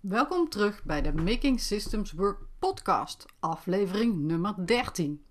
Welkom 0.00 0.48
terug 0.48 0.84
bij 0.84 1.02
de 1.02 1.12
Making 1.12 1.60
Systems 1.60 2.12
Work 2.12 2.38
podcast, 2.58 3.26
aflevering 3.40 4.18
nummer 4.18 4.66
13. 4.66 5.24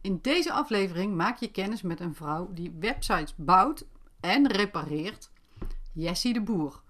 In 0.00 0.18
deze 0.22 0.52
aflevering 0.52 1.14
maak 1.14 1.38
je 1.38 1.50
kennis 1.50 1.82
met 1.82 2.00
een 2.00 2.14
vrouw 2.14 2.52
die 2.52 2.72
websites 2.78 3.34
bouwt 3.36 3.86
en 4.20 4.46
repareert, 4.46 5.30
Jessie 5.92 6.32
de 6.32 6.40
Boer. 6.40 6.82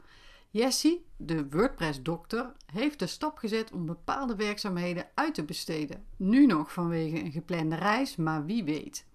Jessie, 0.50 1.06
de 1.16 1.48
WordPress-dokter, 1.48 2.52
heeft 2.72 2.98
de 2.98 3.06
stap 3.06 3.39
gezet 3.39 3.73
om 3.73 3.87
bepaalde 3.87 4.37
werkzaamheden 4.37 5.09
uit 5.14 5.35
te 5.35 5.45
besteden. 5.45 6.05
Nu 6.16 6.46
nog 6.46 6.73
vanwege 6.73 7.21
een 7.21 7.32
geplande 7.32 7.77
reis, 7.77 8.16
maar 8.16 8.45
wie 8.45 8.64
weet. 8.64 9.07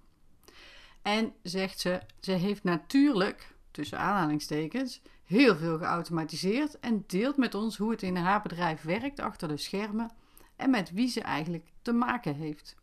En 1.02 1.34
zegt 1.44 1.80
ze, 1.80 2.02
ze 2.20 2.32
heeft 2.32 2.64
natuurlijk, 2.64 3.56
tussen 3.72 4.00
aanhalingstekens, 4.00 5.02
heel 5.34 5.55
veel 5.55 5.77
geautomatiseerd 5.77 6.79
en 6.79 7.04
deelt 7.07 7.38
met 7.38 7.55
ons 7.55 7.77
hoe 7.77 7.91
het 7.91 8.02
in 8.02 8.15
haar 8.15 8.41
bedrijf 8.41 8.82
werkt 8.82 9.20
achter 9.20 9.47
de 9.47 9.57
schermen 9.57 10.11
en 10.55 10.69
met 10.69 10.91
wie 10.91 11.07
ze 11.07 11.21
eigenlijk 11.21 11.71
te 11.82 11.91
maken 11.91 12.36
heeft. 12.36 12.75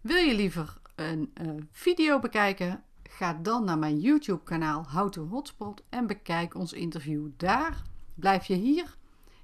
Wil 0.00 0.16
je 0.16 0.34
liever 0.34 0.80
een 0.94 1.32
uh, 1.42 1.62
video 1.70 2.18
bekijken? 2.18 2.82
Ga 3.02 3.34
dan 3.34 3.64
naar 3.64 3.78
mijn 3.78 3.98
YouTube 3.98 4.42
kanaal 4.42 4.90
How 4.90 5.10
to 5.10 5.26
Hotspot 5.26 5.82
en 5.88 6.06
bekijk 6.06 6.54
ons 6.54 6.72
interview 6.72 7.26
daar. 7.36 7.82
Blijf 8.14 8.44
je 8.44 8.54
hier? 8.54 8.96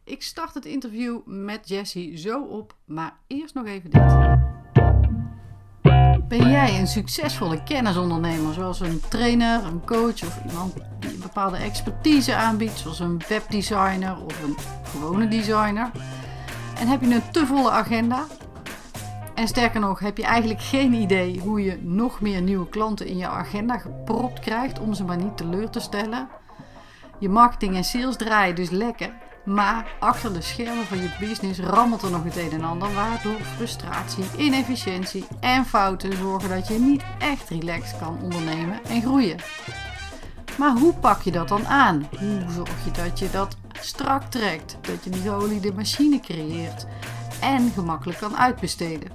Ik 0.04 0.22
start 0.22 0.54
het 0.54 0.64
interview 0.64 1.20
met 1.24 1.68
Jessie 1.68 2.16
zo 2.16 2.42
op, 2.42 2.76
maar 2.84 3.18
eerst 3.26 3.54
nog 3.54 3.66
even 3.66 3.90
dit. 3.90 4.63
Ben 6.28 6.50
jij 6.50 6.78
een 6.78 6.86
succesvolle 6.86 7.62
kennisondernemer, 7.62 8.54
zoals 8.54 8.80
een 8.80 9.00
trainer, 9.08 9.64
een 9.64 9.84
coach 9.84 10.22
of 10.22 10.38
iemand 10.48 10.74
die 10.98 11.10
een 11.10 11.20
bepaalde 11.20 11.56
expertise 11.56 12.34
aanbiedt, 12.34 12.78
zoals 12.78 13.00
een 13.00 13.22
webdesigner 13.28 14.16
of 14.24 14.42
een 14.42 14.56
gewone 14.84 15.28
designer? 15.28 15.90
En 16.78 16.88
heb 16.88 17.00
je 17.00 17.14
een 17.14 17.30
te 17.30 17.46
volle 17.46 17.70
agenda? 17.70 18.24
En 19.34 19.48
sterker 19.48 19.80
nog, 19.80 19.98
heb 19.98 20.16
je 20.16 20.24
eigenlijk 20.24 20.60
geen 20.60 20.92
idee 20.92 21.40
hoe 21.40 21.62
je 21.62 21.78
nog 21.82 22.20
meer 22.20 22.42
nieuwe 22.42 22.68
klanten 22.68 23.06
in 23.06 23.16
je 23.16 23.28
agenda 23.28 23.78
gepropt 23.78 24.40
krijgt 24.40 24.78
om 24.78 24.94
ze 24.94 25.04
maar 25.04 25.16
niet 25.16 25.36
teleur 25.36 25.70
te 25.70 25.80
stellen? 25.80 26.28
Je 27.18 27.28
marketing 27.28 27.76
en 27.76 27.84
sales 27.84 28.16
draaien 28.16 28.54
dus 28.54 28.70
lekker, 28.70 29.12
maar 29.44 29.86
achter 30.00 30.32
de 30.32 30.40
schermen 30.40 30.86
van 30.86 30.98
je 30.98 31.10
business 31.20 31.60
rammelt 31.60 32.02
er 32.02 32.10
nog 32.10 32.24
het 32.24 32.36
een 32.36 32.50
en 32.50 32.64
ander, 32.64 32.94
waardoor 32.94 33.40
frustratie, 33.56 34.24
inefficiëntie 34.36 35.26
en 35.40 35.64
fouten 35.66 36.16
zorgen 36.16 36.48
dat 36.48 36.68
je 36.68 36.78
niet 36.78 37.02
echt 37.18 37.48
relaxed 37.48 37.98
kan 37.98 38.18
ondernemen 38.22 38.84
en 38.84 39.02
groeien. 39.02 39.36
Maar 40.58 40.76
hoe 40.76 40.94
pak 40.94 41.22
je 41.22 41.32
dat 41.32 41.48
dan 41.48 41.66
aan? 41.66 42.08
Hoe 42.18 42.44
zorg 42.50 42.84
je 42.84 42.90
dat 42.90 43.18
je 43.18 43.30
dat 43.30 43.56
strak 43.80 44.22
trekt, 44.22 44.76
dat 44.80 45.04
je 45.04 45.10
die 45.10 45.22
geoliede 45.22 45.72
machine 45.72 46.20
creëert 46.20 46.86
en 47.40 47.70
gemakkelijk 47.74 48.18
kan 48.18 48.36
uitbesteden? 48.36 49.10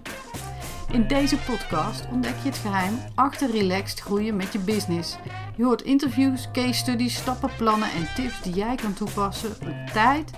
In 0.92 1.08
deze 1.08 1.38
podcast 1.38 2.08
ontdek 2.12 2.36
je 2.44 2.50
het 2.50 2.58
geheim 2.58 3.00
achter 3.16 3.52
relaxed 3.52 4.00
groeien 4.00 4.36
met 4.36 4.54
je 4.54 4.60
business. 4.60 5.18
Je 5.56 5.64
hoort 5.64 5.82
interviews, 5.82 6.52
case 6.52 6.74
studies, 6.74 7.16
stappenplannen 7.16 7.92
en 7.92 8.08
tips 8.16 8.42
die 8.42 8.54
jij 8.54 8.76
kan 8.76 8.94
toepassen 8.94 9.56
om 9.62 9.86
tijd, 9.94 10.32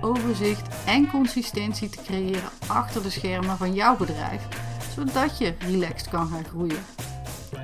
overzicht 0.00 0.84
en 0.86 1.10
consistentie 1.10 1.88
te 1.88 2.02
creëren 2.02 2.50
achter 2.66 3.02
de 3.02 3.10
schermen 3.10 3.56
van 3.56 3.74
jouw 3.74 3.96
bedrijf, 3.96 4.48
zodat 4.94 5.38
je 5.38 5.54
relaxed 5.58 6.08
kan 6.08 6.26
gaan 6.28 6.44
groeien. 6.44 6.84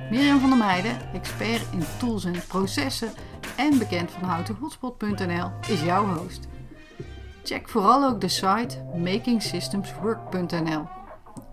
Mirjam 0.09 0.39
van 0.39 0.49
der 0.49 0.57
Meijden, 0.59 0.97
expert 1.13 1.65
in 1.71 1.83
tools 1.97 2.25
en 2.25 2.43
processen 2.47 3.11
en 3.55 3.77
bekend 3.77 4.11
van 4.11 4.23
houtenhotspot.nl, 4.23 5.51
is 5.67 5.81
jouw 5.81 6.05
host. 6.05 6.47
Check 7.43 7.69
vooral 7.69 8.03
ook 8.09 8.21
de 8.21 8.27
site 8.27 8.83
makingsystemswork.nl. 8.95 10.87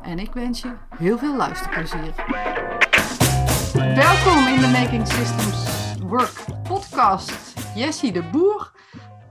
En 0.02 0.18
ik 0.18 0.32
wens 0.32 0.60
je 0.60 0.76
heel 0.96 1.18
veel 1.18 1.36
luisterplezier. 1.36 2.14
Welkom 3.74 4.46
in 4.46 4.60
de 4.60 4.70
Making 4.72 5.08
Systems 5.08 5.96
Work 6.00 6.62
podcast. 6.62 7.60
Jessie 7.74 8.12
de 8.12 8.22
Boer, 8.30 8.72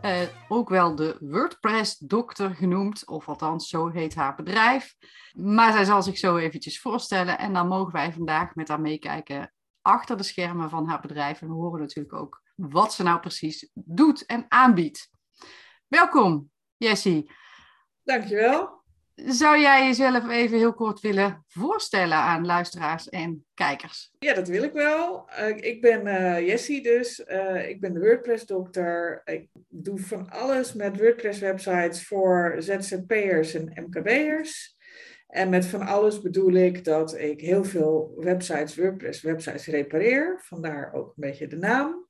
eh, 0.01 0.21
ook 0.47 0.69
wel 0.69 0.95
de 0.95 1.17
WordPress-dokter 1.19 2.55
genoemd, 2.55 3.07
of 3.07 3.27
althans 3.27 3.69
zo 3.69 3.89
heet 3.89 4.15
haar 4.15 4.35
bedrijf. 4.35 4.95
Maar 5.33 5.71
zij 5.71 5.83
zal 5.83 6.03
zich 6.03 6.17
zo 6.17 6.37
eventjes 6.37 6.81
voorstellen 6.81 7.37
en 7.37 7.53
dan 7.53 7.67
mogen 7.67 7.93
wij 7.93 8.13
vandaag 8.13 8.55
met 8.55 8.67
haar 8.67 8.81
meekijken 8.81 9.53
achter 9.81 10.17
de 10.17 10.23
schermen 10.23 10.69
van 10.69 10.87
haar 10.87 11.01
bedrijf. 11.01 11.41
En 11.41 11.47
we 11.47 11.53
horen 11.53 11.79
natuurlijk 11.79 12.15
ook 12.15 12.41
wat 12.55 12.93
ze 12.93 13.03
nou 13.03 13.19
precies 13.19 13.69
doet 13.73 14.25
en 14.25 14.45
aanbiedt. 14.47 15.09
Welkom, 15.87 16.51
Jessie. 16.77 17.31
Dankjewel. 18.03 18.80
Zou 19.15 19.59
jij 19.59 19.85
jezelf 19.85 20.29
even 20.29 20.57
heel 20.57 20.73
kort 20.73 20.99
willen 20.99 21.45
voorstellen 21.47 22.17
aan 22.17 22.45
luisteraars 22.45 23.09
en 23.09 23.45
kijkers? 23.53 24.11
Ja, 24.19 24.33
dat 24.33 24.47
wil 24.47 24.63
ik 24.63 24.73
wel. 24.73 25.29
Uh, 25.39 25.57
ik 25.57 25.81
ben 25.81 26.07
uh, 26.07 26.47
Jessie 26.47 26.81
dus. 26.81 27.23
Uh, 27.27 27.69
ik 27.69 27.81
ben 27.81 27.93
de 27.93 27.99
WordPress-dokter. 27.99 29.21
Ik 29.25 29.47
doe 29.69 29.99
van 29.99 30.29
alles 30.29 30.73
met 30.73 30.97
WordPress-websites 30.97 32.07
voor 32.07 32.55
ZZP'ers 32.57 33.53
en 33.53 33.71
MKB'ers. 33.75 34.79
En 35.27 35.49
met 35.49 35.65
van 35.65 35.81
alles 35.81 36.21
bedoel 36.21 36.53
ik 36.53 36.83
dat 36.83 37.17
ik 37.17 37.41
heel 37.41 37.63
veel 37.63 38.13
websites, 38.17 38.75
WordPress-websites 38.75 39.65
repareer. 39.65 40.41
Vandaar 40.43 40.93
ook 40.93 41.07
een 41.07 41.13
beetje 41.15 41.47
de 41.47 41.57
naam. 41.57 42.07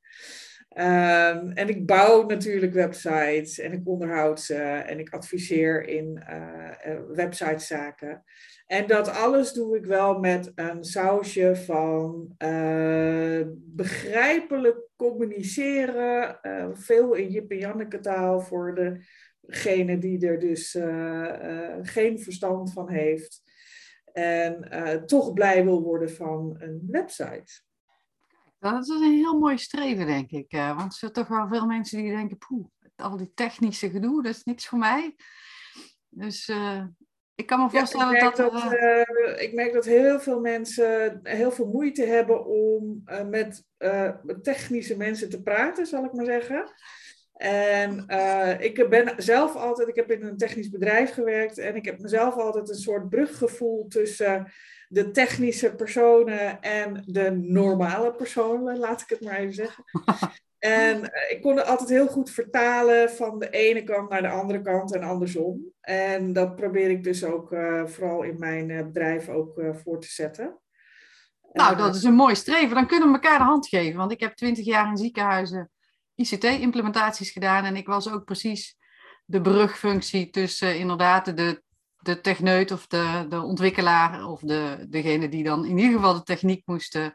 Um, 0.77 1.51
en 1.51 1.69
ik 1.69 1.85
bouw 1.85 2.25
natuurlijk 2.25 2.73
websites 2.73 3.59
en 3.59 3.71
ik 3.71 3.87
onderhoud 3.87 4.41
ze 4.41 4.55
en 4.63 4.99
ik 4.99 5.13
adviseer 5.13 5.87
in 5.87 6.23
uh, 6.29 6.99
websitezaken. 7.07 8.23
En 8.67 8.87
dat 8.87 9.09
alles 9.09 9.53
doe 9.53 9.77
ik 9.77 9.85
wel 9.85 10.19
met 10.19 10.51
een 10.55 10.83
sausje 10.83 11.55
van 11.55 12.35
uh, 12.37 13.41
begrijpelijk 13.55 14.77
communiceren. 14.95 16.39
Veel 16.73 17.13
in 17.13 17.29
Jip 17.29 17.51
en 17.51 17.57
Janneke 17.57 17.99
taal 17.99 18.41
voor 18.41 18.99
degene 19.41 19.97
die 19.97 20.27
er 20.27 20.39
dus 20.39 20.77
geen 21.81 22.19
verstand 22.19 22.73
van 22.73 22.89
heeft. 22.89 23.41
En 24.13 24.69
toch 25.05 25.33
blij 25.33 25.63
wil 25.63 25.81
worden 25.81 26.11
van 26.11 26.55
een 26.59 26.87
website. 26.91 27.61
Dat 28.61 28.81
is 28.81 28.89
een 28.89 29.17
heel 29.17 29.39
mooi 29.39 29.57
streven, 29.57 30.05
denk 30.05 30.31
ik. 30.31 30.51
Eh, 30.51 30.75
want 30.75 30.91
er 30.91 30.97
zijn 30.97 31.11
toch 31.11 31.27
wel 31.27 31.47
veel 31.47 31.65
mensen 31.65 32.01
die 32.01 32.15
denken, 32.15 32.37
poeh, 32.37 32.65
al 32.95 33.17
die 33.17 33.31
technische 33.33 33.89
gedoe, 33.89 34.23
dat 34.23 34.35
is 34.35 34.43
niks 34.43 34.67
voor 34.67 34.77
mij. 34.77 35.15
Dus 36.09 36.47
uh, 36.47 36.83
ik 37.35 37.45
kan 37.45 37.59
me 37.59 37.69
voorstellen 37.69 38.15
ja, 38.15 38.27
ik 38.29 38.35
dat... 38.35 38.51
dat 38.51 38.73
uh... 38.73 39.41
ik 39.41 39.53
merk 39.53 39.73
dat 39.73 39.85
heel 39.85 40.19
veel 40.19 40.39
mensen 40.39 41.19
heel 41.23 41.51
veel 41.51 41.67
moeite 41.67 42.05
hebben 42.05 42.45
om 42.45 43.03
met 43.29 43.65
technische 44.41 44.97
mensen 44.97 45.29
te 45.29 45.41
praten, 45.41 45.85
zal 45.85 46.03
ik 46.03 46.13
maar 46.13 46.25
zeggen. 46.25 46.73
En 47.33 48.05
ik 48.59 48.89
ben 48.89 49.13
zelf 49.17 49.55
altijd, 49.55 49.87
ik 49.87 49.95
heb 49.95 50.11
in 50.11 50.23
een 50.23 50.37
technisch 50.37 50.69
bedrijf 50.69 51.13
gewerkt 51.13 51.57
en 51.57 51.75
ik 51.75 51.85
heb 51.85 51.99
mezelf 51.99 52.35
altijd 52.35 52.69
een 52.69 52.75
soort 52.75 53.09
bruggevoel 53.09 53.87
tussen 53.87 54.51
de 54.91 55.11
technische 55.11 55.75
personen 55.75 56.61
en 56.61 57.03
de 57.05 57.31
normale 57.31 58.11
personen, 58.13 58.77
laat 58.77 59.01
ik 59.01 59.09
het 59.09 59.21
maar 59.21 59.37
even 59.37 59.53
zeggen. 59.53 59.83
En 60.59 61.11
eh, 61.11 61.35
ik 61.35 61.41
kon 61.41 61.57
het 61.57 61.65
altijd 61.65 61.89
heel 61.89 62.07
goed 62.07 62.29
vertalen 62.29 63.09
van 63.09 63.39
de 63.39 63.49
ene 63.49 63.83
kant 63.83 64.09
naar 64.09 64.21
de 64.21 64.29
andere 64.29 64.61
kant 64.61 64.95
en 64.95 65.03
andersom. 65.03 65.73
En 65.81 66.33
dat 66.33 66.55
probeer 66.55 66.89
ik 66.89 67.03
dus 67.03 67.23
ook 67.23 67.51
uh, 67.51 67.85
vooral 67.85 68.23
in 68.23 68.39
mijn 68.39 68.69
uh, 68.69 68.83
bedrijf 68.83 69.29
ook 69.29 69.57
uh, 69.57 69.75
voor 69.75 69.99
te 69.99 70.07
zetten. 70.07 70.59
Nou, 71.53 71.77
dat 71.77 71.95
is 71.95 72.03
een 72.03 72.13
mooi 72.13 72.35
streven. 72.35 72.75
Dan 72.75 72.87
kunnen 72.87 73.07
we 73.07 73.13
elkaar 73.13 73.37
de 73.37 73.43
hand 73.43 73.67
geven. 73.67 73.97
Want 73.97 74.11
ik 74.11 74.19
heb 74.19 74.35
twintig 74.35 74.65
jaar 74.65 74.89
in 74.89 74.97
ziekenhuizen 74.97 75.69
ICT-implementaties 76.15 77.31
gedaan. 77.31 77.65
En 77.65 77.75
ik 77.75 77.87
was 77.87 78.11
ook 78.11 78.25
precies 78.25 78.77
de 79.25 79.41
brugfunctie 79.41 80.29
tussen 80.29 80.77
inderdaad 80.77 81.37
de 81.37 81.63
de 82.01 82.21
techneut 82.21 82.71
of 82.71 82.87
de, 82.87 83.25
de 83.29 83.41
ontwikkelaar 83.41 84.25
of 84.25 84.39
de, 84.39 84.85
degene 84.89 85.29
die 85.29 85.43
dan 85.43 85.65
in 85.65 85.77
ieder 85.77 85.95
geval 85.95 86.13
de 86.13 86.23
techniek 86.23 86.61
moesten, 86.65 87.13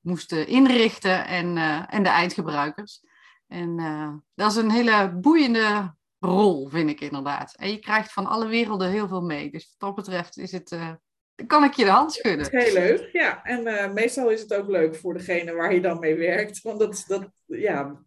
moesten 0.00 0.46
inrichten 0.46 1.26
en, 1.26 1.56
uh, 1.56 1.94
en 1.94 2.02
de 2.02 2.08
eindgebruikers. 2.08 3.00
En 3.46 3.78
uh, 3.78 4.12
dat 4.34 4.50
is 4.50 4.56
een 4.56 4.70
hele 4.70 5.12
boeiende 5.12 5.94
rol, 6.18 6.68
vind 6.68 6.90
ik 6.90 7.00
inderdaad. 7.00 7.54
En 7.56 7.70
je 7.70 7.78
krijgt 7.78 8.12
van 8.12 8.26
alle 8.26 8.46
werelden 8.46 8.90
heel 8.90 9.08
veel 9.08 9.22
mee. 9.22 9.50
Dus 9.50 9.74
wat 9.78 9.96
dat 9.96 10.04
betreft 10.04 10.36
is 10.36 10.52
het, 10.52 10.70
uh, 10.70 10.90
kan 11.46 11.64
ik 11.64 11.72
je 11.72 11.84
de 11.84 11.90
hand 11.90 12.12
schudden. 12.12 12.46
Heel 12.50 12.72
leuk, 12.72 13.08
ja. 13.12 13.42
En 13.42 13.92
meestal 13.92 14.30
is 14.30 14.40
het 14.40 14.54
ook 14.54 14.68
leuk 14.68 14.96
voor 14.96 15.14
degene 15.14 15.52
waar 15.52 15.74
je 15.74 15.80
dan 15.80 15.98
mee 15.98 16.16
werkt. 16.16 16.62
Want 16.62 16.78
dat, 16.78 17.04
dat 17.06 17.30
ja, 17.44 18.02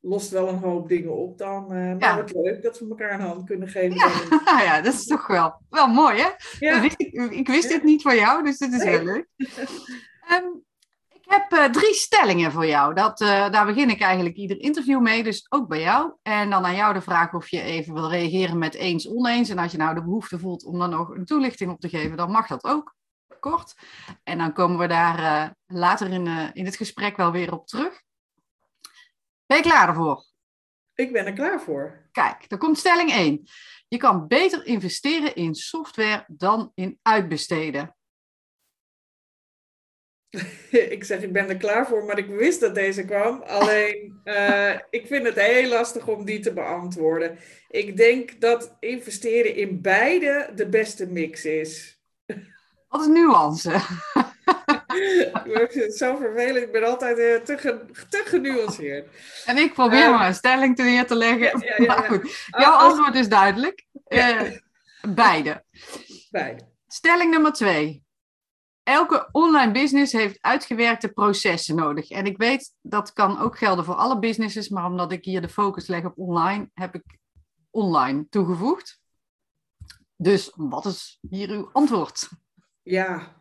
lost 0.00 0.30
wel 0.30 0.48
een 0.48 0.58
hoop 0.58 0.88
dingen 0.88 1.16
op 1.16 1.38
dan. 1.38 1.72
Uh, 1.72 1.96
maar 1.98 2.16
het 2.16 2.34
leuk 2.34 2.62
dat 2.62 2.78
we 2.78 2.88
elkaar 2.88 3.12
een 3.12 3.26
hand 3.26 3.44
kunnen 3.44 3.68
geven. 3.68 3.96
Ja, 3.96 4.62
ja 4.68 4.80
dat 4.80 4.94
is 4.94 5.06
toch 5.06 5.26
wel, 5.26 5.62
wel 5.70 5.86
mooi, 5.86 6.20
hè? 6.20 6.28
Ja. 6.58 6.82
ik, 6.82 6.94
ik, 7.30 7.46
wist 7.46 7.68
dit 7.68 7.82
niet 7.82 8.02
van 8.02 8.16
jou, 8.16 8.44
dus 8.44 8.58
dit 8.58 8.72
is 8.72 8.82
heel 8.82 9.02
leuk. 9.02 9.26
um, 10.32 10.64
ik 11.08 11.24
heb 11.26 11.52
uh, 11.52 11.64
drie 11.64 11.94
stellingen 11.94 12.52
voor 12.52 12.66
jou. 12.66 12.94
Dat, 12.94 13.20
uh, 13.20 13.50
daar 13.50 13.66
begin 13.66 13.90
ik 13.90 14.00
eigenlijk 14.00 14.36
ieder 14.36 14.60
interview 14.60 15.00
mee, 15.00 15.22
dus 15.22 15.46
ook 15.48 15.68
bij 15.68 15.80
jou. 15.80 16.12
En 16.22 16.50
dan 16.50 16.64
aan 16.64 16.74
jou 16.74 16.94
de 16.94 17.00
vraag 17.00 17.32
of 17.34 17.48
je 17.48 17.62
even 17.62 17.94
wil 17.94 18.10
reageren 18.10 18.58
met 18.58 18.74
eens, 18.74 19.08
oneens. 19.08 19.48
En 19.48 19.58
als 19.58 19.72
je 19.72 19.78
nou 19.78 19.94
de 19.94 20.04
behoefte 20.04 20.38
voelt 20.38 20.64
om 20.64 20.78
dan 20.78 20.90
nog 20.90 21.08
een 21.08 21.24
toelichting 21.24 21.70
op 21.70 21.80
te 21.80 21.88
geven, 21.88 22.16
dan 22.16 22.30
mag 22.30 22.46
dat 22.46 22.64
ook 22.64 22.94
kort. 23.40 23.74
En 24.22 24.38
dan 24.38 24.52
komen 24.52 24.78
we 24.78 24.86
daar 24.86 25.18
uh, 25.18 25.50
later 25.66 26.10
in, 26.10 26.26
in 26.52 26.64
het 26.64 26.76
gesprek 26.76 27.16
wel 27.16 27.32
weer 27.32 27.52
op 27.52 27.66
terug. 27.66 28.02
Ben 29.50 29.58
je 29.58 29.64
klaar 29.64 29.88
ervoor? 29.88 30.24
Ik 30.94 31.12
ben 31.12 31.26
er 31.26 31.32
klaar 31.32 31.60
voor. 31.60 32.08
Kijk, 32.12 32.48
dan 32.48 32.58
komt 32.58 32.78
stelling 32.78 33.12
1. 33.12 33.48
Je 33.88 33.96
kan 33.96 34.28
beter 34.28 34.66
investeren 34.66 35.34
in 35.34 35.54
software 35.54 36.24
dan 36.26 36.72
in 36.74 36.98
uitbesteden. 37.02 37.96
ik 40.96 41.04
zeg, 41.04 41.22
ik 41.22 41.32
ben 41.32 41.48
er 41.48 41.56
klaar 41.56 41.86
voor, 41.86 42.04
maar 42.04 42.18
ik 42.18 42.26
wist 42.26 42.60
dat 42.60 42.74
deze 42.74 43.04
kwam. 43.04 43.42
Alleen, 43.42 44.20
uh, 44.24 44.74
ik 44.98 45.06
vind 45.06 45.26
het 45.26 45.40
heel 45.40 45.68
lastig 45.68 46.08
om 46.08 46.24
die 46.24 46.40
te 46.40 46.52
beantwoorden. 46.52 47.38
Ik 47.68 47.96
denk 47.96 48.40
dat 48.40 48.76
investeren 48.80 49.54
in 49.54 49.80
beide 49.80 50.52
de 50.54 50.68
beste 50.68 51.06
mix 51.06 51.44
is. 51.44 52.00
Wat 52.88 53.00
is 53.00 53.06
nuance? 53.06 53.70
Ik 54.94 55.66
vind 55.72 55.84
het 55.84 55.96
zo 55.96 56.16
vervelend. 56.16 56.64
Ik 56.64 56.72
ben 56.72 56.84
altijd 56.84 57.18
uh, 57.18 57.34
te, 57.34 57.58
ge, 57.58 57.80
te 58.08 58.22
genuanceerd. 58.24 59.08
En 59.44 59.56
ik 59.56 59.72
probeer 59.72 60.04
uh, 60.04 60.10
maar 60.10 60.26
een 60.26 60.34
stelling 60.34 60.76
te 60.76 60.82
neer 60.82 61.06
te 61.06 61.16
leggen. 61.16 61.64
Ja, 61.78 61.86
maar 61.86 62.04
goed, 62.04 62.46
jouw 62.46 62.72
uh, 62.72 62.78
antwoord 62.78 63.14
is 63.14 63.28
duidelijk. 63.28 63.86
beide. 65.08 65.64
Beide. 66.30 66.68
Stelling 66.86 67.30
nummer 67.30 67.52
twee 67.52 68.02
elke 68.90 69.28
online 69.32 69.72
business 69.72 70.12
heeft 70.12 70.38
uitgewerkte 70.40 71.08
processen 71.08 71.76
nodig. 71.76 72.10
En 72.10 72.24
ik 72.26 72.36
weet 72.36 72.74
dat 72.82 73.12
kan 73.12 73.38
ook 73.38 73.58
gelden 73.58 73.84
voor 73.84 73.94
alle 73.94 74.18
businesses, 74.18 74.68
maar 74.68 74.84
omdat 74.84 75.12
ik 75.12 75.24
hier 75.24 75.40
de 75.40 75.48
focus 75.48 75.86
leg 75.86 76.04
op 76.04 76.18
online, 76.18 76.70
heb 76.74 76.94
ik 76.94 77.18
online 77.70 78.26
toegevoegd. 78.28 79.00
Dus 80.16 80.52
wat 80.54 80.86
is 80.86 81.18
hier 81.28 81.50
uw 81.50 81.70
antwoord? 81.72 82.28
Ja, 82.82 83.39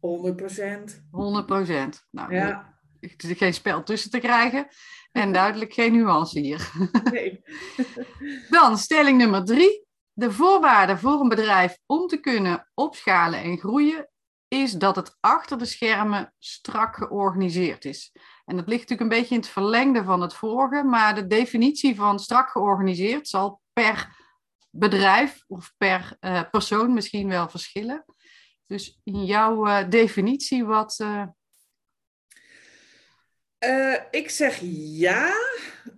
100 0.00 0.36
procent. 0.36 1.06
100 1.10 1.46
procent. 1.46 2.06
Nou, 2.10 2.34
ja. 2.34 2.78
er 3.00 3.10
is 3.16 3.38
geen 3.38 3.54
spel 3.54 3.82
tussen 3.82 4.10
te 4.10 4.18
krijgen 4.18 4.68
en 5.12 5.32
duidelijk 5.32 5.72
geen 5.72 5.92
nuance 5.92 6.40
hier. 6.40 6.70
Nee. 7.12 7.42
Dan 8.50 8.78
stelling 8.78 9.18
nummer 9.18 9.44
drie. 9.44 9.86
De 10.12 10.32
voorwaarden 10.32 10.98
voor 10.98 11.20
een 11.20 11.28
bedrijf 11.28 11.78
om 11.86 12.06
te 12.06 12.16
kunnen 12.16 12.68
opschalen 12.74 13.42
en 13.42 13.58
groeien 13.58 14.08
is 14.48 14.72
dat 14.72 14.96
het 14.96 15.16
achter 15.20 15.58
de 15.58 15.64
schermen 15.64 16.34
strak 16.38 16.96
georganiseerd 16.96 17.84
is. 17.84 18.12
En 18.44 18.56
dat 18.56 18.68
ligt 18.68 18.88
natuurlijk 18.88 19.10
een 19.10 19.18
beetje 19.18 19.34
in 19.34 19.40
het 19.40 19.50
verlengde 19.50 20.04
van 20.04 20.20
het 20.20 20.34
vorige, 20.34 20.82
maar 20.82 21.14
de 21.14 21.26
definitie 21.26 21.96
van 21.96 22.18
strak 22.18 22.50
georganiseerd 22.50 23.28
zal 23.28 23.60
per 23.72 24.16
bedrijf 24.70 25.44
of 25.46 25.74
per 25.76 26.16
uh, 26.20 26.42
persoon 26.50 26.92
misschien 26.92 27.28
wel 27.28 27.48
verschillen. 27.48 28.04
Dus 28.68 29.00
in 29.04 29.24
jouw 29.24 29.66
uh, 29.66 29.88
definitie, 29.88 30.64
wat. 30.64 30.98
Uh... 31.02 31.26
ik 34.10 34.30
zeg 34.30 34.58
ja, 34.70 35.32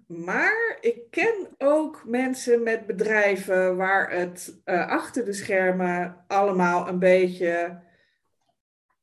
maar 0.07 0.79
ik 0.81 1.11
ken 1.11 1.49
ook 1.59 2.03
mensen 2.07 2.63
met 2.63 2.87
bedrijven 2.87 3.77
waar 3.77 4.11
het 4.11 4.61
achter 4.65 5.25
de 5.25 5.33
schermen 5.33 6.25
allemaal 6.27 6.89
een 6.89 6.99
beetje 6.99 7.83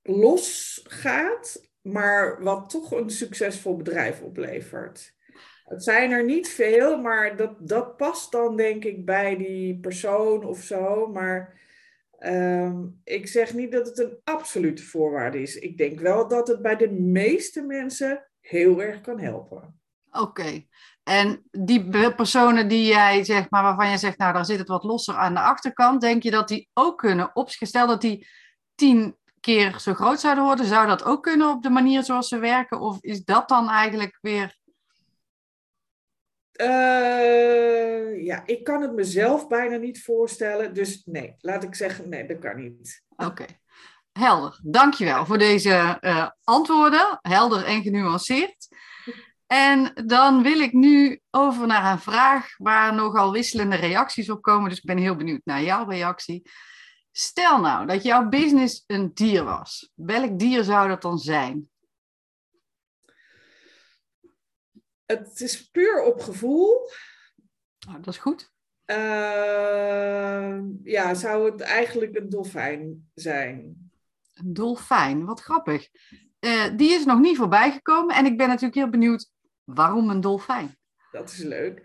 los 0.01 0.81
gaat, 0.83 1.69
maar 1.81 2.43
wat 2.43 2.69
toch 2.69 2.91
een 2.91 3.09
succesvol 3.09 3.75
bedrijf 3.75 4.21
oplevert. 4.21 5.15
Het 5.63 5.83
zijn 5.83 6.11
er 6.11 6.23
niet 6.23 6.49
veel, 6.49 7.01
maar 7.01 7.35
dat, 7.35 7.67
dat 7.67 7.97
past 7.97 8.31
dan 8.31 8.55
denk 8.55 8.83
ik 8.83 9.05
bij 9.05 9.37
die 9.37 9.79
persoon 9.79 10.45
of 10.45 10.61
zo. 10.61 11.07
Maar 11.07 11.59
ehm, 12.17 12.85
ik 13.03 13.27
zeg 13.27 13.53
niet 13.53 13.71
dat 13.71 13.87
het 13.87 13.99
een 13.99 14.17
absolute 14.23 14.83
voorwaarde 14.83 15.41
is. 15.41 15.55
Ik 15.55 15.77
denk 15.77 15.99
wel 15.99 16.27
dat 16.27 16.47
het 16.47 16.61
bij 16.61 16.75
de 16.75 16.91
meeste 16.91 17.61
mensen 17.61 18.27
heel 18.39 18.81
erg 18.81 19.01
kan 19.01 19.19
helpen. 19.19 19.79
Oké. 20.11 20.65
En 21.03 21.43
die 21.51 21.89
personen 22.15 22.67
die 22.67 22.85
jij 22.85 23.23
zeg 23.23 23.49
maar, 23.49 23.63
waarvan 23.63 23.89
je 23.89 23.97
zegt, 23.97 24.17
nou, 24.17 24.33
daar 24.33 24.45
zit 24.45 24.59
het 24.59 24.67
wat 24.67 24.83
losser 24.83 25.15
aan 25.15 25.33
de 25.33 25.39
achterkant, 25.39 26.01
denk 26.01 26.23
je 26.23 26.31
dat 26.31 26.47
die 26.47 26.69
ook 26.73 26.97
kunnen 26.97 27.35
opgesteld 27.35 27.89
dat 27.89 28.01
die 28.01 28.27
tien 28.75 29.15
keer 29.39 29.79
zo 29.79 29.93
groot 29.93 30.19
zouden 30.19 30.43
worden, 30.43 30.65
zou 30.65 30.87
dat 30.87 31.03
ook 31.03 31.23
kunnen 31.23 31.49
op 31.49 31.63
de 31.63 31.69
manier 31.69 32.03
zoals 32.03 32.27
ze 32.27 32.39
werken? 32.39 32.79
Of 32.79 32.97
is 33.01 33.23
dat 33.23 33.49
dan 33.49 33.69
eigenlijk 33.69 34.17
weer. 34.21 34.55
Uh, 36.57 38.25
ja, 38.25 38.44
ik 38.45 38.63
kan 38.63 38.81
het 38.81 38.94
mezelf 38.94 39.48
bijna 39.48 39.77
niet 39.77 40.04
voorstellen. 40.04 40.74
Dus 40.74 41.01
nee, 41.06 41.36
laat 41.39 41.63
ik 41.63 41.75
zeggen, 41.75 42.09
nee, 42.09 42.27
dat 42.27 42.39
kan 42.39 42.56
niet. 42.56 43.04
Oké, 43.15 43.45
helder. 44.12 44.59
Dankjewel 44.63 45.25
voor 45.25 45.38
deze 45.38 45.98
uh, 46.01 46.30
antwoorden. 46.44 47.19
Helder 47.21 47.65
en 47.65 47.81
genuanceerd. 47.81 48.68
En 49.48 49.92
dan 50.06 50.44
wil 50.44 50.59
ik 50.59 50.74
nu 50.74 51.21
over 51.31 51.68
naar 51.68 51.92
een 51.92 52.00
vraag 52.00 52.57
waar 52.57 52.94
nogal 52.94 53.31
wisselende 53.31 53.75
reacties 53.75 54.30
op 54.30 54.42
komen. 54.42 54.69
Dus 54.69 54.77
ik 54.77 54.86
ben 54.86 54.98
heel 54.98 55.15
benieuwd 55.15 55.42
naar 55.44 55.63
jouw 55.63 55.89
reactie. 55.89 56.50
Stel 57.12 57.59
nou 57.59 57.86
dat 57.86 58.04
jouw 58.04 58.30
business 58.30 58.83
een 58.88 59.12
dier 59.13 59.44
was. 59.44 59.92
Welk 59.95 60.39
dier 60.39 60.63
zou 60.63 60.88
dat 60.88 61.01
dan 61.01 61.18
zijn? 61.18 61.69
Het 65.07 65.42
is 65.42 65.69
puur 65.69 66.04
op 66.04 66.21
gevoel. 66.21 66.89
Oh, 67.88 67.95
dat 68.01 68.07
is 68.07 68.18
goed. 68.18 68.51
Uh, 68.86 70.59
ja, 70.83 71.13
zou 71.13 71.51
het 71.51 71.62
eigenlijk 71.62 72.15
een 72.15 72.30
dolfijn 72.30 73.09
zijn? 73.13 73.89
Een 74.33 74.54
dolfijn, 74.54 75.25
wat 75.25 75.39
grappig. 75.39 75.89
Uh, 76.39 76.77
die 76.77 76.92
is 76.92 77.06
nog 77.06 77.19
niet 77.19 77.38
voorbij 77.38 77.71
gekomen 77.71 78.15
en 78.15 78.25
ik 78.25 78.38
ben 78.38 78.48
natuurlijk 78.48 78.75
heel 78.75 78.89
benieuwd 78.89 79.30
waarom 79.63 80.09
een 80.09 80.21
dolfijn. 80.21 80.77
Dat 81.12 81.31
is 81.31 81.38
leuk. 81.38 81.77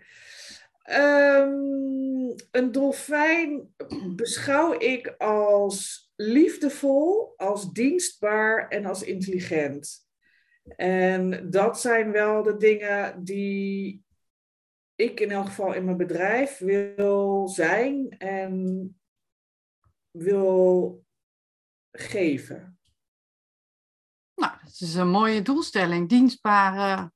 Um, 0.91 2.35
een 2.51 2.71
dolfijn 2.71 3.73
beschouw 4.15 4.79
ik 4.79 5.15
als 5.17 6.03
liefdevol, 6.15 7.33
als 7.37 7.71
dienstbaar 7.71 8.67
en 8.67 8.85
als 8.85 9.03
intelligent. 9.03 10.02
En 10.75 11.49
dat 11.49 11.79
zijn 11.79 12.11
wel 12.11 12.43
de 12.43 12.57
dingen 12.57 13.23
die 13.23 14.03
ik 14.95 15.19
in 15.19 15.31
elk 15.31 15.45
geval 15.45 15.73
in 15.73 15.85
mijn 15.85 15.97
bedrijf 15.97 16.57
wil 16.57 17.47
zijn 17.47 18.17
en 18.17 18.95
wil 20.11 21.03
geven. 21.91 22.79
Nou, 24.35 24.53
dat 24.63 24.79
is 24.79 24.95
een 24.95 25.09
mooie 25.09 25.41
doelstelling. 25.41 26.09
Dienstbaar 26.09 26.75
uh, 26.75 27.07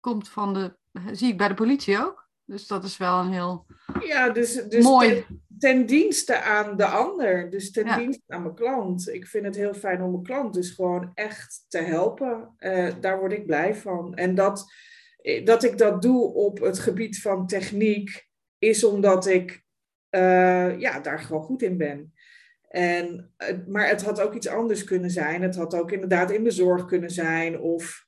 komt 0.00 0.28
van 0.28 0.54
de, 0.54 0.76
zie 1.12 1.28
ik 1.28 1.38
bij 1.38 1.48
de 1.48 1.54
politie 1.54 1.98
ook. 1.98 2.28
Dus 2.44 2.66
dat 2.66 2.84
is 2.84 2.96
wel 2.96 3.20
een 3.20 3.32
heel 3.32 3.66
ja, 4.00 4.30
dus, 4.30 4.54
dus 4.54 4.84
mooi. 4.84 5.08
Ten, 5.08 5.45
dienste 5.86 6.40
aan 6.40 6.76
de 6.76 6.84
ander. 6.84 7.50
Dus 7.50 7.70
ten 7.70 7.98
dienste 7.98 8.22
aan 8.26 8.42
mijn 8.42 8.54
klant. 8.54 9.08
Ik 9.12 9.26
vind 9.26 9.44
het 9.44 9.56
heel 9.56 9.74
fijn 9.74 10.02
om 10.02 10.10
mijn 10.10 10.22
klant 10.22 10.54
dus 10.54 10.70
gewoon 10.70 11.10
echt 11.14 11.64
te 11.68 11.78
helpen. 11.78 12.54
Uh, 12.58 12.88
daar 13.00 13.18
word 13.18 13.32
ik 13.32 13.46
blij 13.46 13.74
van. 13.74 14.14
En 14.14 14.34
dat, 14.34 14.72
dat 15.44 15.64
ik 15.64 15.78
dat 15.78 16.02
doe 16.02 16.32
op 16.34 16.60
het 16.60 16.78
gebied 16.78 17.20
van 17.20 17.46
techniek, 17.46 18.26
is 18.58 18.84
omdat 18.84 19.26
ik 19.26 19.64
uh, 20.10 20.78
ja, 20.78 21.00
daar 21.00 21.18
gewoon 21.18 21.42
goed 21.42 21.62
in 21.62 21.76
ben. 21.76 22.12
En, 22.68 23.34
maar 23.66 23.88
het 23.88 24.02
had 24.02 24.20
ook 24.20 24.34
iets 24.34 24.48
anders 24.48 24.84
kunnen 24.84 25.10
zijn. 25.10 25.42
Het 25.42 25.56
had 25.56 25.74
ook 25.74 25.92
inderdaad 25.92 26.30
in 26.30 26.44
de 26.44 26.50
zorg 26.50 26.86
kunnen 26.86 27.10
zijn. 27.10 27.60
Of 27.60 28.04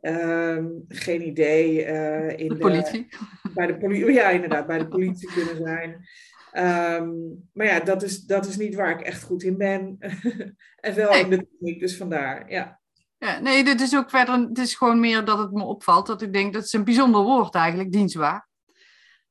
Um, 0.00 0.84
geen 0.88 1.26
idee. 1.26 1.86
Uh, 1.86 2.38
in 2.38 2.48
de 2.48 2.56
politie. 2.56 3.06
De, 3.10 3.50
bij 3.54 3.66
de 3.66 3.76
politie, 3.76 4.12
ja, 4.12 4.28
inderdaad, 4.28 4.66
bij 4.66 4.78
de 4.78 4.88
politie 4.88 5.32
kunnen 5.32 5.56
zijn. 5.56 6.08
Um, 6.52 7.48
maar 7.52 7.66
ja, 7.66 7.80
dat 7.80 8.02
is, 8.02 8.20
dat 8.20 8.46
is 8.46 8.56
niet 8.56 8.74
waar 8.74 8.90
ik 8.90 9.00
echt 9.00 9.22
goed 9.22 9.42
in 9.42 9.56
ben. 9.56 9.96
en 10.80 10.94
wel 10.94 11.10
nee. 11.10 11.22
in 11.22 11.30
de 11.30 11.48
techniek, 11.48 11.80
dus 11.80 11.96
vandaar, 11.96 12.50
ja. 12.50 12.80
Ja, 13.18 13.38
nee, 13.38 13.64
dit 13.64 13.80
is 13.80 13.96
ook 13.96 14.10
verder, 14.10 14.34
het 14.34 14.58
is 14.58 14.74
gewoon 14.74 15.00
meer 15.00 15.24
dat 15.24 15.38
het 15.38 15.52
me 15.52 15.62
opvalt, 15.62 16.06
dat 16.06 16.22
ik 16.22 16.32
denk, 16.32 16.52
dat 16.52 16.64
is 16.64 16.72
een 16.72 16.84
bijzonder 16.84 17.22
woord 17.22 17.54
eigenlijk, 17.54 17.92
dienstbaar. 17.92 18.48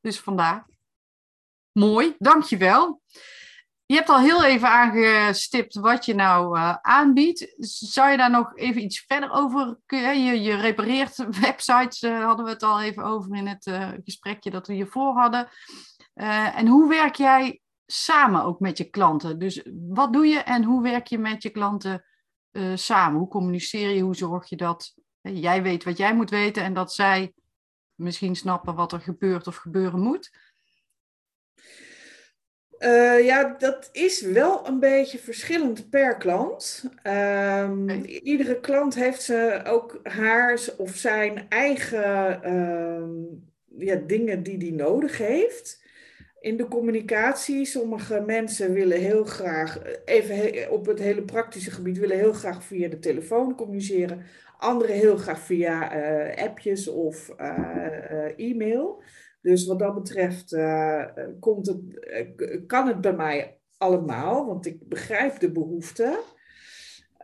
Dus 0.01 0.19
vandaar. 0.19 0.67
Mooi, 1.71 2.15
dankjewel. 2.17 3.01
Je 3.86 3.95
hebt 3.95 4.09
al 4.09 4.19
heel 4.19 4.43
even 4.43 4.69
aangestipt 4.69 5.75
wat 5.75 6.05
je 6.05 6.15
nou 6.15 6.57
uh, 6.57 6.75
aanbiedt. 6.81 7.53
Zou 7.67 8.12
je 8.12 8.17
daar 8.17 8.31
nog 8.31 8.55
even 8.55 8.81
iets 8.83 9.03
verder 9.07 9.31
over 9.31 9.77
kunnen? 9.86 10.24
Je, 10.24 10.41
je 10.41 10.55
repareert 10.55 11.25
websites, 11.39 12.01
uh, 12.01 12.25
hadden 12.25 12.45
we 12.45 12.51
het 12.51 12.63
al 12.63 12.81
even 12.81 13.03
over 13.03 13.36
in 13.36 13.47
het 13.47 13.65
uh, 13.65 13.89
gesprekje 14.03 14.50
dat 14.50 14.67
we 14.67 14.74
hiervoor 14.74 15.13
hadden. 15.13 15.47
En 16.55 16.67
hoe 16.67 16.89
werk 16.89 17.15
jij 17.15 17.62
samen 17.86 18.43
ook 18.43 18.59
met 18.59 18.77
je 18.77 18.89
klanten? 18.89 19.39
Dus 19.39 19.67
wat 19.88 20.13
doe 20.13 20.25
je 20.25 20.39
en 20.39 20.63
hoe 20.63 20.81
werk 20.81 21.07
je 21.07 21.17
met 21.17 21.43
je 21.43 21.50
klanten 21.50 22.05
eh, 22.51 22.71
samen? 22.75 23.19
Hoe 23.19 23.27
communiceer 23.27 23.89
je? 23.89 24.01
Hoe 24.01 24.15
zorg 24.15 24.50
je 24.50 24.55
dat 24.55 24.93
jij 25.21 25.63
weet 25.63 25.83
wat 25.83 25.97
jij 25.97 26.15
moet 26.15 26.29
weten 26.29 26.63
en 26.63 26.74
dat 26.74 26.93
zij 26.93 27.33
misschien 27.95 28.36
snappen 28.36 28.75
wat 28.75 28.91
er 28.91 29.00
gebeurt 29.00 29.47
of 29.47 29.55
gebeuren 29.55 30.00
moet? 30.00 30.31
Uh, 32.79 33.25
ja, 33.25 33.55
dat 33.57 33.89
is 33.91 34.21
wel 34.21 34.67
een 34.67 34.79
beetje 34.79 35.17
verschillend 35.17 35.89
per 35.89 36.17
klant. 36.17 36.83
Um, 37.03 37.89
Iedere 38.05 38.59
klant 38.59 38.95
heeft 38.95 39.21
ze 39.21 39.62
ook 39.65 40.00
haar 40.03 40.59
of 40.77 40.95
zijn 40.95 41.50
eigen 41.50 42.39
uh, 42.45 43.88
ja, 43.88 43.95
dingen 43.95 44.43
die 44.43 44.57
die 44.57 44.74
nodig 44.74 45.17
heeft. 45.17 45.86
In 46.47 46.57
de 46.57 46.67
communicatie, 46.67 47.65
sommige 47.65 48.23
mensen 48.25 48.73
willen 48.73 48.99
heel 48.99 49.23
graag, 49.23 49.79
even 50.05 50.71
op 50.71 50.85
het 50.85 50.99
hele 50.99 51.21
praktische 51.21 51.71
gebied, 51.71 51.97
willen 51.97 52.17
heel 52.17 52.33
graag 52.33 52.63
via 52.63 52.89
de 52.89 52.99
telefoon 52.99 53.55
communiceren. 53.55 54.21
Anderen 54.57 54.95
heel 54.95 55.17
graag 55.17 55.39
via 55.39 55.97
uh, 55.97 56.43
appjes 56.43 56.87
of 56.87 57.33
uh, 57.39 58.39
e-mail. 58.39 59.01
Dus 59.41 59.65
wat 59.65 59.79
dat 59.79 59.93
betreft 59.93 60.57
komt 61.39 61.67
het, 61.67 61.81
kan 62.67 62.87
het 62.87 63.01
bij 63.01 63.15
mij 63.15 63.59
allemaal, 63.77 64.45
want 64.45 64.65
ik 64.65 64.87
begrijp 64.87 65.39
de 65.39 65.51
behoeften. 65.51 66.17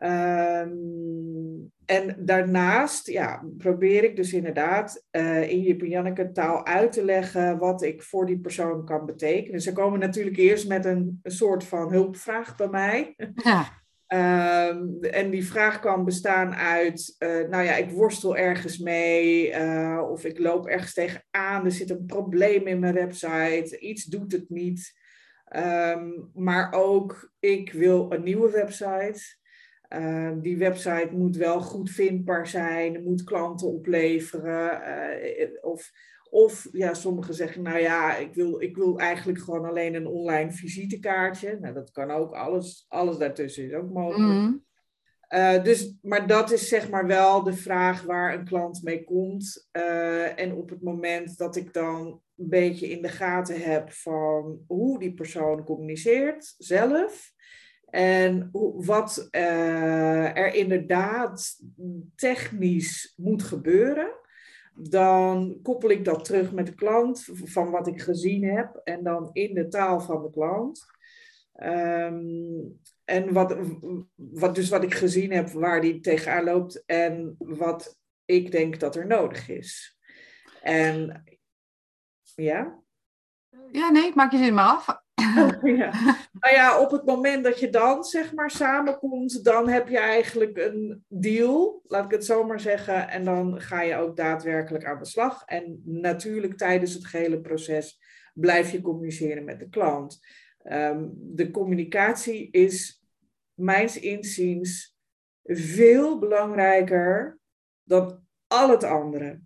Um, 0.05 1.71
en 1.85 2.15
daarnaast 2.19 3.07
ja, 3.07 3.43
probeer 3.57 4.03
ik 4.03 4.15
dus 4.15 4.33
inderdaad 4.33 5.05
uh, 5.11 5.49
in 5.49 5.79
en 5.79 5.87
Janneke 5.87 6.31
taal 6.31 6.65
uit 6.65 6.91
te 6.91 7.05
leggen 7.05 7.57
wat 7.57 7.83
ik 7.83 8.03
voor 8.03 8.25
die 8.25 8.39
persoon 8.39 8.85
kan 8.85 9.05
betekenen. 9.05 9.61
Ze 9.61 9.73
komen 9.73 9.99
natuurlijk 9.99 10.37
eerst 10.37 10.67
met 10.67 10.85
een, 10.85 11.19
een 11.23 11.31
soort 11.31 11.63
van 11.63 11.91
hulpvraag 11.91 12.55
bij 12.55 12.67
mij. 12.67 13.15
Ja. 13.43 13.81
Um, 14.69 14.97
en 15.01 15.29
die 15.29 15.45
vraag 15.45 15.79
kan 15.79 16.05
bestaan 16.05 16.53
uit, 16.53 17.15
uh, 17.19 17.49
nou 17.49 17.63
ja, 17.63 17.75
ik 17.75 17.89
worstel 17.89 18.37
ergens 18.37 18.77
mee, 18.77 19.49
uh, 19.49 20.07
of 20.11 20.25
ik 20.25 20.39
loop 20.39 20.67
ergens 20.67 20.93
tegenaan, 20.93 21.65
er 21.65 21.71
zit 21.71 21.89
een 21.89 22.05
probleem 22.05 22.67
in 22.67 22.79
mijn 22.79 22.93
website, 22.93 23.77
iets 23.79 24.03
doet 24.03 24.31
het 24.31 24.49
niet. 24.49 24.93
Um, 25.55 26.29
maar 26.33 26.73
ook, 26.73 27.31
ik 27.39 27.71
wil 27.71 28.11
een 28.11 28.23
nieuwe 28.23 28.51
website. 28.51 29.41
Uh, 29.95 30.31
die 30.41 30.57
website 30.57 31.09
moet 31.11 31.35
wel 31.35 31.61
goed 31.61 31.89
vindbaar 31.89 32.47
zijn, 32.47 33.03
moet 33.03 33.23
klanten 33.23 33.67
opleveren. 33.67 34.81
Uh, 35.39 35.47
of 35.61 35.91
of 36.33 36.67
ja, 36.71 36.93
sommigen 36.93 37.33
zeggen, 37.33 37.61
nou 37.61 37.79
ja, 37.79 38.15
ik 38.15 38.33
wil, 38.33 38.61
ik 38.61 38.75
wil 38.75 38.99
eigenlijk 38.99 39.39
gewoon 39.39 39.65
alleen 39.65 39.95
een 39.95 40.07
online 40.07 40.51
visitekaartje. 40.51 41.57
Nou, 41.59 41.73
dat 41.73 41.91
kan 41.91 42.11
ook, 42.11 42.33
alles, 42.33 42.85
alles 42.87 43.17
daartussen 43.17 43.65
is 43.65 43.73
ook 43.73 43.89
mogelijk. 43.89 44.31
Mm. 44.31 44.65
Uh, 45.29 45.63
dus, 45.63 45.95
maar 46.01 46.27
dat 46.27 46.51
is 46.51 46.67
zeg 46.67 46.89
maar 46.89 47.07
wel 47.07 47.43
de 47.43 47.53
vraag 47.53 48.03
waar 48.03 48.33
een 48.33 48.45
klant 48.45 48.83
mee 48.83 49.03
komt. 49.03 49.69
En 50.35 50.53
op 50.53 50.69
het 50.69 50.81
moment 50.81 51.37
dat 51.37 51.55
ik 51.55 51.73
dan 51.73 52.21
een 52.37 52.49
beetje 52.49 52.89
in 52.89 53.01
de 53.01 53.09
gaten 53.09 53.61
heb 53.61 53.91
van 53.91 54.63
hoe 54.67 54.99
die 54.99 55.13
persoon 55.13 55.63
communiceert 55.63 56.55
zelf. 56.57 57.31
En 57.93 58.49
wat 58.75 59.27
uh, 59.31 60.37
er 60.37 60.53
inderdaad 60.53 61.59
technisch 62.15 63.13
moet 63.15 63.43
gebeuren 63.43 64.21
dan 64.75 65.59
koppel 65.63 65.89
ik 65.89 66.05
dat 66.05 66.25
terug 66.25 66.51
met 66.51 66.65
de 66.65 66.73
klant 66.73 67.25
van 67.33 67.71
wat 67.71 67.87
ik 67.87 68.01
gezien 68.01 68.43
heb 68.43 68.81
en 68.83 69.03
dan 69.03 69.29
in 69.31 69.53
de 69.53 69.67
taal 69.67 69.99
van 69.99 70.21
de 70.21 70.29
klant. 70.29 70.85
Um, 71.63 72.79
en 73.05 73.33
wat, 73.33 73.57
wat, 74.15 74.55
dus 74.55 74.69
wat 74.69 74.83
ik 74.83 74.93
gezien 74.93 75.31
heb 75.31 75.49
waar 75.49 75.81
die 75.81 75.99
tegenaan 75.99 76.43
loopt 76.43 76.83
en 76.85 77.35
wat 77.37 77.99
ik 78.25 78.51
denk 78.51 78.79
dat 78.79 78.95
er 78.95 79.07
nodig 79.07 79.49
is. 79.49 79.97
En 80.61 81.23
ja? 82.35 82.81
Ja, 83.71 83.89
nee, 83.89 84.11
maak 84.15 84.31
je 84.31 84.37
zin 84.37 84.53
maar 84.53 84.65
af. 84.65 85.02
ja. 85.81 85.91
Nou 86.39 86.55
ja, 86.55 86.79
op 86.79 86.91
het 86.91 87.05
moment 87.05 87.43
dat 87.43 87.59
je 87.59 87.69
dan 87.69 88.03
zeg 88.03 88.33
maar 88.33 88.51
samenkomt, 88.51 89.43
dan 89.43 89.69
heb 89.69 89.87
je 89.87 89.99
eigenlijk 89.99 90.57
een 90.57 91.03
deal, 91.07 91.81
laat 91.87 92.05
ik 92.05 92.11
het 92.11 92.25
zo 92.25 92.43
maar 92.43 92.59
zeggen. 92.59 93.09
En 93.09 93.23
dan 93.25 93.61
ga 93.61 93.81
je 93.81 93.95
ook 93.95 94.15
daadwerkelijk 94.15 94.85
aan 94.85 94.99
de 94.99 95.05
slag. 95.05 95.43
En 95.45 95.81
natuurlijk 95.85 96.57
tijdens 96.57 96.93
het 96.93 97.05
gehele 97.05 97.41
proces 97.41 97.99
blijf 98.33 98.71
je 98.71 98.81
communiceren 98.81 99.43
met 99.43 99.59
de 99.59 99.69
klant. 99.69 100.19
Um, 100.71 101.11
de 101.15 101.51
communicatie 101.51 102.51
is 102.51 103.03
mijns 103.53 103.99
inziens 103.99 104.97
veel 105.43 106.19
belangrijker 106.19 107.39
dan 107.83 108.25
al 108.47 108.69
het 108.69 108.83
andere. 108.83 109.41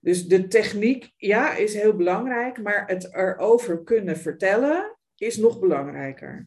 Dus 0.00 0.26
de 0.26 0.48
techniek, 0.48 1.12
ja, 1.16 1.54
is 1.54 1.74
heel 1.74 1.96
belangrijk, 1.96 2.62
maar 2.62 2.86
het 2.86 3.14
erover 3.14 3.82
kunnen 3.82 4.16
vertellen 4.16 4.95
is 5.16 5.36
nog 5.36 5.58
belangrijker. 5.58 6.46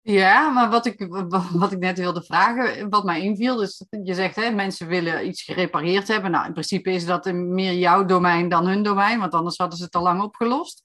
Ja, 0.00 0.50
maar 0.50 0.70
wat 0.70 0.86
ik, 0.86 1.06
wat 1.52 1.72
ik 1.72 1.78
net 1.78 1.98
wilde 1.98 2.22
vragen, 2.22 2.88
wat 2.90 3.04
mij 3.04 3.22
inviel, 3.22 3.62
is 3.62 3.84
je 4.02 4.14
zegt 4.14 4.36
hè, 4.36 4.50
mensen 4.50 4.86
willen 4.86 5.26
iets 5.26 5.42
gerepareerd 5.42 6.08
hebben. 6.08 6.30
Nou, 6.30 6.46
in 6.46 6.52
principe 6.52 6.90
is 6.90 7.06
dat 7.06 7.32
meer 7.32 7.74
jouw 7.74 8.04
domein 8.04 8.48
dan 8.48 8.66
hun 8.66 8.82
domein, 8.82 9.18
want 9.18 9.34
anders 9.34 9.56
hadden 9.56 9.78
ze 9.78 9.84
het 9.84 9.94
al 9.94 10.02
lang 10.02 10.22
opgelost. 10.22 10.82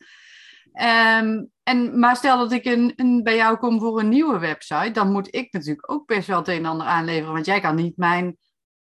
Um, 0.73 1.51
en, 1.63 1.99
maar 1.99 2.15
stel 2.15 2.37
dat 2.37 2.51
ik 2.51 2.65
een, 2.65 2.93
een, 2.95 3.23
bij 3.23 3.35
jou 3.35 3.57
kom 3.57 3.79
voor 3.79 3.99
een 3.99 4.09
nieuwe 4.09 4.39
website, 4.39 4.91
dan 4.91 5.11
moet 5.11 5.35
ik 5.35 5.53
natuurlijk 5.53 5.91
ook 5.91 6.05
best 6.05 6.27
wel 6.27 6.37
het 6.37 6.47
een 6.47 6.55
en 6.57 6.65
ander 6.65 6.87
aanleveren, 6.87 7.33
want 7.33 7.45
jij 7.45 7.59
kan 7.59 7.75
niet 7.75 7.97
mijn 7.97 8.37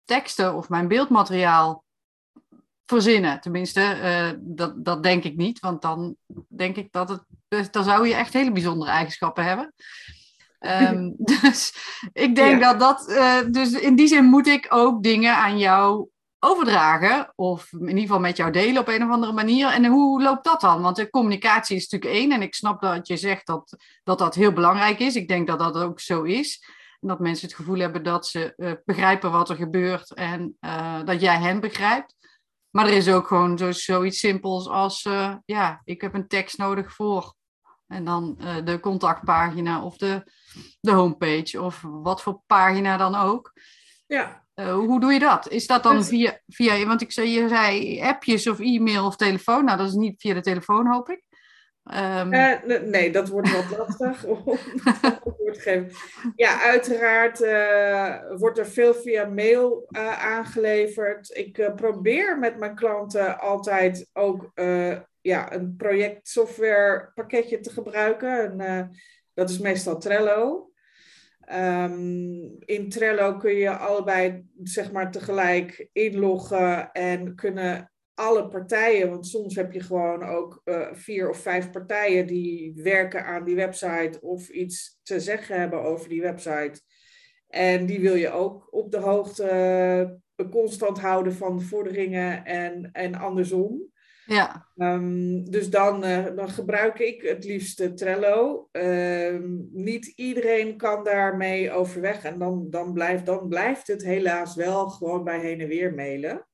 teksten 0.05 0.55
of 0.55 0.69
mijn 0.69 0.87
beeldmateriaal 0.87 1.83
verzinnen. 2.85 3.41
Tenminste, 3.41 3.81
uh, 3.81 4.39
dat, 4.39 4.85
dat 4.85 5.03
denk 5.03 5.23
ik 5.23 5.35
niet, 5.35 5.59
want 5.59 5.81
dan 5.81 6.15
denk 6.47 6.75
ik 6.75 6.91
dat 6.91 7.09
het 7.09 7.23
dus 7.47 7.71
dan 7.71 7.83
zou 7.83 8.07
je 8.07 8.13
echt 8.13 8.33
hele 8.33 8.51
bijzondere 8.51 8.91
eigenschappen 8.91 9.43
hebben. 9.43 9.73
Um, 10.59 11.13
dus 11.41 11.73
ik 12.13 12.35
denk 12.35 12.61
dat 12.61 12.79
dat. 12.79 13.09
Uh, 13.09 13.39
dus 13.51 13.71
in 13.71 13.95
die 13.95 14.07
zin 14.07 14.25
moet 14.25 14.47
ik 14.47 14.65
ook 14.69 15.03
dingen 15.03 15.35
aan 15.35 15.57
jou 15.57 16.09
overdragen. 16.39 17.33
Of 17.35 17.71
in 17.71 17.87
ieder 17.87 18.01
geval 18.01 18.19
met 18.19 18.37
jou 18.37 18.51
delen 18.51 18.81
op 18.81 18.87
een 18.87 19.03
of 19.03 19.09
andere 19.09 19.33
manier. 19.33 19.67
En 19.67 19.85
hoe 19.85 20.21
loopt 20.21 20.43
dat 20.43 20.61
dan? 20.61 20.81
Want 20.81 20.95
de 20.95 21.09
communicatie 21.09 21.75
is 21.75 21.87
natuurlijk 21.87 22.21
één. 22.21 22.31
En 22.31 22.41
ik 22.41 22.55
snap 22.55 22.81
dat 22.81 23.07
je 23.07 23.17
zegt 23.17 23.45
dat 23.45 23.75
dat, 24.03 24.19
dat 24.19 24.35
heel 24.35 24.53
belangrijk 24.53 24.99
is. 24.99 25.15
Ik 25.15 25.27
denk 25.27 25.47
dat 25.47 25.59
dat 25.59 25.77
ook 25.77 25.99
zo 25.99 26.23
is. 26.23 26.63
En 26.99 27.07
dat 27.07 27.19
mensen 27.19 27.47
het 27.47 27.55
gevoel 27.55 27.79
hebben 27.79 28.03
dat 28.03 28.27
ze 28.27 28.53
uh, 28.57 28.71
begrijpen 28.85 29.31
wat 29.31 29.49
er 29.49 29.55
gebeurt. 29.55 30.13
En 30.13 30.57
uh, 30.61 30.99
dat 31.03 31.21
jij 31.21 31.37
hen 31.37 31.59
begrijpt. 31.59 32.15
Maar 32.69 32.87
er 32.87 32.93
is 32.93 33.09
ook 33.09 33.27
gewoon 33.27 33.57
zo, 33.57 33.71
zoiets 33.71 34.19
simpels 34.19 34.67
als, 34.67 35.07
ja, 35.45 35.81
ik 35.83 36.01
heb 36.01 36.13
een 36.13 36.27
tekst 36.27 36.57
nodig 36.57 36.93
voor 36.93 37.35
en 37.87 38.05
dan 38.05 38.37
uh, 38.41 38.55
de 38.63 38.79
contactpagina 38.79 39.83
of 39.83 39.97
de, 39.97 40.23
de 40.79 40.91
homepage 40.91 41.61
of 41.61 41.83
wat 41.87 42.21
voor 42.21 42.41
pagina 42.45 42.97
dan 42.97 43.15
ook. 43.15 43.53
Ja. 44.07 44.45
Uh, 44.55 44.73
hoe 44.73 44.99
doe 44.99 45.13
je 45.13 45.19
dat? 45.19 45.49
Is 45.49 45.67
dat 45.67 45.83
dan 45.83 46.05
via, 46.05 46.39
via, 46.47 46.85
want 46.85 47.01
ik 47.01 47.11
zei, 47.11 47.29
je 47.29 47.47
zei 47.47 48.01
appjes 48.01 48.47
of 48.47 48.59
e-mail 48.59 49.05
of 49.05 49.15
telefoon. 49.15 49.65
Nou, 49.65 49.77
dat 49.77 49.87
is 49.87 49.93
niet 49.93 50.21
via 50.21 50.33
de 50.33 50.41
telefoon, 50.41 50.87
hoop 50.87 51.09
ik. 51.09 51.25
Um... 51.93 52.33
Uh, 52.33 52.81
nee, 52.81 53.11
dat 53.11 53.27
wordt 53.27 53.51
wat 53.51 53.77
lastig 53.77 54.25
om 54.25 54.43
te 54.43 55.59
geven. 55.59 55.91
Ja, 56.35 56.61
uiteraard 56.61 57.39
wordt 58.39 58.57
er 58.57 58.67
veel 58.67 58.93
via 58.93 59.25
mail 59.25 59.85
aangeleverd. 60.19 61.35
Ik 61.35 61.71
probeer 61.75 62.39
met 62.39 62.57
mijn 62.57 62.75
klanten 62.75 63.39
altijd 63.39 64.09
ook 64.13 64.51
ja, 65.27 65.53
een 65.53 65.75
projectsoftware 65.75 67.11
pakketje 67.13 67.59
te 67.59 67.69
gebruiken. 67.69 68.43
En, 68.43 68.59
uh, 68.59 68.97
dat 69.33 69.49
is 69.49 69.59
meestal 69.59 69.99
Trello. 69.99 70.71
Um, 71.53 72.55
in 72.59 72.89
Trello 72.89 73.37
kun 73.37 73.55
je 73.55 73.69
allebei 73.69 74.45
zeg 74.63 74.91
maar 74.91 75.11
tegelijk 75.11 75.89
inloggen 75.93 76.91
en 76.91 77.35
kunnen 77.35 77.91
alle 78.13 78.47
partijen, 78.47 79.09
want 79.09 79.27
soms 79.27 79.55
heb 79.55 79.71
je 79.71 79.79
gewoon 79.79 80.23
ook 80.23 80.61
uh, 80.65 80.87
vier 80.93 81.29
of 81.29 81.37
vijf 81.37 81.71
partijen 81.71 82.27
die 82.27 82.73
werken 82.75 83.25
aan 83.25 83.43
die 83.43 83.55
website 83.55 84.17
of 84.21 84.49
iets 84.49 84.99
te 85.03 85.19
zeggen 85.19 85.59
hebben 85.59 85.81
over 85.81 86.09
die 86.09 86.21
website. 86.21 86.81
En 87.47 87.85
die 87.85 87.99
wil 87.99 88.15
je 88.15 88.31
ook 88.31 88.67
op 88.73 88.91
de 88.91 88.99
hoogte 88.99 90.19
uh, 90.35 90.49
constant 90.49 90.99
houden 90.99 91.33
van 91.33 91.61
vorderingen 91.61 92.45
en, 92.45 92.89
en 92.91 93.15
andersom. 93.15 93.95
Ja. 94.27 94.67
Um, 94.75 95.51
dus 95.51 95.69
dan, 95.69 96.05
uh, 96.05 96.25
dan 96.35 96.49
gebruik 96.49 96.99
ik 96.99 97.21
het 97.21 97.45
liefst 97.45 97.97
Trello. 97.97 98.69
Um, 98.71 99.69
niet 99.71 100.05
iedereen 100.15 100.77
kan 100.77 101.03
daarmee 101.03 101.71
overweg. 101.71 102.23
En 102.23 102.39
dan, 102.39 102.69
dan, 102.69 102.93
blijft, 102.93 103.25
dan 103.25 103.47
blijft 103.47 103.87
het 103.87 104.03
helaas 104.03 104.55
wel 104.55 104.89
gewoon 104.89 105.23
bij 105.23 105.39
heen 105.39 105.61
en 105.61 105.67
weer 105.67 105.93
mailen. 105.93 106.47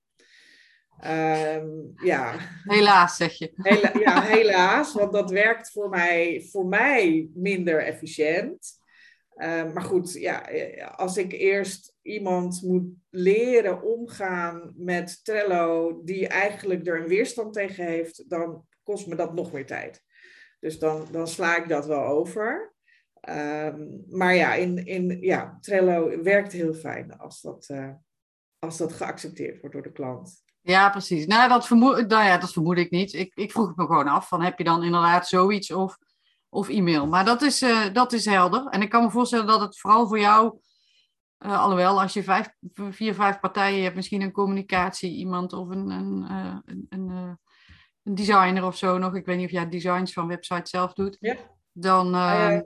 Um, 1.06 1.94
ja. 2.04 2.36
Helaas, 2.64 3.16
zeg 3.16 3.34
je. 3.34 3.52
Hela 3.56 3.92
ja, 4.00 4.22
helaas. 4.22 4.94
Want 4.94 5.14
dat 5.14 5.32
werkt 5.32 5.72
voor 5.72 5.90
mij, 5.90 6.48
voor 6.52 6.66
mij 6.66 7.30
minder 7.34 7.84
efficiënt. 7.84 8.82
Maar 9.74 9.82
goed, 9.82 10.14
ja, 10.14 10.40
als 10.96 11.18
ik 11.18 11.32
eerst 11.32 11.96
iemand 12.02 12.62
moet 12.62 12.86
leren 13.10 13.82
omgaan 13.82 14.74
met 14.76 15.20
Trello, 15.24 16.02
die 16.04 16.28
eigenlijk 16.28 16.88
er 16.88 17.02
een 17.02 17.08
weerstand 17.08 17.54
tegen 17.54 17.86
heeft, 17.86 18.30
dan 18.30 18.66
kost 18.84 19.08
me 19.08 19.16
dat 19.16 19.34
nog 19.34 19.52
meer 19.52 19.66
tijd. 19.66 20.04
Dus 20.60 20.80
dan, 20.80 21.08
dan 21.12 21.28
sla 21.28 21.58
ik 21.58 21.70
dat 21.70 21.86
wel 21.86 22.04
over. 22.04 22.74
Ehm, 23.14 23.88
maar 24.10 24.36
ja, 24.36 24.54
in, 24.54 24.86
in, 24.86 25.22
ja, 25.22 25.58
Trello 25.62 26.22
werkt 26.24 26.52
heel 26.52 26.74
fijn 26.74 27.18
als 27.18 27.42
dat, 27.42 27.68
uh, 27.72 27.90
als 28.60 28.78
dat 28.78 28.94
geaccepteerd 28.94 29.60
wordt 29.60 29.76
door 29.76 29.84
de 29.84 29.92
klant. 29.92 30.44
Ja, 30.62 30.90
precies. 30.90 31.26
Nou, 31.26 31.50
dat 31.50 31.68
vermoed, 31.68 32.08
nou 32.08 32.26
ja, 32.26 32.38
dat 32.38 32.54
vermoed 32.54 32.78
ik 32.78 32.92
niet. 32.92 33.14
Ik, 33.14 33.32
ik 33.36 33.52
vroeg 33.52 33.76
me 33.76 33.86
gewoon 33.86 34.08
af: 34.08 34.28
van, 34.28 34.42
heb 34.42 34.58
je 34.58 34.64
dan 34.64 34.84
inderdaad 34.84 35.28
zoiets 35.28 35.72
of, 35.72 35.98
of 36.54 36.70
e-mail? 36.70 37.08
Maar 37.08 37.26
dat 37.26 37.42
is, 37.42 37.62
uh, 37.62 37.94
dat 37.94 38.14
is 38.14 38.26
helder. 38.26 38.68
En 38.68 38.82
ik 38.82 38.90
kan 38.90 39.04
me 39.04 39.10
voorstellen 39.10 39.48
dat 39.48 39.62
het 39.62 39.80
vooral 39.80 40.08
voor 40.08 40.20
jou, 40.20 40.60
uh, 41.40 41.62
alhoewel 41.62 42.02
als 42.02 42.14
je 42.14 42.24
vijf, 42.24 42.50
vier, 42.74 43.14
vijf 43.14 43.40
partijen 43.40 43.84
hebt, 43.84 43.96
misschien 43.96 44.22
een 44.22 44.32
communicatie, 44.32 45.16
iemand 45.16 45.54
of 45.54 45.70
een, 45.70 45.90
een, 45.90 46.26
een, 46.66 46.86
een, 46.90 47.38
een 48.04 48.16
designer 48.16 48.66
of 48.66 48.78
zo 48.78 48.98
nog. 48.98 49.16
Ik 49.16 49.26
weet 49.26 49.38
niet 49.38 49.46
of 49.46 49.52
jij 49.52 49.70
designs 49.70 50.14
van 50.14 50.28
websites 50.28 50.70
zelf 50.70 50.94
doet. 50.94 51.18
Ja. 51.20 51.36
Dan, 51.72 52.16
uh, 52.16 52.60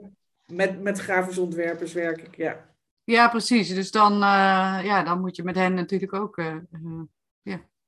met, 0.46 0.80
met 0.82 0.98
grafisch 0.98 1.38
ontwerpers 1.38 1.92
werk 1.92 2.22
ik, 2.22 2.36
ja. 2.36 2.66
Ja, 3.04 3.28
precies. 3.28 3.74
Dus 3.74 3.90
dan, 3.90 4.18
ja, 4.18 5.02
dan 5.02 5.20
moet 5.20 5.36
je 5.36 5.42
met 5.42 5.54
hen 5.54 5.74
natuurlijk 5.74 6.12
ook 6.12 6.42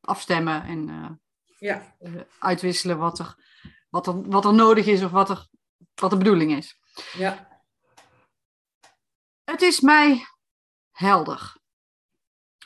afstemmen 0.00 0.62
en 0.62 1.20
ja. 1.58 1.82
uitwisselen 2.38 2.98
wat 2.98 3.18
er, 3.18 3.34
wat, 3.88 4.06
er, 4.06 4.28
wat 4.28 4.44
er 4.44 4.54
nodig 4.54 4.86
is 4.86 5.02
of 5.02 5.10
wat, 5.10 5.30
er, 5.30 5.48
wat 6.00 6.10
de 6.10 6.16
bedoeling 6.16 6.56
is. 6.56 6.80
Ja. 7.12 7.48
Het 9.44 9.62
is 9.62 9.80
mij 9.80 10.26
helder. 10.90 11.58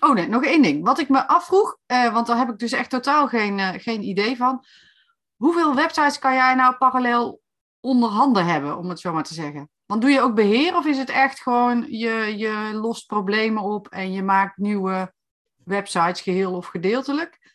Oh 0.00 0.14
nee, 0.14 0.29
nog 0.29 0.45
één 0.45 0.62
ding. 0.62 0.85
Wat 0.85 0.99
ik 0.99 1.09
me 1.09 1.26
afvroeg, 1.26 1.79
want 1.87 2.26
daar 2.26 2.37
heb 2.37 2.49
ik 2.49 2.59
dus 2.59 2.73
echt 2.73 2.91
totaal 2.91 3.29
geen, 3.29 3.81
geen 3.81 4.03
idee 4.03 4.37
van. 4.37 4.64
Hoeveel 5.37 5.75
websites 5.75 6.19
kan 6.19 6.35
jij 6.35 6.55
nou 6.55 6.76
parallel 6.76 7.41
onder 7.81 8.09
handen 8.09 8.47
hebben, 8.47 8.76
om 8.76 8.88
het 8.88 9.00
zo 9.00 9.12
maar 9.12 9.23
te 9.23 9.35
zeggen? 9.35 9.71
Want 9.87 10.00
doe 10.00 10.11
je 10.11 10.21
ook 10.21 10.35
beheer 10.35 10.76
of 10.76 10.87
is 10.87 10.99
het 10.99 11.11
echt 11.11 11.41
gewoon 11.41 11.87
je, 11.88 12.38
je 12.38 12.71
lost 12.73 13.07
problemen 13.07 13.62
op 13.62 13.88
en 13.88 14.12
je 14.12 14.23
maakt 14.23 14.57
nieuwe 14.57 15.12
websites 15.64 16.21
geheel 16.21 16.55
of 16.55 16.67
gedeeltelijk? 16.67 17.53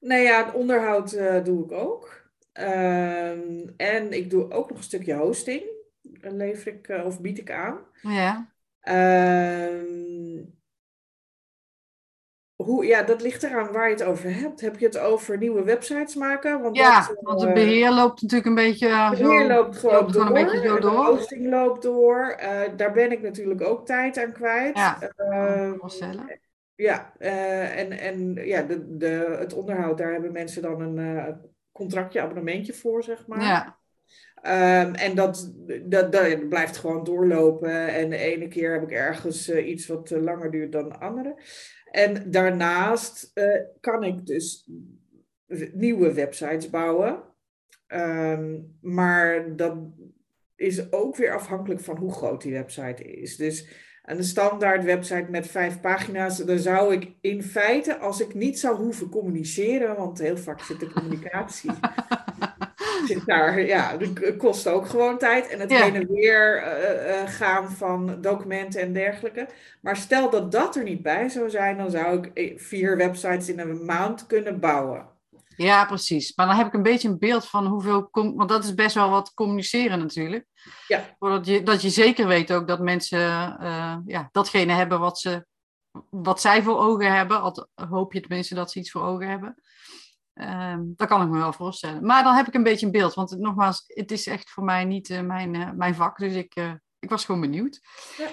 Nou 0.00 0.20
ja, 0.20 0.44
het 0.44 0.54
onderhoud 0.54 1.12
uh, 1.12 1.44
doe 1.44 1.64
ik 1.64 1.72
ook. 1.72 2.25
Um, 2.60 3.74
en 3.76 4.12
ik 4.12 4.30
doe 4.30 4.50
ook 4.50 4.68
nog 4.68 4.78
een 4.78 4.84
stukje 4.84 5.14
hosting. 5.14 5.62
Lever 6.20 6.72
ik 6.72 6.88
uh, 6.88 7.04
of 7.04 7.20
bied 7.20 7.38
ik 7.38 7.50
aan. 7.50 7.78
Ja. 8.02 8.54
Um, 9.68 10.54
hoe, 12.54 12.86
ja, 12.86 13.02
dat 13.02 13.22
ligt 13.22 13.42
eraan 13.42 13.72
waar 13.72 13.88
je 13.88 13.94
het 13.94 14.04
over 14.04 14.34
hebt. 14.34 14.60
Heb 14.60 14.78
je 14.78 14.86
het 14.86 14.98
over 14.98 15.38
nieuwe 15.38 15.62
websites 15.62 16.14
maken? 16.14 16.62
Want 16.62 16.76
ja, 16.76 17.06
dat, 17.06 17.18
want 17.20 17.40
het 17.40 17.54
beheer 17.54 17.90
loopt 17.92 18.22
natuurlijk 18.22 18.48
een 18.48 18.64
beetje 18.64 18.88
Het 18.88 19.18
beheer 19.18 19.40
zo, 19.40 19.48
loopt 19.48 19.76
gewoon 19.76 19.94
loopt 19.94 20.12
door. 20.12 20.22
Gewoon 20.26 20.38
een 20.38 20.44
beetje 20.44 20.68
door. 20.68 20.80
De 20.80 20.86
hosting 20.86 21.48
loopt 21.48 21.82
door. 21.82 22.38
Uh, 22.42 22.60
daar 22.76 22.92
ben 22.92 23.12
ik 23.12 23.22
natuurlijk 23.22 23.60
ook 23.60 23.86
tijd 23.86 24.18
aan 24.18 24.32
kwijt. 24.32 24.76
Ja, 24.76 24.98
uh, 25.18 25.72
vaststellen. 25.78 26.40
ja 26.74 27.12
uh, 27.18 27.78
en, 27.78 27.90
en 27.90 28.34
ja, 28.34 28.62
de, 28.62 28.96
de, 28.96 29.36
het 29.38 29.52
onderhoud, 29.54 29.98
daar 29.98 30.12
hebben 30.12 30.32
mensen 30.32 30.62
dan 30.62 30.80
een 30.80 31.54
contractje, 31.76 32.20
abonnementje 32.20 32.72
voor, 32.72 33.02
zeg 33.02 33.26
maar. 33.26 33.40
Ja. 33.40 33.78
Um, 34.82 34.94
en 34.94 35.14
dat, 35.14 35.54
dat, 35.82 36.12
dat, 36.12 36.48
blijft 36.48 36.76
gewoon 36.76 37.04
doorlopen. 37.04 37.88
En 37.88 38.10
de 38.10 38.16
ene 38.16 38.48
keer 38.48 38.72
heb 38.72 38.82
ik 38.82 38.90
ergens 38.90 39.50
iets 39.50 39.86
wat 39.86 40.10
langer 40.10 40.50
duurt 40.50 40.72
dan 40.72 40.88
de 40.88 40.98
andere. 40.98 41.36
En 41.90 42.30
daarnaast 42.30 43.30
uh, 43.34 43.60
kan 43.80 44.04
ik 44.04 44.26
dus 44.26 44.68
nieuwe 45.72 46.12
websites 46.12 46.70
bouwen. 46.70 47.22
Um, 47.88 48.76
maar 48.80 49.56
dat 49.56 49.76
is 50.56 50.92
ook 50.92 51.16
weer 51.16 51.34
afhankelijk 51.34 51.80
van 51.80 51.96
hoe 51.96 52.12
groot 52.12 52.42
die 52.42 52.52
website 52.52 53.02
is. 53.04 53.36
Dus 53.36 53.68
een 54.06 54.24
standaard 54.24 54.84
website 54.84 55.26
met 55.30 55.46
vijf 55.46 55.80
pagina's, 55.80 56.38
dan 56.38 56.58
zou 56.58 56.92
ik 56.94 57.10
in 57.20 57.42
feite, 57.42 57.98
als 57.98 58.20
ik 58.20 58.34
niet 58.34 58.58
zou 58.58 58.76
hoeven 58.76 59.08
communiceren, 59.08 59.96
want 59.96 60.18
heel 60.18 60.36
vaak 60.36 60.60
zit 60.60 60.80
de 60.80 60.90
communicatie 60.90 61.70
zit 63.06 63.26
daar, 63.26 63.60
ja, 63.60 63.96
dat 63.96 64.36
kost 64.36 64.68
ook 64.68 64.86
gewoon 64.86 65.18
tijd. 65.18 65.48
En 65.48 65.60
het 65.60 65.70
Ja. 65.70 65.82
heen 65.84 65.94
en 65.94 66.06
weer 66.12 66.62
eh, 66.62 67.20
eh, 67.22 67.28
gaan 67.28 67.70
van 67.70 68.20
documenten 68.20 68.80
en 68.80 68.92
dergelijke. 68.92 69.48
Maar 69.80 69.96
stel 69.96 70.30
dat 70.30 70.52
dat 70.52 70.76
er 70.76 70.82
niet 70.82 71.02
bij 71.02 71.28
zou 71.28 71.50
zijn, 71.50 71.76
dan 71.76 71.90
zou 71.90 72.18
ik 72.18 72.30
eh, 72.34 72.58
vier 72.58 72.96
websites 72.96 73.48
in 73.48 73.58
een 73.58 73.84
maand 73.84 74.26
kunnen 74.26 74.60
bouwen. 74.60 75.15
Ja, 75.56 75.84
precies. 75.84 76.34
Maar 76.34 76.46
dan 76.46 76.56
heb 76.56 76.66
ik 76.66 76.72
een 76.72 76.82
beetje 76.82 77.08
een 77.08 77.18
beeld 77.18 77.46
van 77.46 77.66
hoeveel... 77.66 78.08
Want 78.10 78.48
dat 78.48 78.64
is 78.64 78.74
best 78.74 78.94
wel 78.94 79.10
wat 79.10 79.34
communiceren 79.34 79.98
natuurlijk. 79.98 80.46
Ja. 80.86 81.14
Voordat 81.18 81.46
je, 81.46 81.62
dat 81.62 81.82
je 81.82 81.90
zeker 81.90 82.26
weet 82.26 82.52
ook 82.52 82.68
dat 82.68 82.80
mensen 82.80 83.58
eh, 83.58 83.96
ja, 84.06 84.28
datgene 84.32 84.72
hebben 84.72 85.00
wat, 85.00 85.18
ze, 85.18 85.46
wat 86.10 86.40
zij 86.40 86.62
voor 86.62 86.78
ogen 86.78 87.14
hebben. 87.14 87.40
Al 87.40 87.68
hoop 87.74 88.12
je 88.12 88.20
tenminste 88.20 88.54
dat 88.54 88.70
ze 88.70 88.78
iets 88.78 88.90
voor 88.90 89.02
ogen 89.02 89.28
hebben. 89.28 89.62
Ehm, 90.34 90.82
dat 90.84 91.08
kan 91.08 91.22
ik 91.22 91.28
me 91.28 91.38
wel 91.38 91.52
voorstellen. 91.52 92.06
Maar 92.06 92.22
dan 92.22 92.34
heb 92.34 92.46
ik 92.46 92.54
een 92.54 92.62
beetje 92.62 92.86
een 92.86 92.92
beeld. 92.92 93.14
Want 93.14 93.30
het, 93.30 93.38
nogmaals, 93.38 93.82
het 93.86 94.10
is 94.10 94.26
echt 94.26 94.50
voor 94.50 94.64
mij 94.64 94.84
niet 94.84 95.10
eh, 95.10 95.20
mijn, 95.20 95.54
eh, 95.54 95.70
mijn 95.70 95.94
vak. 95.94 96.18
Dus 96.18 96.34
ik, 96.34 96.54
ik 96.98 97.10
was 97.10 97.24
gewoon 97.24 97.40
benieuwd. 97.40 97.80
Ja. 98.16 98.28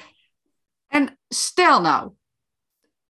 En 0.87 1.19
stel 1.27 1.81
nou 1.81 2.11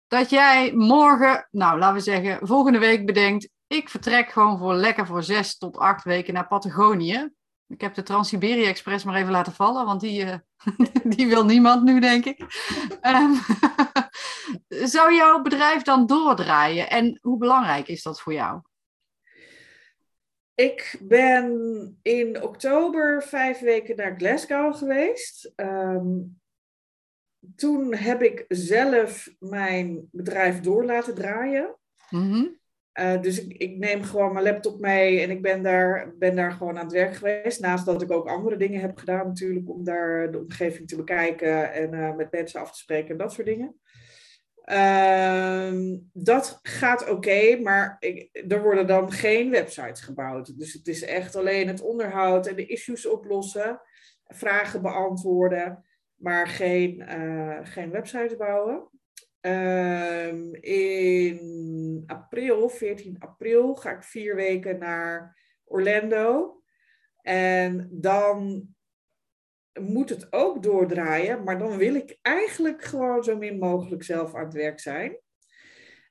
dat 0.08 0.30
jij 0.30 0.74
morgen, 0.74 1.48
nou 1.52 1.80
laten 1.80 1.96
we 1.96 2.02
zeggen, 2.02 2.48
volgende 2.48 2.80
week 2.80 3.06
bedenkt, 3.06 3.50
ik 3.72 3.90
vertrek 3.90 4.30
gewoon 4.30 4.58
voor 4.58 4.74
lekker 4.74 5.06
voor 5.06 5.24
zes 5.24 5.58
tot 5.58 5.78
acht 5.78 6.04
weken 6.04 6.34
naar 6.34 6.48
Patagonië. 6.48 7.30
Ik 7.68 7.82
heb 7.82 7.94
de 7.94 8.04
Trans-Siberië 8.04 8.66
Express 8.66 9.04
maar 9.04 9.16
even 9.16 9.32
laten 9.32 9.54
vallen, 9.54 9.86
want 9.86 10.02
die, 10.02 10.24
eh, 10.24 10.38
die 11.16 11.28
wil 11.28 11.46
niemand 11.46 11.84
nu, 11.84 12.00
denk 12.00 12.26
ik. 12.26 12.40
Ehm, 13.02 13.34
zou 14.96 15.14
jouw 15.14 15.42
bedrijf 15.42 15.82
dan 15.82 16.06
doordraaien? 16.06 16.90
En 16.90 17.20
hoe 17.22 17.38
belangrijk 17.38 17.88
is 17.88 18.04
dat 18.04 18.22
voor 18.22 18.34
jou? 18.34 18.62
Ik 20.56 21.00
ben 21.02 22.00
in 22.02 22.44
oktober 22.44 23.24
vijf 23.24 23.60
weken 23.60 23.96
naar 23.96 24.16
Glasgow 24.18 24.76
geweest. 24.76 25.52
Ehm, 25.56 26.20
toen 27.56 27.96
heb 27.96 28.22
ik 28.22 28.46
zelf 28.48 29.30
mijn 29.40 30.08
bedrijf 30.12 30.60
door 30.60 30.86
laten 30.86 31.16
draaien. 31.16 31.76
Mhm. 32.10 32.48
Uh, 33.00 33.22
dus 33.22 33.46
ik, 33.46 33.58
ik, 33.58 33.78
neem 33.78 34.04
gewoon 34.04 34.34
mijn 34.34 34.46
laptop 34.46 34.80
mee 34.80 35.22
en 35.22 35.30
ik 35.30 35.42
ben 35.42 35.64
daar, 35.64 36.14
ben 36.18 36.36
daar 36.36 36.52
gewoon 36.52 36.78
aan 36.78 36.84
het 36.84 36.94
werk 36.94 37.16
geweest. 37.16 37.60
Naast 37.60 37.86
dat 37.86 38.02
ik 38.02 38.12
ook 38.12 38.28
andere 38.28 38.58
dingen 38.58 38.82
heb 38.82 38.98
gedaan 38.98 39.28
natuurlijk 39.28 39.70
om 39.70 39.84
daar 39.84 40.32
de 40.32 40.40
omgeving 40.40 40.88
te 40.88 40.96
bekijken 40.96 41.74
en 41.74 41.94
uh, 41.94 42.16
met 42.16 42.32
mensen 42.32 42.60
af 42.60 42.72
te 42.72 42.78
spreken 42.78 43.10
en 43.10 43.18
dat 43.18 43.34
soort 43.34 43.48
dingen. 43.48 43.80
Uh, 44.66 45.98
dat 46.14 46.60
gaat 46.62 47.10
oké, 47.10 47.60
maar 47.60 47.96
ik, 48.00 48.30
er 48.48 48.62
worden 48.62 48.88
dan 48.88 49.12
geen 49.12 49.50
websites 49.50 50.02
gebouwd. 50.02 50.60
Dus 50.60 50.74
het 50.74 50.88
is 50.88 51.04
echt 51.04 51.36
alleen 51.36 51.68
het 51.68 51.82
onderhoud 51.82 52.48
en 52.48 52.56
de 52.56 52.66
issues 52.66 53.08
oplossen, 53.08 53.82
vragen 54.24 54.82
beantwoorden, 54.82 55.86
maar 56.16 56.48
geen, 56.48 57.06
uh, 57.10 57.60
geen 57.64 57.92
websites 57.92 58.38
bouwen. 58.38 58.90
Um, 59.42 60.56
in 60.62 62.04
april, 62.06 62.70
14 62.70 63.16
april, 63.20 63.76
ga 63.76 63.92
ik 63.92 64.04
vier 64.04 64.36
weken 64.36 64.80
naar 64.80 65.38
Orlando. 65.64 66.62
En 67.22 67.88
dan 67.92 68.68
moet 69.80 70.10
het 70.10 70.34
ook 70.34 70.64
doordraaien, 70.64 71.44
maar 71.44 71.58
dan 71.58 71.78
wil 71.78 71.96
ik 71.96 72.18
eigenlijk 72.22 72.84
gewoon 72.84 73.24
zo 73.24 73.38
min 73.38 73.58
mogelijk 73.58 74.04
zelf 74.04 74.36
aan 74.36 74.46
het 74.46 74.54
werk 74.54 74.80
zijn. 74.80 75.18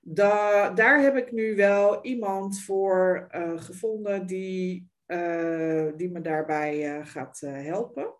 Da 0.01 0.71
daar 0.71 1.01
heb 1.01 1.17
ik 1.17 1.33
nu 1.33 1.57
wel 1.57 2.05
iemand 2.05 2.61
voor 2.61 3.29
uh, 3.31 3.61
gevonden 3.61 4.27
die, 4.27 4.91
uh, 5.07 5.87
die 5.97 6.11
me 6.11 6.21
daarbij 6.21 6.99
uh, 6.99 7.07
gaat 7.07 7.41
helpen. 7.41 8.20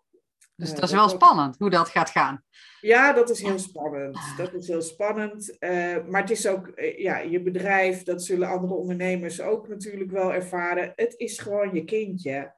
Dus 0.61 0.73
dat 0.73 0.83
is 0.83 0.91
wel 0.91 1.09
spannend 1.09 1.55
hoe 1.57 1.69
dat 1.69 1.89
gaat 1.89 2.09
gaan. 2.09 2.43
Ja, 2.81 3.13
dat 3.13 3.29
is 3.29 3.41
heel 3.41 3.59
spannend. 3.59 4.17
Dat 4.37 4.53
is 4.53 4.67
heel 4.67 4.81
spannend. 4.81 5.55
Uh, 5.59 5.69
maar 6.07 6.21
het 6.21 6.31
is 6.31 6.47
ook, 6.47 6.71
uh, 6.75 6.99
ja, 6.99 7.17
je 7.17 7.41
bedrijf, 7.41 8.03
dat 8.03 8.23
zullen 8.23 8.47
andere 8.47 8.73
ondernemers 8.73 9.41
ook 9.41 9.67
natuurlijk 9.67 10.11
wel 10.11 10.33
ervaren. 10.33 10.93
Het 10.95 11.13
is 11.17 11.39
gewoon 11.39 11.73
je 11.73 11.83
kindje. 11.83 12.53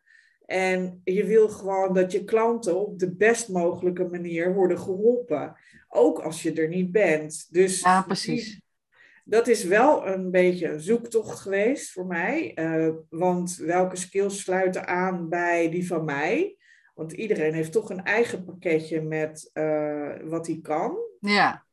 En 0.46 1.02
je 1.04 1.26
wil 1.26 1.50
gewoon 1.50 1.94
dat 1.94 2.12
je 2.12 2.24
klanten 2.24 2.80
op 2.80 3.00
de 3.00 3.16
best 3.16 3.50
mogelijke 3.50 4.04
manier 4.04 4.54
worden 4.54 4.80
geholpen. 4.80 5.56
Ook 5.88 6.20
als 6.20 6.42
je 6.42 6.54
er 6.54 6.68
niet 6.68 6.92
bent. 6.92 7.48
Dus 7.50 7.82
ja, 7.82 8.02
precies. 8.02 8.62
Dat 9.26 9.48
is 9.48 9.64
wel 9.64 10.08
een 10.08 10.32
beetje 10.32 10.68
een 10.68 10.82
zoektocht 10.82 11.40
geweest 11.40 11.92
voor 11.92 12.06
mij. 12.06 12.52
Uh, 12.56 12.94
want 13.10 13.56
welke 13.56 13.96
skills 13.96 14.42
sluiten 14.42 14.88
aan 14.88 15.30
bij 15.30 15.70
die 15.70 15.88
van 15.88 16.06
mij? 16.06 16.58
Want 16.94 17.12
iedereen 17.12 17.54
heeft 17.54 17.72
toch 17.72 17.90
een 17.90 18.04
eigen 18.04 18.44
pakketje 18.44 19.02
met 19.02 19.52
wat 20.24 20.48
hij 20.48 20.60
kan. 20.62 20.98
Ja. 21.20 21.66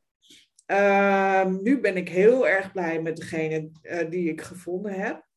Ehm, 0.67 1.63
nu 1.63 1.81
ben 1.81 1.97
ik 1.97 2.09
heel 2.09 2.49
erg 2.49 2.73
blij 2.73 3.03
met 3.03 3.17
degene 3.17 3.71
die 4.09 4.31
ik 4.31 4.41
gevonden 4.41 4.93
heb. 4.93 5.29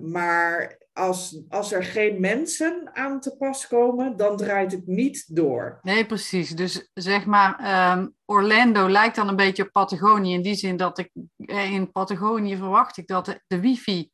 maar 0.00 0.78
als, 0.98 1.40
als 1.48 1.72
er 1.72 1.84
geen 1.84 2.20
mensen 2.20 2.90
aan 2.92 3.20
te 3.20 3.36
pas 3.36 3.66
komen, 3.66 4.16
dan 4.16 4.36
draait 4.36 4.72
het 4.72 4.86
niet 4.86 5.36
door. 5.36 5.78
Nee, 5.82 6.06
precies. 6.06 6.50
Dus 6.50 6.90
zeg 6.94 7.26
maar, 7.26 7.58
ehm, 7.58 8.08
Orlando 8.24 8.88
lijkt 8.88 9.16
dan 9.16 9.28
een 9.28 9.36
beetje 9.36 9.62
op 9.62 9.72
Patagonië. 9.72 10.32
In 10.32 10.42
die 10.42 10.54
zin 10.54 10.76
dat 10.76 10.98
ik 10.98 11.10
eh, 11.36 11.72
in 11.72 11.92
Patagonië 11.92 12.56
verwacht 12.56 12.96
ik 12.96 13.06
dat 13.06 13.24
de, 13.24 13.40
de 13.46 13.60
wifi 13.60 14.10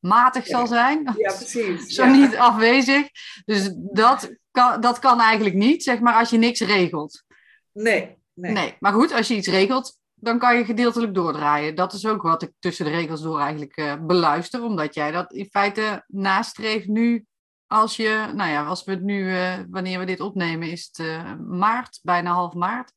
matig 0.00 0.46
zal 0.46 0.66
zijn. 0.66 1.14
Ja, 1.16 1.32
precies. 1.34 1.94
Zo 1.94 2.06
niet 2.06 2.36
afwezig. 2.36 3.08
Dus 3.44 3.70
dat 3.74 4.36
kan, 4.50 4.80
dat 4.80 4.98
kan 4.98 5.20
eigenlijk 5.20 5.54
niet, 5.54 5.82
zeg 5.82 6.00
maar, 6.00 6.14
als 6.14 6.30
je 6.30 6.38
niks 6.38 6.60
regelt. 6.60 7.24
Nee, 7.72 8.16
nee. 8.34 8.52
Nee, 8.52 8.76
maar 8.78 8.92
goed, 8.92 9.12
als 9.12 9.28
je 9.28 9.34
iets 9.34 9.48
regelt, 9.48 9.98
dan 10.14 10.38
kan 10.38 10.56
je 10.56 10.64
gedeeltelijk 10.64 11.14
doordraaien. 11.14 11.74
Dat 11.74 11.92
is 11.92 12.06
ook 12.06 12.22
wat 12.22 12.42
ik 12.42 12.52
tussen 12.58 12.84
de 12.84 12.90
regels 12.90 13.22
door 13.22 13.40
eigenlijk 13.40 13.76
uh, 13.76 13.94
beluister, 14.00 14.62
omdat 14.62 14.94
jij 14.94 15.10
dat 15.10 15.32
in 15.32 15.48
feite 15.50 16.04
nastreeft 16.06 16.86
nu. 16.86 17.26
Als 17.66 17.96
je, 17.96 18.30
nou 18.34 18.50
ja, 18.50 18.64
als 18.66 18.84
we 18.84 18.90
het 18.90 19.02
nu, 19.02 19.30
uh, 19.30 19.58
wanneer 19.70 19.98
we 19.98 20.04
dit 20.04 20.20
opnemen, 20.20 20.70
is 20.70 20.88
het 20.92 21.06
uh, 21.06 21.34
maart, 21.38 22.00
bijna 22.02 22.32
half 22.32 22.54
maart. 22.54 22.92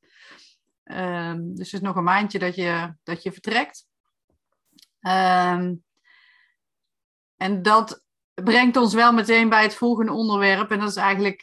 Ehm, 0.83 1.39
dus 1.39 1.71
het 1.71 1.81
is 1.81 1.87
nog 1.87 1.95
een 1.95 2.03
maandje 2.03 2.39
dat 2.39 2.55
je, 2.55 2.93
dat 3.03 3.23
je 3.23 3.31
vertrekt. 3.31 3.85
Ehm, 4.99 5.73
en 7.41 7.61
dat 7.61 8.03
brengt 8.33 8.77
ons 8.77 8.93
wel 8.93 9.13
meteen 9.13 9.49
bij 9.49 9.63
het 9.63 9.75
volgende 9.75 10.11
onderwerp. 10.11 10.71
En 10.71 10.79
dat 10.79 10.89
is 10.89 10.95
eigenlijk 10.95 11.41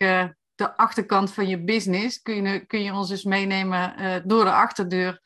de 0.55 0.77
achterkant 0.77 1.33
van 1.33 1.49
je 1.49 1.65
business. 1.65 2.23
Kun 2.23 2.43
je, 2.43 2.67
kun 2.67 2.83
je 2.83 2.93
ons 2.93 3.11
eens 3.11 3.25
meenemen 3.25 4.23
door 4.27 4.45
de 4.45 4.53
achterdeur 4.53 5.21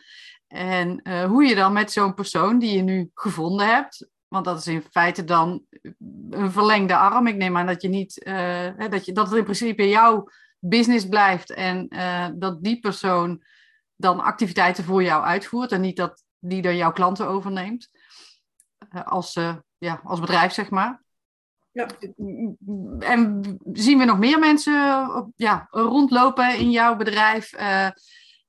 en 0.47 1.01
uh, 1.03 1.25
hoe 1.25 1.45
je 1.45 1.55
dan 1.55 1.73
met 1.73 1.93
zo'n 1.93 2.15
persoon 2.15 2.59
die 2.59 2.77
je 2.77 2.83
nu 2.83 3.11
gevonden 3.15 3.67
hebt, 3.67 4.09
want 4.29 4.45
dat 4.45 4.59
is 4.59 4.67
in 4.67 4.85
feite 4.91 5.25
dan 5.25 5.67
een 6.31 6.53
verlengde 6.53 6.97
arm. 6.97 7.27
Ik 7.27 7.37
neem 7.37 7.57
aan 7.57 7.67
dat 7.67 7.83
je 7.83 7.89
niet, 7.89 8.25
dat, 8.91 9.05
je, 9.05 9.13
dat 9.13 9.29
het 9.29 9.37
in 9.39 9.45
principe 9.45 9.89
jouw 9.89 10.29
business 10.59 11.09
blijft 11.09 11.51
en 11.51 11.89
dat 12.39 12.63
die 12.63 12.81
persoon 12.81 13.43
dan 13.97 14.21
activiteiten 14.21 14.85
voor 14.85 15.03
jou 15.03 15.25
uitvoert 15.25 15.73
en 15.73 15.81
niet 15.81 15.97
dat 15.97 16.25
die 16.39 16.63
dan 16.63 16.77
jouw 16.77 16.93
klanten 16.93 17.29
overneemt 17.29 17.91
als, 19.05 19.39
ja, 19.83 20.01
als 20.05 20.21
bedrijf, 20.21 20.53
zeg 20.53 20.71
maar. 20.71 21.03
Ja. 21.73 21.87
En 22.99 23.43
zien 23.73 23.99
we 23.99 24.05
nog 24.05 24.19
meer 24.19 24.39
mensen 24.39 24.73
ja, 25.37 25.67
rondlopen 25.71 26.59
in 26.59 26.71
jouw 26.71 26.97
bedrijf? 26.97 27.51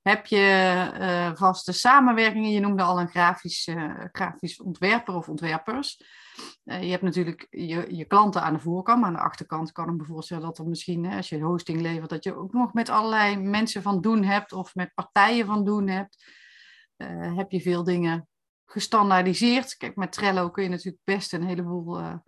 Heb 0.02 0.26
je 0.26 0.88
uh, 1.00 1.30
vaste 1.34 1.72
samenwerkingen? 1.72 2.50
Je 2.50 2.60
noemde 2.60 2.82
al 2.82 3.00
een 3.00 3.08
grafisch, 3.08 3.66
uh, 3.66 3.94
grafisch 4.12 4.60
ontwerper 4.60 5.14
of 5.14 5.28
ontwerpers. 5.28 6.04
Je 6.64 6.72
hebt 6.72 7.02
natuurlijk 7.02 7.46
je, 7.50 7.96
je 7.96 8.04
klanten 8.04 8.42
aan 8.42 8.52
de 8.52 8.60
voorkant, 8.60 9.00
maar 9.00 9.08
aan 9.08 9.14
de 9.14 9.20
achterkant 9.20 9.72
kan 9.72 9.88
ik 9.88 9.96
me 9.96 10.04
voorstellen 10.04 10.42
dat 10.42 10.58
er 10.58 10.66
misschien, 10.66 11.04
hè, 11.04 11.16
als 11.16 11.28
je 11.28 11.40
hosting 11.40 11.80
levert, 11.80 12.10
dat 12.10 12.24
je 12.24 12.36
ook 12.36 12.52
nog 12.52 12.72
met 12.72 12.88
allerlei 12.88 13.36
mensen 13.36 13.82
van 13.82 14.00
doen 14.00 14.24
hebt 14.24 14.52
of 14.52 14.74
met 14.74 14.94
partijen 14.94 15.46
van 15.46 15.64
doen 15.64 15.88
hebt. 15.88 16.24
heb 17.36 17.50
je 17.50 17.60
veel 17.60 17.84
dingen 17.84 18.28
gestandaardiseerd? 18.74 19.76
Kijk, 19.76 19.96
met 19.96 20.12
Trello 20.12 20.50
kun 20.50 20.62
je 20.62 20.68
natuurlijk 20.68 21.04
best 21.04 21.32
een 21.32 21.46
heleboel 21.46 22.20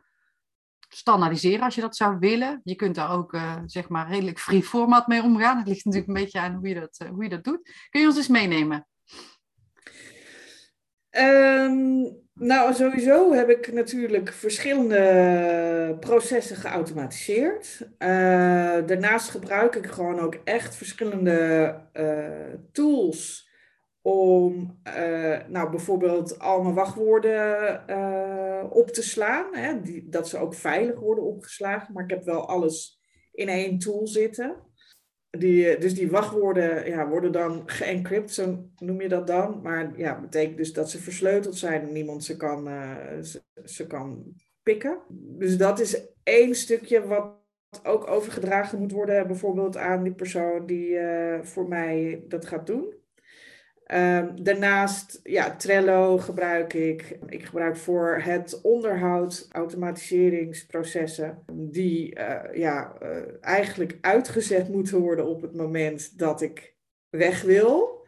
standaardiseren 0.88 1.64
als 1.64 1.74
je 1.74 1.80
dat 1.80 1.96
zou 1.96 2.18
willen. 2.18 2.60
Je 2.64 2.74
kunt 2.74 2.94
daar 2.94 3.10
ook 3.10 3.32
uh, 3.32 3.56
zeg 3.66 3.88
maar 3.88 4.08
redelijk 4.08 4.38
free 4.38 4.62
format 4.62 5.06
mee 5.06 5.22
omgaan. 5.22 5.58
Het 5.58 5.68
ligt 5.68 5.84
natuurlijk 5.84 6.12
een 6.12 6.24
beetje 6.24 6.38
aan 6.38 6.54
hoe 6.54 6.68
je 6.68 6.74
dat, 6.74 7.00
uh, 7.02 7.08
hoe 7.08 7.22
je 7.22 7.28
dat 7.28 7.44
doet. 7.44 7.86
Kun 7.90 8.00
je 8.00 8.06
ons 8.06 8.16
eens 8.16 8.28
meenemen? 8.28 8.86
Um, 11.10 12.24
nou, 12.34 12.74
sowieso 12.74 13.32
heb 13.32 13.48
ik 13.48 13.72
natuurlijk 13.72 14.32
verschillende 14.32 15.96
processen 16.00 16.56
geautomatiseerd. 16.56 17.88
Daarnaast 18.88 19.30
gebruik 19.30 19.74
ik 19.74 19.86
gewoon 19.86 20.20
ook 20.20 20.34
echt 20.44 20.76
verschillende 20.76 21.80
tools 22.72 23.45
om 24.06 24.78
uh, 24.86 25.38
nou, 25.48 25.70
bijvoorbeeld 25.70 26.38
al 26.38 26.62
mijn 26.62 26.74
wachtwoorden 26.74 27.82
uh, 27.90 28.64
op 28.70 28.90
te 28.90 29.02
slaan. 29.02 29.54
Hè, 29.54 29.80
die, 29.80 30.08
dat 30.08 30.28
ze 30.28 30.38
ook 30.38 30.54
veilig 30.54 31.00
worden 31.00 31.24
opgeslagen. 31.24 31.94
Maar 31.94 32.04
ik 32.04 32.10
heb 32.10 32.24
wel 32.24 32.48
alles 32.48 33.00
in 33.32 33.48
één 33.48 33.78
tool 33.78 34.06
zitten. 34.06 34.56
Die, 35.30 35.68
eh, 35.68 35.80
dus 35.80 35.94
die 35.94 36.10
wachtwoorden 36.10 36.88
ja, 36.88 37.08
worden 37.08 37.32
dan 37.32 37.62
geencrypt, 37.66 38.32
zo 38.32 38.68
noem 38.76 39.00
je 39.00 39.08
dat 39.08 39.26
dan. 39.26 39.60
Maar 39.62 39.98
ja, 39.98 40.20
betekent 40.20 40.56
dus 40.56 40.72
dat 40.72 40.90
ze 40.90 40.98
versleuteld 40.98 41.56
zijn 41.56 41.82
en 41.82 41.92
niemand 41.92 42.24
ze 42.24 42.36
kan, 42.36 42.68
uh, 42.68 43.20
ze, 43.22 43.42
ze 43.64 43.86
kan 43.86 44.24
pikken. 44.62 44.98
Dus 45.10 45.56
dat 45.56 45.80
is 45.80 46.06
één 46.22 46.54
stukje 46.54 47.06
wat 47.06 47.44
ook 47.82 48.06
overgedragen 48.10 48.78
moet 48.78 48.92
worden, 48.92 49.26
bijvoorbeeld 49.26 49.76
aan 49.76 50.02
die 50.02 50.14
persoon 50.14 50.66
die 50.66 50.98
voor 51.42 51.68
mij 51.68 52.24
dat 52.28 52.46
gaat 52.46 52.66
doen. 52.66 53.04
Um, 53.94 54.44
daarnaast, 54.44 55.20
ja, 55.22 55.56
Trello 55.56 56.18
gebruik 56.18 56.72
ik. 56.72 57.18
Ik 57.26 57.44
gebruik 57.44 57.76
voor 57.76 58.20
het 58.22 58.60
onderhoud 58.62 59.48
automatiseringsprocessen 59.50 61.44
die 61.52 62.18
uh, 62.18 62.40
ja, 62.54 62.92
uh, 63.02 63.08
eigenlijk 63.40 63.98
uitgezet 64.00 64.68
moeten 64.68 64.98
worden 64.98 65.26
op 65.26 65.42
het 65.42 65.54
moment 65.54 66.18
dat 66.18 66.42
ik 66.42 66.74
weg 67.10 67.42
wil. 67.42 68.04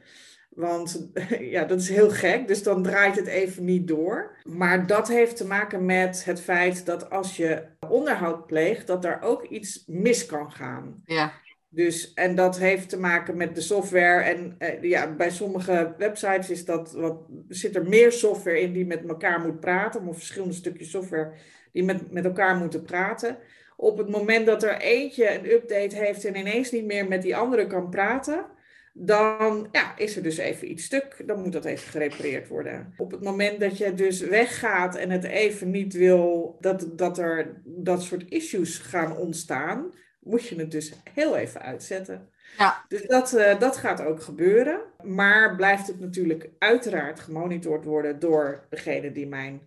Want 0.49 1.11
ja, 1.55 1.65
dat 1.65 1.81
is 1.81 1.89
heel 1.89 2.11
gek, 2.11 2.49
dus 2.49 2.63
dan 2.63 2.83
draait 2.83 3.17
het 3.17 3.27
even 3.27 3.65
niet 3.65 3.89
door. 3.89 4.37
Maar 4.45 4.87
dat 4.87 5.09
heeft 5.09 5.37
te 5.37 5.47
maken 5.47 5.85
met 5.85 6.25
het 6.25 6.41
feit 6.41 6.87
dat 6.87 7.11
als 7.11 7.37
je 7.37 7.65
onderhoud 7.89 8.47
pleegt, 8.47 8.87
dat 8.87 9.03
daar 9.03 9.23
ook 9.23 9.43
iets 9.43 9.85
mis 9.87 10.27
kan 10.27 10.53
gaan. 10.53 11.03
Ja. 11.05 11.33
Dus, 11.71 12.15
en 12.15 12.35
dat 12.35 12.59
heeft 12.59 12.89
te 12.89 12.99
maken 12.99 13.37
met 13.37 13.55
de 13.55 13.61
software. 13.61 14.23
En 14.23 14.55
eh, 14.59 14.83
ja, 14.83 15.15
bij 15.15 15.31
sommige 15.31 15.95
websites 15.99 16.51
is 16.51 16.65
dat 16.65 16.93
wat, 16.93 17.21
zit 17.49 17.77
er 17.77 17.89
meer 17.89 18.13
software 18.13 18.61
in 18.61 18.73
die 18.73 18.87
met 18.87 19.09
elkaar 19.09 19.41
moet 19.41 19.61
praten, 19.61 20.07
of 20.07 20.17
verschillende 20.17 20.55
stukjes 20.55 20.91
software 20.91 21.33
die 21.73 21.85
met, 21.85 22.11
met 22.11 22.25
elkaar 22.25 22.57
moeten 22.57 22.83
praten. 22.83 23.39
Op 23.77 23.99
het 23.99 24.09
moment 24.09 24.47
dat 24.47 24.63
er 24.63 24.81
eentje 24.81 25.35
een 25.35 25.51
update 25.51 25.97
heeft 25.97 26.25
en 26.25 26.37
ineens 26.37 26.71
niet 26.71 26.85
meer 26.85 27.09
met 27.09 27.23
die 27.23 27.37
andere 27.37 27.67
kan 27.67 27.91
praten, 27.91 28.47
dan 28.93 29.69
ja, 29.73 29.97
is 29.97 30.17
er 30.17 30.23
dus 30.23 30.37
even 30.37 30.71
iets 30.71 30.85
stuk. 30.85 31.23
Dan 31.27 31.43
moet 31.43 31.53
dat 31.53 31.65
even 31.65 31.89
gerepareerd 31.91 32.49
worden. 32.49 32.95
Op 32.97 33.11
het 33.11 33.23
moment 33.23 33.61
dat 33.61 33.79
je 33.79 33.95
dus 33.95 34.21
weggaat 34.21 34.97
en 34.97 35.11
het 35.11 35.25
even 35.25 35.71
niet 35.71 35.95
wil, 35.95 36.57
dat, 36.61 36.99
dat 36.99 37.19
er 37.19 37.61
dat 37.65 38.03
soort 38.03 38.25
issues 38.29 38.79
gaan 38.79 39.17
ontstaan, 39.17 39.93
moet 40.29 40.49
je 40.49 40.57
het 40.57 40.71
dus 40.71 40.93
heel 41.13 41.37
even 41.37 41.63
uitzetten. 41.63 42.31
Ja. 42.59 42.85
Dus 42.89 43.07
dat, 43.07 43.33
uh, 43.33 43.61
dat 43.61 43.77
gaat 43.77 44.01
ook 44.01 44.23
gebeuren. 44.23 44.81
Maar 45.03 45.57
blijft 45.57 45.87
het 45.87 46.01
natuurlijk 46.01 46.51
uiteraard 46.59 47.21
gemonitord 47.21 47.85
worden 47.85 48.19
door 48.19 48.67
degene 48.71 49.13
die 49.13 49.27
mijn 49.27 49.61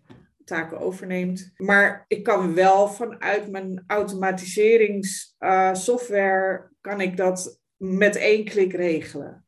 taken 0.45 0.80
overneemt. 0.80 1.52
Maar 1.58 2.06
ik 2.08 2.24
kan 2.24 2.54
wel 2.54 2.88
vanuit 2.88 3.52
mijn 3.52 3.84
automatiseringssoftware 3.88 6.60
uh, 6.60 6.65
kan 6.82 7.02
ik 7.02 7.17
dat 7.17 7.60
met 7.78 8.15
één 8.15 8.45
klik 8.45 8.74
regelen. 8.74 9.45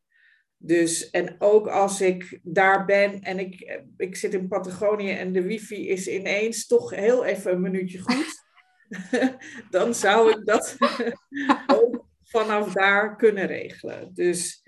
Dus, 0.56 1.10
en 1.10 1.36
ook 1.38 1.66
als 1.66 2.00
ik 2.00 2.40
daar 2.42 2.84
ben 2.84 3.20
en 3.20 3.38
ik, 3.38 3.80
ik 3.96 4.16
zit 4.16 4.34
in 4.34 4.48
Patagonië 4.48 5.10
en 5.10 5.32
de 5.32 5.42
wifi 5.42 5.88
is 5.88 6.08
ineens 6.08 6.66
toch 6.66 6.90
heel 6.90 7.24
even 7.24 7.52
een 7.52 7.60
minuutje 7.60 7.98
goed. 7.98 8.43
dan 9.70 9.94
zou 9.94 10.30
ik 10.30 10.46
dat 10.46 10.76
ook 11.78 12.06
vanaf 12.22 12.72
daar 12.72 13.16
kunnen 13.16 13.46
regelen. 13.46 14.10
Dus 14.14 14.62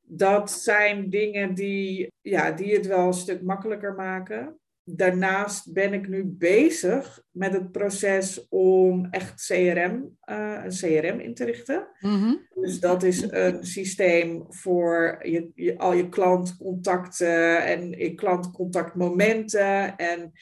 dat 0.00 0.50
zijn 0.50 1.10
dingen 1.10 1.54
die, 1.54 2.12
ja, 2.20 2.50
die 2.50 2.74
het 2.74 2.86
wel 2.86 3.06
een 3.06 3.12
stuk 3.12 3.42
makkelijker 3.42 3.94
maken. 3.94 4.58
Daarnaast 4.84 5.72
ben 5.72 5.92
ik 5.92 6.08
nu 6.08 6.24
bezig 6.24 7.22
met 7.30 7.52
het 7.52 7.72
proces 7.72 8.46
om 8.48 9.06
echt 9.10 9.46
CRM, 9.46 10.16
uh, 10.30 10.60
een 10.64 10.70
CRM 10.70 11.20
in 11.20 11.34
te 11.34 11.44
richten. 11.44 11.88
Mm-hmm. 12.00 12.46
Dus 12.54 12.80
dat 12.80 13.02
is 13.02 13.30
een 13.30 13.64
systeem 13.64 14.44
voor 14.48 15.18
je, 15.22 15.50
je, 15.54 15.78
al 15.78 15.92
je 15.92 16.08
klantcontacten 16.08 17.64
en 17.64 17.90
je 17.90 18.14
klantcontactmomenten 18.14 19.96
en 19.96 20.32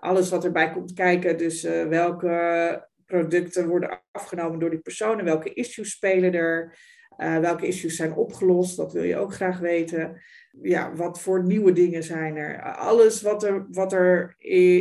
alles 0.00 0.30
wat 0.30 0.44
erbij 0.44 0.70
komt 0.70 0.92
kijken. 0.92 1.38
Dus 1.38 1.64
uh, 1.64 1.86
welke 1.86 2.86
producten 3.06 3.68
worden 3.68 4.02
afgenomen 4.10 4.58
door 4.58 4.70
die 4.70 4.78
personen, 4.78 5.24
welke 5.24 5.52
issues 5.52 5.90
spelen 5.90 6.32
er, 6.32 6.78
uh, 7.18 7.38
welke 7.38 7.66
issues 7.66 7.96
zijn 7.96 8.14
opgelost, 8.14 8.76
dat 8.76 8.92
wil 8.92 9.02
je 9.02 9.16
ook 9.16 9.34
graag 9.34 9.58
weten. 9.58 10.22
Ja, 10.62 10.94
wat 10.94 11.20
voor 11.20 11.44
nieuwe 11.44 11.72
dingen 11.72 12.02
zijn 12.02 12.36
er? 12.36 12.62
Alles 12.76 13.22
wat 13.22 13.42
er, 13.42 13.66
wat 13.70 13.92
er 13.92 14.34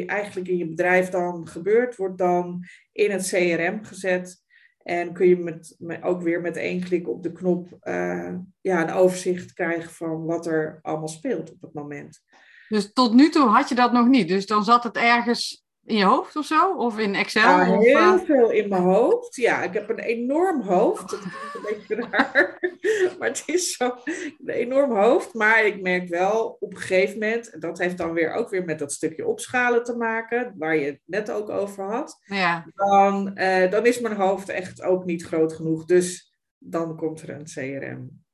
eigenlijk 0.06 0.48
in 0.48 0.58
je 0.58 0.68
bedrijf 0.68 1.10
dan 1.10 1.48
gebeurt, 1.48 1.96
wordt 1.96 2.18
dan 2.18 2.64
in 2.92 3.12
het 3.12 3.28
CRM 3.28 3.84
gezet. 3.84 4.46
En 4.88 5.14
kun 5.14 5.28
je 5.28 5.38
met, 5.38 5.78
ook 6.02 6.22
weer 6.22 6.42
met 6.42 6.58
één 6.58 6.84
klik 6.84 7.10
op 7.10 7.24
de 7.24 7.32
knop 7.32 7.78
uh, 7.82 8.36
ja, 8.62 8.82
een 8.82 8.94
overzicht 8.94 9.54
krijgen 9.54 9.92
van 9.92 10.26
wat 10.26 10.46
er 10.46 10.80
allemaal 10.82 11.08
speelt 11.08 11.52
op 11.52 11.62
het 11.62 11.74
moment. 11.74 12.24
Dus 12.68 12.94
tot 12.94 13.14
nu 13.14 13.30
toe 13.30 13.48
had 13.48 13.70
je 13.70 13.76
dat 13.76 13.92
nog 13.92 14.08
niet. 14.08 14.28
Dus 14.28 14.46
dan 14.46 14.64
zat 14.64 14.84
het 14.84 14.98
ergens 14.98 15.68
in 15.88 15.96
je 15.96 16.04
hoofd 16.04 16.36
of 16.36 16.46
zo? 16.46 16.74
Of 16.74 17.00
in 17.00 17.16
Excel? 17.16 17.42
Ja, 17.42 17.78
of, 17.78 17.84
heel 17.84 18.14
uh... 18.14 18.20
veel 18.20 18.52
in 18.52 18.70
mijn 18.70 18.82
hoofd. 18.82 19.36
Ja, 19.36 19.64
ik 19.64 19.74
heb 19.74 19.90
een 19.90 20.00
enorm 20.00 20.62
hoofd. 20.62 21.10
Dat 21.10 21.20
klinkt 21.20 21.90
een 21.90 21.98
beetje 21.98 22.08
raar. 22.10 22.56
Maar 23.20 23.28
het 23.28 23.44
is 23.46 23.76
zo 23.76 23.96
een 24.06 24.50
enorm 24.50 24.92
hoofd. 24.96 25.34
Maar 25.34 25.66
ik 25.66 25.82
merk 25.82 26.08
wel 26.08 26.58
op 26.60 26.72
een 26.72 26.80
gegeven 26.80 27.20
moment, 27.20 27.50
en 27.50 27.60
dat 27.60 27.78
heeft 27.78 27.98
dan 27.98 28.14
weer 28.14 28.34
ook 28.34 28.50
weer 28.50 28.66
met 28.66 28.80
dat 28.80 28.92
stukje 28.92 29.28
opschalen 29.28 29.84
te 29.84 29.96
maken, 29.96 30.54
waar 30.58 30.76
je 30.76 30.86
het 30.86 31.00
net 31.06 31.32
ook 31.32 31.50
over 31.50 31.84
had. 31.84 32.20
Ja. 32.24 32.66
Dan, 32.76 33.32
uh, 33.36 33.72
dan 33.72 33.86
is 33.86 34.00
mijn 34.00 34.16
hoofd 34.16 34.50
echt 34.50 34.82
ook 34.82 35.06
niet 35.06 35.26
groot 35.26 35.54
genoeg. 35.54 35.86
Dus 35.86 36.36
dan 36.58 36.98
komt 36.98 37.22
er 37.22 37.30
een 37.30 37.46
CRM. 37.46 38.26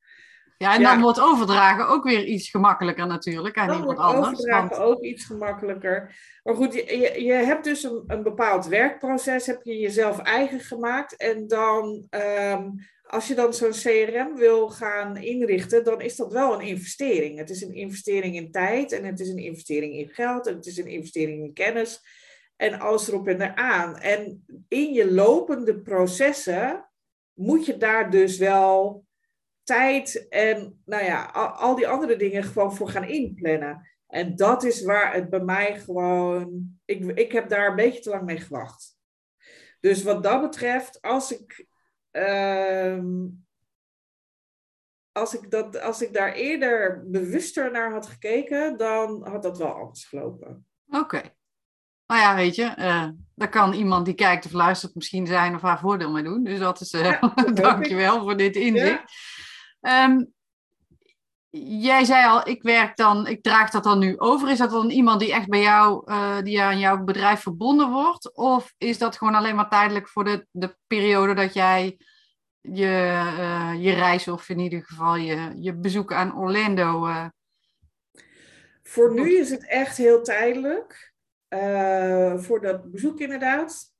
Ja, 0.58 0.74
en 0.74 0.82
Ja. 0.82 0.92
dan 0.92 1.02
wordt 1.02 1.20
overdragen 1.20 1.88
ook 1.88 2.04
weer 2.04 2.26
iets 2.26 2.50
gemakkelijker 2.50 3.08
natuurlijk 3.08 3.58
aan 3.58 3.68
Dan 3.68 3.78
iemand 3.80 3.98
wordt 3.98 4.14
anders. 4.14 4.34
overdragen 4.34 4.70
want- 4.78 4.82
ook 4.92 5.02
iets 5.04 5.26
gemakkelijker. 5.26 6.16
Maar 6.44 6.56
goed, 6.56 6.74
je, 6.74 6.98
je, 6.98 7.24
je 7.24 7.34
hebt 7.34 7.64
dus 7.64 7.84
een, 7.84 8.04
een 8.08 8.24
bepaald 8.24 8.66
werkproces, 8.66 9.46
heb 9.46 9.64
je 9.64 9.78
jezelf 9.78 10.20
eigen 10.20 10.60
gemaakt. 10.60 11.16
En 11.16 11.48
dan, 11.48 12.08
ehm, 12.10 12.70
als 13.04 13.28
je 13.28 13.36
dan 13.36 13.54
zo'n 13.54 13.72
CRM 13.72 14.36
wil 14.36 14.70
gaan 14.70 15.18
inrichten, 15.18 15.84
dan 15.84 16.02
is 16.02 16.16
dat 16.16 16.32
wel 16.32 16.54
een 16.54 16.68
investering. 16.68 17.38
Het 17.38 17.50
is 17.50 17.62
een 17.62 17.74
investering 17.76 18.36
in 18.36 18.52
tijd 18.52 18.92
en 18.92 19.06
het 19.06 19.20
is 19.20 19.30
een 19.30 19.38
investering 19.44 19.94
in 19.94 20.10
geld 20.10 20.48
en 20.48 20.56
het 20.56 20.66
is 20.66 20.78
een 20.78 20.88
investering 20.88 21.44
in 21.44 21.54
kennis. 21.54 22.02
En 22.56 22.80
alles 22.80 23.08
erop 23.08 23.28
en 23.28 23.42
eraan. 23.42 23.98
En 23.98 24.46
in 24.68 24.94
je 24.94 25.12
lopende 25.14 25.80
processen 25.82 26.90
moet 27.34 27.66
je 27.66 27.78
daar 27.78 28.10
dus 28.12 28.38
wel 28.38 29.03
tijd 29.64 30.28
en 30.30 30.82
nou 30.86 31.04
ja, 31.04 31.26
al, 31.34 31.48
al 31.48 31.76
die 31.76 31.88
andere 31.88 32.16
dingen 32.16 32.44
gewoon 32.44 32.76
voor 32.76 32.90
gaan 32.90 33.04
inplannen. 33.08 33.88
En 34.08 34.36
dat 34.36 34.64
is 34.64 34.84
waar 34.84 35.14
het 35.14 35.30
bij 35.30 35.40
mij 35.40 35.80
gewoon. 35.80 36.70
Ik, 36.86 37.04
ik 37.06 37.32
heb 37.32 37.50
daar 37.50 37.70
een 37.70 37.76
beetje 37.76 38.00
te 38.02 38.10
lang 38.10 38.24
mee 38.24 38.40
gewacht. 38.40 38.98
Dus 39.80 40.04
wat 40.04 40.24
dat 40.24 40.42
betreft, 40.42 41.02
als 41.02 41.32
ik. 41.32 41.66
ehm, 42.12 43.06
als 45.12 45.34
ik, 45.40 45.52
dat, 45.52 45.80
als 45.82 46.02
ik 46.02 46.14
daar 46.14 46.34
eerder 46.34 47.04
bewuster 47.10 47.72
naar 47.72 47.92
had 47.92 48.08
gekeken, 48.08 48.78
dan 48.78 49.28
had 49.28 49.44
dat 49.44 49.58
wel 49.58 49.74
anders 49.74 50.06
gelopen. 50.06 50.66
Oké. 50.88 51.22
Nou 52.08 52.22
ja, 52.22 52.36
weet 52.36 52.56
je, 52.56 52.64
eh 52.64 53.08
daar 53.36 53.50
kan 53.50 53.74
iemand 53.74 54.06
die 54.06 54.14
kijkt 54.14 54.46
of 54.46 54.52
luistert 54.52 54.96
misschien 54.96 55.28
zijn 55.28 55.56
of 55.56 55.62
haar 55.62 55.80
voordeel 55.80 56.12
mee 56.12 56.24
doen. 56.24 56.44
Dus 56.44 56.60
dat 56.60 56.82
is, 56.82 56.92
eh 56.94 57.02
Ja, 57.04 57.20
dat 57.36 57.50
ik. 57.50 57.56
dankjewel 57.56 58.22
voor 58.22 58.38
dit 58.38 58.56
inzicht. 58.56 59.04
Ehm, 59.84 60.24
jij 61.60 62.04
zei 62.04 62.26
al, 62.28 62.48
ik 62.48 62.64
werk 62.64 62.96
dan, 62.96 63.28
ik 63.28 63.44
draag 63.44 63.70
dat 63.70 63.84
dan 63.84 64.00
nu 64.00 64.20
over. 64.20 64.50
Is 64.50 64.58
dat 64.58 64.70
dan 64.70 64.90
iemand 64.90 65.20
die 65.20 65.34
echt 65.34 65.48
bij 65.48 65.62
jou, 65.62 66.04
eh, 66.06 66.42
die 66.42 66.62
aan 66.62 66.80
jouw 66.80 67.04
bedrijf 67.04 67.40
verbonden 67.40 67.90
wordt? 67.92 68.36
Of 68.36 68.74
is 68.78 68.98
dat 68.98 69.18
gewoon 69.18 69.36
alleen 69.36 69.56
maar 69.56 69.70
tijdelijk 69.70 70.10
voor 70.10 70.24
de, 70.24 70.48
de 70.52 70.76
periode 70.88 71.34
dat 71.34 71.54
jij 71.54 71.98
je, 72.62 72.86
eh, 73.38 73.74
je 73.78 73.94
reis 73.94 74.28
of 74.28 74.50
in 74.50 74.60
ieder 74.60 74.84
geval 74.84 75.16
je, 75.16 75.52
je 75.56 75.74
bezoek 75.74 76.14
aan 76.14 76.38
Orlando... 76.38 77.06
eh, 77.06 77.26
Voor 78.84 79.14
nu 79.14 79.38
is 79.38 79.50
het 79.50 79.68
echt 79.68 79.98
heel 79.98 80.24
tijdelijk. 80.24 81.14
voor 82.38 82.62
dat 82.62 82.92
bezoek 82.92 83.20
inderdaad. 83.20 83.92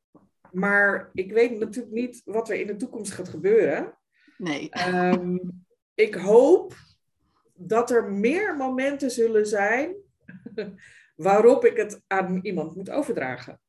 Maar 0.52 1.10
ik 1.14 1.32
weet 1.32 1.60
natuurlijk 1.60 1.94
niet 1.94 2.22
wat 2.26 2.50
er 2.50 2.56
in 2.56 2.68
de 2.68 2.76
toekomst 2.76 3.12
gaat 3.12 3.30
gebeuren. 3.30 3.98
nee. 4.38 4.70
Ehm, 4.70 5.38
ik 5.96 6.16
hoop 6.16 6.74
dat 7.54 7.92
er 7.92 8.12
meer 8.12 8.56
momenten 8.56 9.12
zullen 9.12 9.48
zijn 9.48 9.96
waarop 11.16 11.66
ik 11.66 11.78
het 11.78 12.02
aan 12.08 12.40
iemand 12.42 12.76
moet 12.76 12.90
overdragen. 12.90 13.62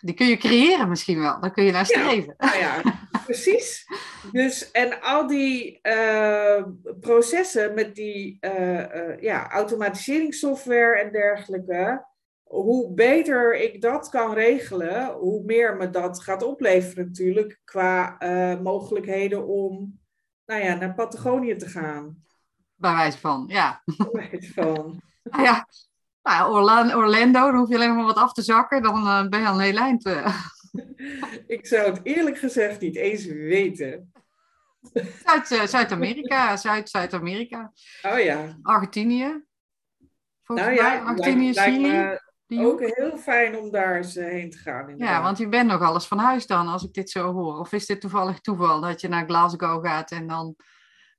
Die 0.00 0.14
kun 0.14 0.26
je 0.26 0.36
creëren 0.36 0.88
misschien 0.88 1.20
wel. 1.20 1.40
Daar 1.40 1.50
kun 1.52 1.64
je 1.64 1.72
naar 1.72 1.88
Ja. 1.88 2.00
streven. 2.00 2.34
Nou 2.46 2.58
ja, 2.58 2.82
precies. 3.24 3.86
Dus, 4.32 4.70
en 4.70 5.00
al 5.00 5.26
die 5.26 5.80
eh, 5.82 6.64
processen 7.00 7.74
met 7.74 7.94
die 7.94 8.36
eh, 8.40 8.80
eh, 9.10 9.20
ja, 9.20 9.50
automatiseringssoftware 9.50 11.00
en 11.00 11.12
dergelijke, 11.12 12.06
hoe 12.46 12.94
beter 12.94 13.56
ik 13.56 13.80
dat 13.80 14.08
kan 14.08 14.34
regelen, 14.34 15.12
hoe 15.12 15.44
meer 15.44 15.76
me 15.76 15.90
dat 15.90 16.22
gaat 16.22 16.42
opleveren 16.42 17.06
natuurlijk 17.06 17.60
qua 17.64 18.18
eh, 18.18 18.60
mogelijkheden 18.60 19.46
om 19.46 20.00
nou 20.44 20.62
ja, 20.62 20.74
naar 20.74 20.94
Patagonië 20.94 21.56
te 21.56 21.68
gaan. 21.68 22.24
Bij 22.74 22.94
wijze 22.94 23.18
van, 23.18 23.44
ja. 23.48 23.82
Weet 24.12 24.46
van. 24.54 25.02
Nou 25.22 25.42
ja. 25.48 25.66
Nou, 26.22 26.52
Orlando, 26.94 27.50
dan 27.50 27.56
hoef 27.56 27.68
je 27.68 27.74
alleen 27.74 27.94
maar 27.94 28.04
wat 28.04 28.16
af 28.16 28.32
te 28.32 28.42
zakken. 28.42 28.82
Dan 28.82 29.06
eh, 29.06 29.28
ben 29.28 29.40
je 29.40 29.46
al 29.46 29.54
een 29.54 29.60
heel 29.60 29.76
eind. 29.76 30.04
eh. 30.04 30.44
Ik 31.46 31.66
zou 31.66 31.90
het 31.90 32.00
eerlijk 32.02 32.38
gezegd 32.38 32.80
niet 32.80 32.96
eens 32.96 33.24
weten. 33.26 34.12
Zuid, 35.24 35.70
Zuid-Amerika, 35.70 36.56
Zuid-Zuid-Amerika. 36.56 37.72
Oh 38.02 38.18
ja, 38.18 38.58
Argentinië. 38.62 39.44
Volgens 40.42 40.68
nou 40.68 40.80
mij, 40.80 40.94
ja, 40.94 41.02
Argentinië, 41.02 41.52
Chili. 41.52 42.18
Die 42.46 42.66
ook 42.66 42.80
heel 42.80 43.16
fijn 43.16 43.58
om 43.58 43.70
daar 43.70 43.96
eens 43.96 44.16
eh, 44.16 44.26
heen 44.26 44.50
te 44.50 44.58
gaan. 44.58 44.94
Ja, 44.96 45.22
want 45.22 45.38
je 45.38 45.48
bent 45.48 45.68
nog 45.68 45.82
alles 45.82 46.06
van 46.06 46.18
huis 46.18 46.46
dan, 46.46 46.68
als 46.68 46.84
ik 46.84 46.92
dit 46.92 47.10
zo 47.10 47.32
hoor. 47.32 47.58
Of 47.58 47.72
is 47.72 47.86
dit 47.86 48.00
toevallig 48.00 48.40
toeval 48.40 48.80
dat 48.80 49.00
je 49.00 49.08
naar 49.08 49.26
Glasgow 49.26 49.86
gaat 49.86 50.10
en 50.10 50.26
dan 50.26 50.54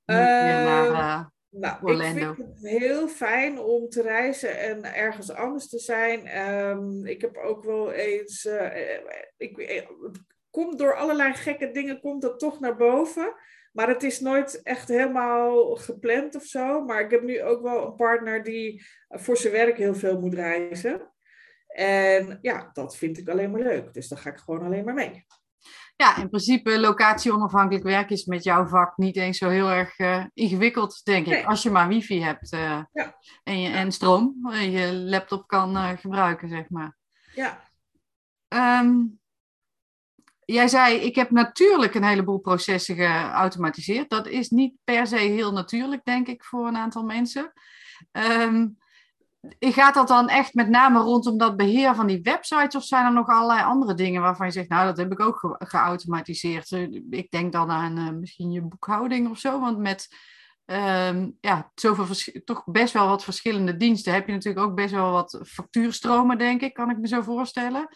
weer 0.04 0.62
naar... 0.64 1.30
Nou, 1.50 1.76
Orlando. 1.82 2.30
ik 2.30 2.34
vind 2.34 2.48
het 2.48 2.80
heel 2.80 3.08
fijn 3.08 3.58
om 3.58 3.88
te 3.88 4.02
reizen 4.02 4.58
en 4.58 4.94
ergens 4.94 5.30
anders 5.30 5.68
te 5.68 5.78
zijn. 5.78 6.26
Ehm, 6.26 7.06
ik 7.06 7.20
heb 7.20 7.36
ook 7.36 7.64
wel 7.64 7.92
eens. 7.92 8.44
eh, 8.44 9.00
ik, 9.36 9.84
komt 10.50 10.78
door 10.78 10.96
allerlei 10.96 11.34
gekke 11.34 11.70
dingen, 11.70 12.00
komt 12.00 12.22
dat 12.22 12.38
toch 12.38 12.60
naar 12.60 12.76
boven. 12.76 13.34
Maar 13.72 13.88
het 13.88 14.02
is 14.02 14.20
nooit 14.20 14.62
echt 14.62 14.88
helemaal 14.88 15.76
gepland 15.76 16.34
of 16.34 16.44
zo. 16.44 16.84
Maar 16.84 17.00
ik 17.00 17.10
heb 17.10 17.22
nu 17.22 17.42
ook 17.42 17.62
wel 17.62 17.86
een 17.86 17.94
partner 17.94 18.42
die 18.42 18.86
voor 19.08 19.36
zijn 19.36 19.52
werk 19.52 19.76
heel 19.76 19.94
veel 19.94 20.20
moet 20.20 20.34
reizen. 20.34 21.12
En 21.78 22.38
ja, 22.42 22.70
dat 22.72 22.96
vind 22.96 23.18
ik 23.18 23.28
alleen 23.28 23.50
maar 23.50 23.60
leuk. 23.60 23.94
Dus 23.94 24.08
dan 24.08 24.18
ga 24.18 24.30
ik 24.30 24.38
gewoon 24.38 24.62
alleen 24.62 24.84
maar 24.84 24.94
mee. 24.94 25.26
Ja, 25.96 26.16
in 26.16 26.28
principe 26.28 26.80
locatie-onafhankelijk 26.80 27.84
werk 27.84 28.10
is 28.10 28.24
met 28.24 28.44
jouw 28.44 28.66
vak 28.66 28.96
niet 28.96 29.16
eens 29.16 29.38
zo 29.38 29.48
heel 29.48 29.70
erg 29.70 29.98
eh, 29.98 30.24
ingewikkeld, 30.34 31.00
denk 31.04 31.26
ik. 31.26 31.44
Als 31.44 31.62
je 31.62 31.70
maar 31.70 31.88
wifi 31.88 32.22
hebt 32.22 32.52
eh, 32.52 32.82
Ja. 32.92 33.16
en, 33.44 33.60
je, 33.60 33.68
en 33.68 33.92
stroom, 33.92 34.48
en 34.52 34.70
je 34.70 34.92
laptop 34.92 35.46
kan 35.46 35.76
eh, 35.76 35.90
gebruiken, 35.96 36.48
zeg 36.48 36.68
maar. 36.68 36.96
Ja, 37.34 37.66
Ehm, 38.48 39.04
jij 40.44 40.68
zei, 40.68 40.96
ik 40.96 41.14
heb 41.14 41.30
natuurlijk 41.30 41.94
een 41.94 42.04
heleboel 42.04 42.38
processen 42.38 42.96
geautomatiseerd. 42.96 44.10
Dat 44.10 44.26
is 44.26 44.48
niet 44.48 44.74
per 44.84 45.06
se 45.06 45.16
heel 45.16 45.52
natuurlijk, 45.52 46.04
denk 46.04 46.28
ik, 46.28 46.44
voor 46.44 46.66
een 46.66 46.76
aantal 46.76 47.02
mensen. 47.04 47.52
Ehm, 48.12 48.66
gaat 49.58 49.94
dat 49.94 50.08
dan 50.08 50.28
echt 50.28 50.54
met 50.54 50.68
name 50.68 50.98
rondom 51.00 51.38
dat 51.38 51.56
beheer 51.56 51.94
van 51.94 52.06
die 52.06 52.22
websites 52.22 52.74
of 52.74 52.84
zijn 52.84 53.04
er 53.06 53.12
nog 53.12 53.28
allerlei 53.28 53.62
andere 53.62 53.94
dingen 53.94 54.22
waarvan 54.22 54.46
je 54.46 54.52
zegt, 54.52 54.68
nou 54.68 54.86
dat 54.86 54.96
heb 54.96 55.12
ik 55.12 55.20
ook 55.20 55.38
ge- 55.38 55.56
geautomatiseerd. 55.58 56.72
Eh, 56.72 56.82
Ik 57.10 57.30
denk 57.30 57.52
dan 57.52 57.70
aan 57.70 57.98
eh, 57.98 58.10
misschien 58.10 58.50
je 58.50 58.62
boekhouding 58.62 59.30
of 59.30 59.38
zo, 59.38 59.60
want 59.60 59.78
met 59.78 60.08
ehm, 60.64 61.30
ja, 61.40 61.70
zoveel 61.74 62.06
toch 62.44 62.62
best 62.64 62.92
wel 62.92 63.08
wat 63.08 63.24
verschillende 63.24 63.76
diensten 63.76 64.12
heb 64.12 64.26
je 64.26 64.32
natuurlijk 64.32 64.66
ook 64.66 64.74
best 64.74 64.92
wel 64.94 65.10
wat 65.12 65.40
factuurstromen, 65.46 66.38
denk 66.38 66.60
ik, 66.60 66.74
kan 66.74 66.90
ik 66.90 66.98
me 66.98 67.08
zo 67.08 67.22
voorstellen. 67.22 67.88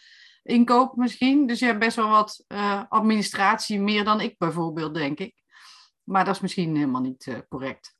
Inkoop 0.43 0.95
misschien, 0.95 1.47
dus 1.47 1.59
je 1.59 1.65
hebt 1.65 1.79
best 1.79 1.95
wel 1.95 2.09
wat 2.09 2.43
eh, 2.47 2.81
administratie, 2.89 3.79
meer 3.81 4.03
dan 4.03 4.21
ik 4.21 4.37
bijvoorbeeld, 4.37 4.93
denk 4.93 5.19
ik. 5.19 5.41
Maar 6.03 6.25
dat 6.25 6.35
is 6.35 6.41
misschien 6.41 6.75
helemaal 6.75 7.01
niet 7.01 7.27
eh, 7.27 7.37
correct. 7.49 7.95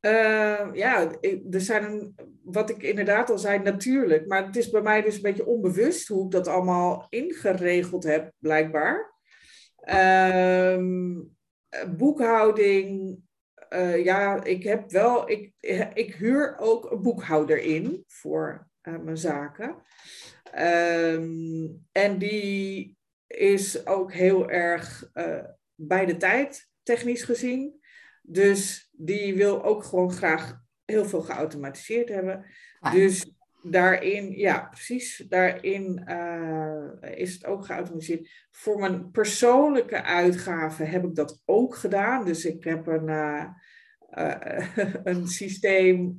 Eh, 0.00 0.68
ja, 0.72 1.10
er 1.50 1.60
zijn, 1.60 2.14
wat 2.42 2.70
ik 2.70 2.82
inderdaad 2.82 3.30
al 3.30 3.38
zei, 3.38 3.58
natuurlijk. 3.58 4.26
Maar 4.26 4.46
het 4.46 4.56
is 4.56 4.70
bij 4.70 4.82
mij 4.82 5.02
dus 5.02 5.14
een 5.16 5.22
beetje 5.22 5.46
onbewust 5.46 6.08
hoe 6.08 6.24
ik 6.24 6.30
dat 6.30 6.48
allemaal 6.48 7.06
ingeregeld 7.08 8.04
heb, 8.04 8.32
blijkbaar. 8.38 9.14
Ehm, 9.76 11.18
eh, 11.68 11.88
boekhouding, 11.96 13.18
eh, 13.70 14.04
ja, 14.04 14.44
ik 14.44 14.62
heb 14.62 14.90
wel, 14.90 15.30
ik, 15.30 15.52
ik 15.94 16.14
huur 16.14 16.56
ook 16.58 16.90
een 16.90 17.02
boekhouder 17.02 17.58
in 17.58 18.04
voor 18.06 18.68
eh, 18.80 18.98
mijn 18.98 19.16
zaken. 19.16 19.76
Ehm, 20.52 21.66
en 21.92 22.18
die 22.18 22.96
is 23.26 23.86
ook 23.86 24.12
heel 24.12 24.50
erg 24.50 25.10
eh, 25.12 25.44
bij 25.74 26.06
de 26.06 26.16
tijd, 26.16 26.68
technisch 26.82 27.22
gezien. 27.22 27.79
Dus 28.32 28.90
die 28.92 29.34
wil 29.34 29.64
ook 29.64 29.84
gewoon 29.84 30.12
graag 30.12 30.60
heel 30.84 31.04
veel 31.04 31.20
geautomatiseerd 31.20 32.08
hebben. 32.08 32.44
Dus 32.92 33.32
daarin, 33.62 34.32
ja, 34.38 34.68
precies, 34.70 35.24
daarin 35.28 36.04
uh, 36.08 37.18
is 37.18 37.32
het 37.32 37.46
ook 37.46 37.66
geautomatiseerd. 37.66 38.48
Voor 38.50 38.78
mijn 38.78 39.10
persoonlijke 39.10 40.02
uitgaven 40.02 40.88
heb 40.88 41.04
ik 41.04 41.14
dat 41.14 41.42
ook 41.44 41.76
gedaan. 41.76 42.24
Dus 42.24 42.44
ik 42.44 42.64
heb 42.64 42.86
een, 42.86 43.08
uh, 43.08 43.44
uh, 44.10 44.76
een 45.04 45.26
systeem, 45.26 46.16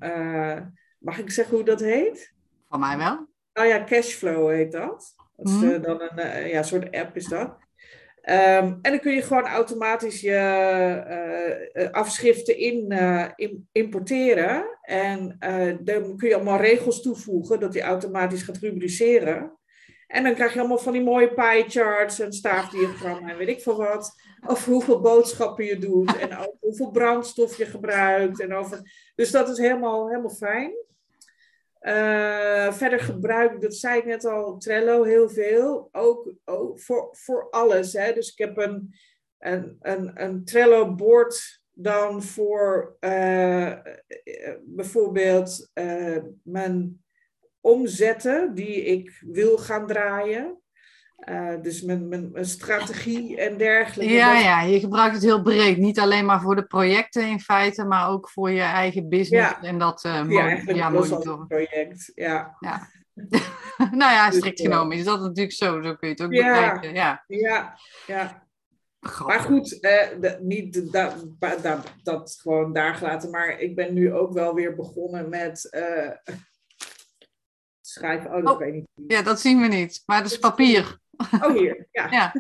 mag 1.00 1.18
ik 1.20 1.32
zeggen 1.32 1.56
hoe 1.56 1.66
dat 1.66 1.80
heet? 1.80 2.34
Van 2.70 2.80
mij 2.80 2.98
wel. 2.98 3.30
Oh 3.54 3.66
ja, 3.66 3.84
Cashflow 3.84 4.50
heet 4.50 4.72
dat. 4.72 5.16
Dat 5.36 5.48
is 5.48 5.54
mm. 5.54 5.82
dan 5.82 6.02
een 6.02 6.48
ja, 6.48 6.64
soort 6.64 6.92
app 6.92 7.16
is 7.16 7.28
dat. 7.28 7.58
Um, 8.24 8.80
en 8.82 8.92
dan 8.92 9.00
kun 9.00 9.14
je 9.14 9.22
gewoon 9.22 9.46
automatisch 9.46 10.22
je 10.22 11.68
uh, 11.74 11.90
afschriften 11.92 12.58
in, 12.58 12.92
in, 13.36 13.68
importeren. 13.72 14.78
En 14.82 15.38
dan 15.84 16.18
kun 16.18 16.28
je 16.28 16.36
allemaal 16.36 16.60
regels 16.60 17.02
toevoegen 17.02 17.60
dat 17.60 17.74
hij 17.74 17.84
automatisch 17.84 18.44
gaat 18.44 18.58
rubriceren. 18.58 19.60
En 20.12 20.24
dan 20.24 20.34
krijg 20.34 20.54
je 20.54 20.60
allemaal 20.60 20.78
van 20.78 20.94
die 20.94 21.04
mooie 21.04 21.34
pie 21.34 21.64
charts 21.68 22.20
en 22.20 22.34
staafdiagrammen 22.34 23.30
en 23.30 23.38
weet 23.38 23.48
ik 23.48 23.62
veel 23.62 23.78
wat. 23.78 24.14
Over 24.48 24.72
hoeveel 24.72 25.02
boodschappen 25.02 25.66
je 25.66 25.78
doet 25.78 26.18
en 26.18 26.38
over 26.38 26.58
hoeveel 26.60 26.92
brandstof 26.92 27.58
je 27.58 27.66
gebruikt. 27.66 28.42
En 28.42 28.54
over... 28.54 28.82
Dus 29.16 29.32
dat 29.32 29.50
is 29.50 29.58
helemaal, 29.58 30.08
helemaal 30.08 30.36
fijn. 30.36 30.72
Uh, 31.82 32.74
verder 32.74 33.00
gebruik, 33.00 33.62
dat 33.62 33.76
zei 33.76 34.00
ik 34.00 34.06
net 34.06 34.26
al, 34.26 34.58
Trello 34.58 35.04
heel 35.04 35.30
veel. 35.30 35.90
Ook, 35.92 36.34
ook 36.46 36.80
voor, 36.80 37.10
voor 37.12 37.50
alles. 37.50 37.94
Hè. 37.94 38.14
Dus 38.14 38.32
ik 38.32 38.38
heb 38.38 38.58
een, 38.58 38.96
een, 39.40 40.12
een, 40.14 40.46
Trello-bord 40.46 41.62
dan 41.72 42.24
voor 42.24 42.98
uh, 43.00 43.78
bijvoorbeeld 44.62 45.70
uh, 45.74 46.18
mijn 46.44 47.04
omzetten 47.62 48.54
die 48.54 48.84
ik 48.84 49.24
wil 49.26 49.58
gaan 49.58 49.88
draaien. 49.88 50.61
Uh, 51.30 51.62
dus 51.62 51.82
mijn, 51.82 52.08
mijn, 52.08 52.32
mijn, 52.32 52.46
strategie 52.46 53.38
en 53.38 53.58
dergelijke. 53.58 54.14
Ja, 54.14 54.40
ja, 54.40 54.62
je 54.62 54.80
gebruikt 54.80 55.14
het 55.14 55.24
heel 55.24 55.42
breed. 55.42 55.78
Niet 55.78 56.00
alleen 56.00 56.26
maar 56.26 56.42
voor 56.42 56.56
de 56.56 56.66
projecten 56.66 57.28
in 57.28 57.40
feite, 57.40 57.86
maar 57.86 58.10
ook 58.10 58.30
voor 58.30 58.52
je 58.52 58.62
eigen 58.62 59.10
business. 59.10 59.50
Ja. 59.50 59.62
En 59.62 59.80
dat 59.80 60.04
uh, 60.06 60.24
ja, 60.30 60.42
eigenlijk 60.42 60.78
ja, 60.78 60.90
monitoren. 60.90 61.48
project, 61.48 62.12
ja. 62.16 62.58
ja. 62.60 62.88
nou 63.92 64.12
ja, 64.12 64.32
strikt 64.32 64.58
dus, 64.58 64.66
genomen 64.66 64.98
is 64.98 65.04
dat 65.04 65.22
natuurlijk 65.22 65.56
zo. 65.56 65.82
Zo 65.82 65.96
kun 65.96 66.08
je 66.08 66.14
het 66.14 66.24
ook 66.24 66.34
ja, 66.34 66.54
bekijken. 66.54 66.94
Ja, 66.94 67.24
ja. 67.28 67.78
ja. 68.08 68.48
Maar 69.26 69.40
goed, 69.40 69.80
eh, 69.80 70.20
de, 70.20 70.38
niet 70.42 70.92
dat, 70.92 71.26
dat, 71.40 71.94
dat 72.04 72.38
gewoon 72.42 72.74
daar 72.74 72.96
gelaten. 72.96 73.30
Maar 73.30 73.60
ik 73.60 73.76
ben 73.76 73.94
nu 73.94 74.14
ook 74.14 74.34
wel 74.34 74.54
weer 74.54 74.76
begonnen 74.76 75.30
met 75.30 75.68
uh, 75.72 76.36
schrijven. 77.82 78.34
Oh, 78.34 78.44
dat 78.44 78.54
oh, 78.54 78.60
weet 78.60 78.74
ik 78.74 78.88
niet. 78.96 79.12
Ja, 79.12 79.22
dat 79.22 79.40
zien 79.40 79.62
we 79.62 79.68
niet. 79.68 80.04
Maar 80.06 80.22
dat 80.22 80.32
is 80.32 80.40
papier. 80.40 81.00
Oh, 81.42 81.54
hier, 81.54 81.88
ja. 81.92 82.12
ja. 82.12 82.34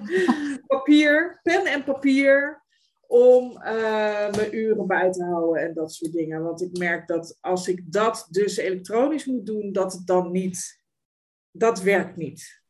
papier, 0.66 1.40
pen 1.42 1.66
en 1.66 1.84
papier 1.84 2.62
om 3.06 3.50
uh, 3.50 4.30
mijn 4.30 4.56
uren 4.56 4.86
bij 4.86 5.12
te 5.12 5.24
houden 5.24 5.62
en 5.62 5.74
dat 5.74 5.92
soort 5.92 6.12
dingen. 6.12 6.42
Want 6.42 6.62
ik 6.62 6.78
merk 6.78 7.06
dat 7.06 7.38
als 7.40 7.68
ik 7.68 7.92
dat 7.92 8.26
dus 8.30 8.56
elektronisch 8.56 9.24
moet 9.24 9.46
doen, 9.46 9.72
dat 9.72 9.92
het 9.92 10.06
dan 10.06 10.30
niet, 10.30 10.82
dat 11.50 11.82
werkt 11.82 12.16
niet. 12.16 12.62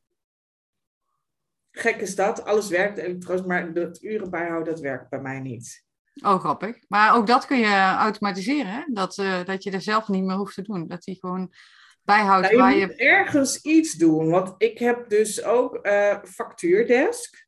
Gek 1.70 2.00
is 2.00 2.14
dat, 2.14 2.44
alles 2.44 2.68
werkt 2.68 2.98
elektronisch, 2.98 3.44
maar 3.46 3.70
het 3.74 4.02
uren 4.02 4.30
bijhouden, 4.30 4.72
dat 4.72 4.82
werkt 4.82 5.10
bij 5.10 5.20
mij 5.20 5.40
niet. 5.40 5.84
Oh, 6.24 6.40
grappig. 6.40 6.76
Maar 6.88 7.14
ook 7.14 7.26
dat 7.26 7.46
kun 7.46 7.58
je 7.58 7.94
automatiseren, 7.98 8.72
hè? 8.72 8.82
Dat, 8.86 9.18
uh, 9.18 9.44
dat 9.44 9.62
je 9.62 9.70
er 9.70 9.80
zelf 9.80 10.08
niet 10.08 10.24
meer 10.24 10.36
hoeft 10.36 10.54
te 10.54 10.62
doen. 10.62 10.86
Dat 10.86 11.02
die 11.02 11.18
gewoon 11.20 11.52
bijhoudt 12.04 12.42
nou, 12.42 12.52
je 12.52 12.60
waar 12.60 12.76
je... 12.76 12.86
moet 12.86 12.96
ergens 12.96 13.60
iets 13.62 13.94
doen. 13.94 14.30
Want 14.30 14.54
ik 14.58 14.78
heb 14.78 15.08
dus 15.08 15.44
ook 15.44 15.86
uh, 15.86 16.22
factuurdesk. 16.24 17.46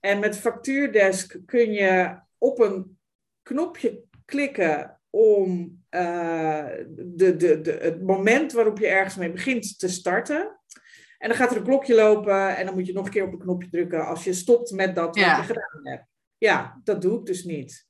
En 0.00 0.18
met 0.18 0.38
factuurdesk 0.38 1.38
kun 1.46 1.72
je 1.72 2.20
op 2.38 2.58
een 2.58 2.98
knopje 3.42 4.02
klikken 4.24 5.00
om 5.10 5.82
uh, 5.90 6.66
de, 6.88 7.36
de, 7.36 7.60
de, 7.60 7.78
het 7.80 8.02
moment 8.02 8.52
waarop 8.52 8.78
je 8.78 8.86
ergens 8.86 9.16
mee 9.16 9.32
begint 9.32 9.78
te 9.78 9.88
starten. 9.88 10.60
En 11.18 11.28
dan 11.28 11.36
gaat 11.36 11.50
er 11.50 11.56
een 11.56 11.62
klokje 11.62 11.94
lopen 11.94 12.56
en 12.56 12.66
dan 12.66 12.74
moet 12.74 12.86
je 12.86 12.92
nog 12.92 13.04
een 13.04 13.12
keer 13.12 13.26
op 13.26 13.32
een 13.32 13.38
knopje 13.38 13.68
drukken 13.68 14.06
als 14.06 14.24
je 14.24 14.32
stopt 14.32 14.70
met 14.70 14.94
dat 14.94 15.06
wat 15.06 15.36
je 15.36 15.42
gedaan 15.42 15.80
hebt. 15.82 16.04
Ja, 16.38 16.80
dat 16.84 17.02
doe 17.02 17.18
ik 17.18 17.26
dus 17.26 17.44
niet. 17.44 17.86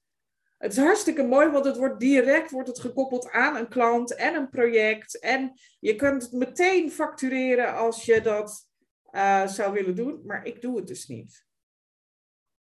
Het 0.58 0.72
is 0.72 0.78
hartstikke 0.78 1.22
mooi, 1.22 1.48
want 1.48 1.64
het 1.64 1.76
wordt 1.76 2.00
direct 2.00 2.50
wordt 2.50 2.68
het 2.68 2.80
gekoppeld 2.80 3.30
aan 3.30 3.56
een 3.56 3.68
klant 3.68 4.14
en 4.14 4.34
een 4.34 4.48
project. 4.48 5.18
En 5.18 5.60
je 5.80 5.96
kunt 5.96 6.22
het 6.22 6.32
meteen 6.32 6.90
factureren 6.90 7.74
als 7.74 8.04
je 8.04 8.20
dat 8.20 8.68
uh, 9.12 9.46
zou 9.46 9.72
willen 9.72 9.94
doen, 9.94 10.22
maar 10.24 10.46
ik 10.46 10.60
doe 10.60 10.76
het 10.76 10.86
dus 10.86 11.06
niet. 11.06 11.44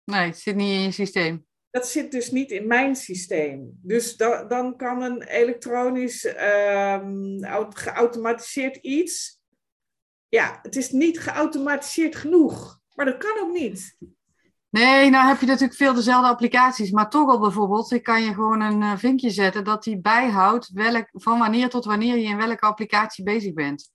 Nee, 0.03 0.25
het 0.25 0.39
zit 0.39 0.55
niet 0.55 0.73
in 0.73 0.81
je 0.81 0.91
systeem. 0.91 1.45
Dat 1.69 1.87
zit 1.87 2.11
dus 2.11 2.31
niet 2.31 2.51
in 2.51 2.67
mijn 2.67 2.95
systeem. 2.95 3.79
Dus 3.81 4.15
da 4.15 4.43
dan 4.43 4.77
kan 4.77 5.01
een 5.01 5.23
elektronisch 5.23 6.25
um, 6.25 7.39
geautomatiseerd 7.69 8.75
iets. 8.75 9.41
Ja, 10.29 10.59
het 10.61 10.75
is 10.75 10.91
niet 10.91 11.19
geautomatiseerd 11.19 12.15
genoeg. 12.15 12.79
Maar 12.93 13.05
dat 13.05 13.17
kan 13.17 13.39
ook 13.39 13.53
niet. 13.53 13.97
Nee, 14.75 15.09
nou 15.09 15.27
heb 15.27 15.39
je 15.39 15.45
natuurlijk 15.45 15.77
veel 15.77 15.93
dezelfde 15.93 16.27
applicaties. 16.27 16.91
Maar 16.91 17.09
toch 17.09 17.29
al 17.29 17.39
bijvoorbeeld, 17.39 17.91
ik 17.91 18.03
kan 18.03 18.21
je 18.21 18.33
gewoon 18.33 18.61
een 18.61 18.81
uh, 18.81 18.97
vinkje 18.97 19.29
zetten 19.29 19.63
dat 19.63 19.83
die 19.83 20.01
bijhoudt 20.01 20.71
van 21.11 21.39
wanneer 21.39 21.69
tot 21.69 21.85
wanneer 21.85 22.17
je 22.17 22.23
in 22.23 22.37
welke 22.37 22.65
applicatie 22.65 23.23
bezig 23.23 23.53
bent. 23.53 23.91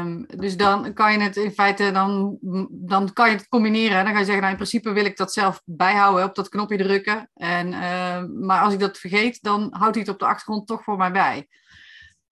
Um, 0.00 0.26
dus 0.26 0.56
dan 0.56 0.92
kan 0.92 1.12
je 1.12 1.18
het 1.18 1.36
in 1.36 1.50
feite, 1.50 1.90
dan, 1.90 2.38
dan 2.70 3.12
kan 3.12 3.30
je 3.30 3.36
het 3.36 3.48
combineren. 3.48 4.04
Dan 4.04 4.12
ga 4.12 4.18
je 4.18 4.24
zeggen, 4.24 4.40
nou 4.40 4.50
in 4.50 4.58
principe 4.58 4.92
wil 4.92 5.04
ik 5.04 5.16
dat 5.16 5.32
zelf 5.32 5.62
bijhouden, 5.64 6.24
op 6.24 6.34
dat 6.34 6.48
knopje 6.48 6.76
drukken. 6.76 7.30
En, 7.34 7.72
uh, 7.72 8.24
maar 8.46 8.60
als 8.60 8.72
ik 8.72 8.80
dat 8.80 8.98
vergeet, 8.98 9.42
dan 9.42 9.68
houdt 9.70 9.94
hij 9.94 10.04
het 10.04 10.12
op 10.12 10.18
de 10.18 10.26
achtergrond 10.26 10.66
toch 10.66 10.82
voor 10.82 10.96
mij 10.96 11.12
bij. 11.12 11.48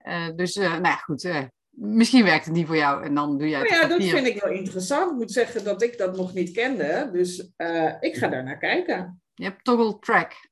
Uh, 0.07 0.37
dus, 0.37 0.55
nou 0.55 0.83
ja, 0.83 0.97
goed 0.97 1.58
misschien 1.79 2.25
werkt 2.25 2.45
het 2.45 2.55
niet 2.55 2.67
voor 2.67 2.77
jou 2.77 3.05
en 3.05 3.15
dan 3.15 3.39
doe 3.39 3.49
jij 3.49 3.61
het. 3.61 3.69
Nou 3.69 3.83
ja, 3.83 3.89
dat 3.89 4.05
vind 4.05 4.27
ik 4.27 4.43
wel 4.43 4.53
interessant. 4.53 5.11
Ik 5.11 5.17
moet 5.17 5.33
zeggen 5.33 5.65
dat 5.65 5.83
ik 5.83 5.99
dat 5.99 6.17
nog 6.17 6.35
niet 6.35 6.51
kende. 6.51 7.09
Dus 7.13 7.51
uh, 7.57 7.93
ik 8.01 8.17
ga 8.17 8.29
daar 8.29 8.45
naar 8.45 8.59
kijken. 8.59 9.23
Je 9.35 9.45
hebt 9.45 9.65
Toggle 9.65 9.99
Track. 9.99 10.47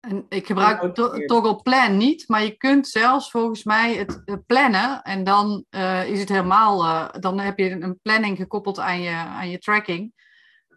En 0.00 0.26
ik 0.28 0.46
gebruik 0.46 0.94
to 0.94 1.24
Toggle 1.26 1.62
Plan 1.62 1.96
niet, 1.96 2.28
maar 2.28 2.42
je 2.42 2.56
kunt 2.56 2.88
zelfs 2.88 3.30
volgens 3.30 3.64
mij 3.64 3.94
het 3.94 4.42
plannen 4.46 5.02
en 5.02 5.24
dan 5.24 5.64
uh, 5.70 6.08
is 6.08 6.20
het 6.20 6.28
helemaal, 6.28 6.84
uh, 6.84 7.08
dan 7.20 7.38
heb 7.38 7.58
je 7.58 7.70
een 7.70 7.98
planning 8.02 8.36
gekoppeld 8.36 8.78
aan 8.78 9.00
je, 9.00 9.14
aan 9.14 9.50
je 9.50 9.58
tracking. 9.58 10.12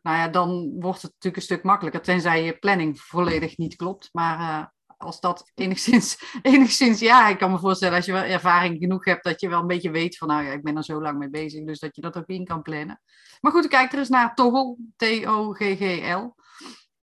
Nou 0.02 0.18
ja, 0.18 0.28
dan 0.28 0.76
wordt 0.80 1.02
het 1.02 1.12
natuurlijk 1.12 1.36
een 1.36 1.42
stuk 1.42 1.64
makkelijker, 1.64 2.02
tenzij 2.02 2.44
je 2.44 2.58
planning 2.58 3.02
volledig 3.02 3.58
niet 3.58 3.76
klopt. 3.76 4.10
Maar 4.12 4.73
als 5.04 5.20
dat 5.20 5.52
enigszins, 5.56 6.18
enigszins, 6.42 7.00
ja, 7.00 7.28
ik 7.28 7.38
kan 7.38 7.52
me 7.52 7.60
voorstellen 7.60 7.96
als 7.96 8.06
je 8.06 8.12
wel 8.12 8.24
ervaring 8.24 8.78
genoeg 8.80 9.06
hebt, 9.06 9.24
dat 9.24 9.42
je 9.42 9.50
wel 9.50 9.60
een 9.60 9.68
beetje 9.68 9.92
weet 9.92 10.18
van, 10.18 10.28
nou 10.28 10.44
ja, 10.44 10.52
ik 10.52 10.64
ben 10.64 10.78
er 10.78 10.84
zo 10.84 11.02
lang 11.02 11.18
mee 11.18 11.30
bezig, 11.30 11.66
dus 11.66 11.80
dat 11.80 11.96
je 11.96 12.02
dat 12.02 12.18
ook 12.18 12.28
in 12.28 12.46
kan 12.46 12.62
plannen. 12.62 13.02
Maar 13.42 13.52
goed, 13.52 13.68
kijk 13.68 13.92
er 13.92 13.98
eens 13.98 14.10
naar 14.10 14.36
Toggle, 14.36 14.76
T-O-G-G-L. 14.96 16.36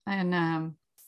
En 0.03 0.33
uh, 0.33 0.65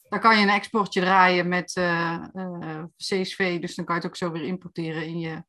dan 0.09 0.19
kan 0.19 0.37
je 0.37 0.43
een 0.43 0.49
exportje 0.49 1.01
draaien 1.01 1.47
met 1.47 1.75
uh, 1.75 2.23
uh, 2.35 2.83
CSV, 2.97 3.59
dus 3.59 3.75
dan 3.75 3.85
kan 3.85 3.95
je 3.95 4.01
het 4.01 4.09
ook 4.09 4.17
zo 4.17 4.31
weer 4.31 4.43
importeren 4.43 5.05
in 5.05 5.19
je 5.19 5.43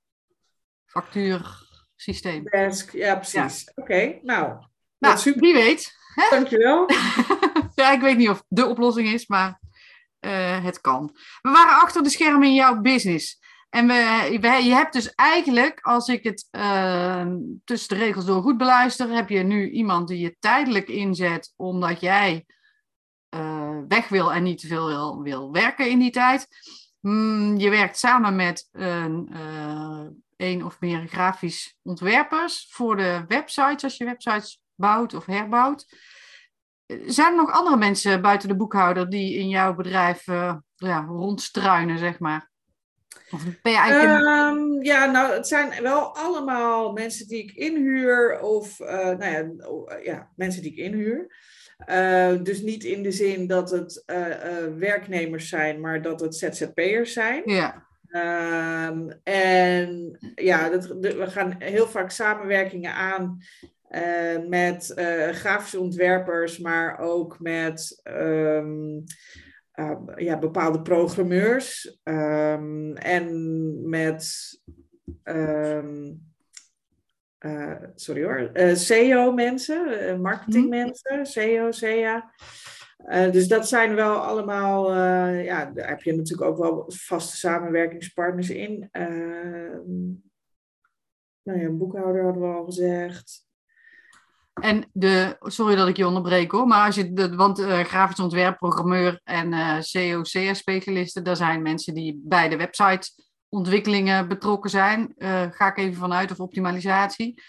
factuursysteem. 0.87 2.45
Desk, 2.45 2.93
ja, 2.93 3.15
precies. 3.15 3.65
Ja. 3.65 3.83
Oké, 3.83 4.19
nou. 4.23 4.65
Nou, 4.99 5.19
super. 5.19 5.41
wie 5.41 5.55
weet. 5.55 5.93
Hè? 6.15 6.27
Dankjewel. 6.31 6.87
ja, 7.75 7.93
ik 7.93 8.01
weet 8.01 8.17
niet 8.17 8.29
of 8.29 8.45
de 8.49 8.67
oplossing 8.67 9.09
is, 9.09 9.27
maar 9.27 9.61
uh, 10.25 10.65
het 10.65 10.81
kan. 10.81 11.11
We 11.43 11.51
waren 11.51 11.81
achter 11.81 12.03
de 12.03 12.11
schermen 12.11 12.49
in 12.49 12.55
jouw 12.55 12.81
business. 12.81 13.41
En 13.71 13.87
we, 13.87 14.61
je 14.63 14.75
hebt 14.75 14.93
dus 14.93 15.15
eigenlijk, 15.15 15.81
als 15.81 16.09
ik 16.09 16.23
het 16.23 16.49
uh, 16.51 17.27
tussen 17.65 17.99
de 17.99 18.05
regels 18.05 18.25
door 18.25 18.43
goed 18.43 18.57
beluister, 18.57 19.09
heb 19.09 19.29
je 19.29 19.43
nu 19.43 19.71
iemand 19.71 20.09
die 20.09 20.19
je 20.19 20.37
tijdelijk 20.39 20.89
inzet 20.89 21.53
omdat 21.57 22.01
jij 22.01 22.47
uh, 23.35 23.79
weg 23.89 24.09
wil 24.09 24.33
en 24.33 24.43
niet 24.43 24.61
te 24.61 24.67
veel 24.67 24.87
wil, 24.87 25.23
wil 25.23 25.53
werken 25.53 25.91
in 25.91 25.99
die 25.99 26.11
tijd. 26.11 26.47
Mm, 27.01 27.57
je 27.57 27.71
werkt 27.71 27.99
samen 27.99 28.37
met 28.37 28.69
een, 28.73 29.37
een 30.37 30.65
of 30.65 30.81
meer 30.81 31.07
grafisch 31.07 31.77
ontwerpers 31.83 32.69
voor 32.71 32.97
de 32.97 33.25
websites, 33.29 33.85
als 33.85 33.97
je 33.97 34.05
websites 34.05 34.61
bouwt 34.75 35.15
of 35.15 35.27
herbouwt. 35.27 35.87
Zijn 37.07 37.31
er 37.31 37.37
nog 37.37 37.53
andere 37.53 37.77
mensen 37.77 38.23
buiten 38.23 38.49
de 38.49 38.57
boekhouder 38.57 39.11
die 39.11 39.35
in 39.39 39.49
jouw 39.49 39.75
bedrijf 39.75 40.27
uh, 40.27 40.55
ja, 40.77 41.05
rondstruinen, 41.09 41.99
zeg 41.99 42.19
maar? 42.19 42.51
Of 43.31 43.45
ben 43.63 43.73
je 43.73 43.79
eigenlijk 43.79 44.27
um, 44.27 44.83
Ja, 44.83 45.11
nou, 45.11 45.33
het 45.33 45.49
zijn 45.49 45.83
wel 45.83 46.17
allemaal 46.17 46.93
mensen 46.93 47.29
die 47.29 47.43
ik 47.43 47.53
inhuur 47.53 48.41
of, 48.41 48.81
uh, 48.81 48.89
nou 48.89 49.25
ja, 49.25 49.69
oh, 49.69 50.05
ja, 50.05 50.31
mensen 50.37 50.63
die 50.63 50.73
ik 50.73 50.79
inhuur. 50.79 51.37
dus 52.43 52.63
niet 52.63 52.85
in 52.85 53.03
de 53.03 53.13
zin 53.13 53.47
dat 53.47 53.71
het 53.71 54.05
werknemers 54.79 55.49
zijn, 55.49 55.81
maar 55.81 56.03
dat 56.03 56.21
het 56.21 56.35
ZZP'ers 56.35 57.13
zijn. 57.13 57.43
Ja. 57.45 57.87
Ehm, 58.13 59.09
en 59.23 60.19
ja, 60.35 60.69
dat, 60.69 60.87
we 60.87 61.31
gaan 61.31 61.55
heel 61.59 61.87
vaak 61.87 62.11
samenwerkingen 62.11 62.95
aan 62.95 63.39
met 64.49 64.93
grafische 65.31 65.81
ontwerpers, 65.81 66.59
maar 66.59 66.99
ook 66.99 67.41
met 67.41 68.01
ehm, 68.03 69.01
ja, 70.17 70.39
bepaalde 70.39 70.83
programmeurs 70.83 71.99
um, 72.05 72.97
en 72.97 73.89
met 73.89 74.51
uh, 75.25 76.11
sorry 77.95 78.25
hoor, 78.25 78.51
SEO-mensen, 78.77 79.89
uh, 79.89 80.21
marketingmensen, 80.21 81.27
SEO, 81.27 81.71
SEA. 81.71 82.33
dus 83.31 83.49
dat 83.49 83.69
zijn 83.69 83.95
wel 83.95 84.17
allemaal, 84.17 84.95
ja, 85.39 85.65
daar 85.65 85.89
heb 85.89 86.03
je 86.03 86.17
natuurlijk 86.17 86.51
ook 86.51 86.59
wel 86.59 86.85
vaste 86.87 87.37
samenwerkingspartners 87.37 88.51
in. 88.51 88.89
Ehm, 88.91 90.11
nou 91.43 91.59
ja, 91.59 91.65
een 91.65 91.79
boekhouder 91.79 92.25
hadden 92.25 92.43
we 92.43 92.49
al 92.49 92.65
gezegd. 92.65 93.51
En 94.61 94.85
de, 94.93 95.37
sorry 95.41 95.75
dat 95.75 95.89
ik 95.89 95.97
je 95.97 96.07
onderbreek 96.07 96.51
hoor, 96.51 96.67
maar 96.67 96.87
als 96.87 96.95
je, 96.95 97.13
de, 97.13 97.35
want 97.35 97.61
uh, 97.61 97.81
grafisch 97.81 98.21
ontwerp, 98.21 98.59
programmeur 98.59 99.21
en 99.25 99.53
uh, 99.53 99.81
SEO, 99.81 100.23
CA-specialisten, 100.23 101.25
daar 101.25 101.37
zijn 101.37 101.63
mensen 101.63 101.95
die 101.95 102.21
bij 102.25 102.49
de 102.49 102.57
website 102.57 103.11
ontwikkelingen 103.49 104.29
betrokken 104.29 104.71
zijn, 104.71 105.15
uh, 105.19 105.43
ga 105.51 105.67
ik 105.67 105.79
even 105.79 105.95
vanuit, 105.95 106.31
of 106.31 106.41
optimalisatie. 106.41 107.43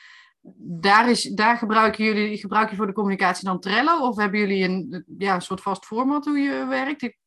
Daar, 0.57 1.09
is, 1.09 1.23
daar 1.23 1.57
gebruiken 1.57 2.03
jullie, 2.03 2.37
gebruik 2.37 2.69
je 2.69 2.75
voor 2.75 2.87
de 2.87 2.93
communicatie 2.93 3.45
dan 3.45 3.59
Trello? 3.59 4.07
Of 4.07 4.17
hebben 4.17 4.39
jullie 4.39 4.63
een, 4.63 5.05
ja, 5.17 5.39
soort 5.39 5.61
vast 5.61 5.85
format 5.85 6.25
hoe 6.25 6.37
je 6.37 6.65
werkt? 6.69 7.17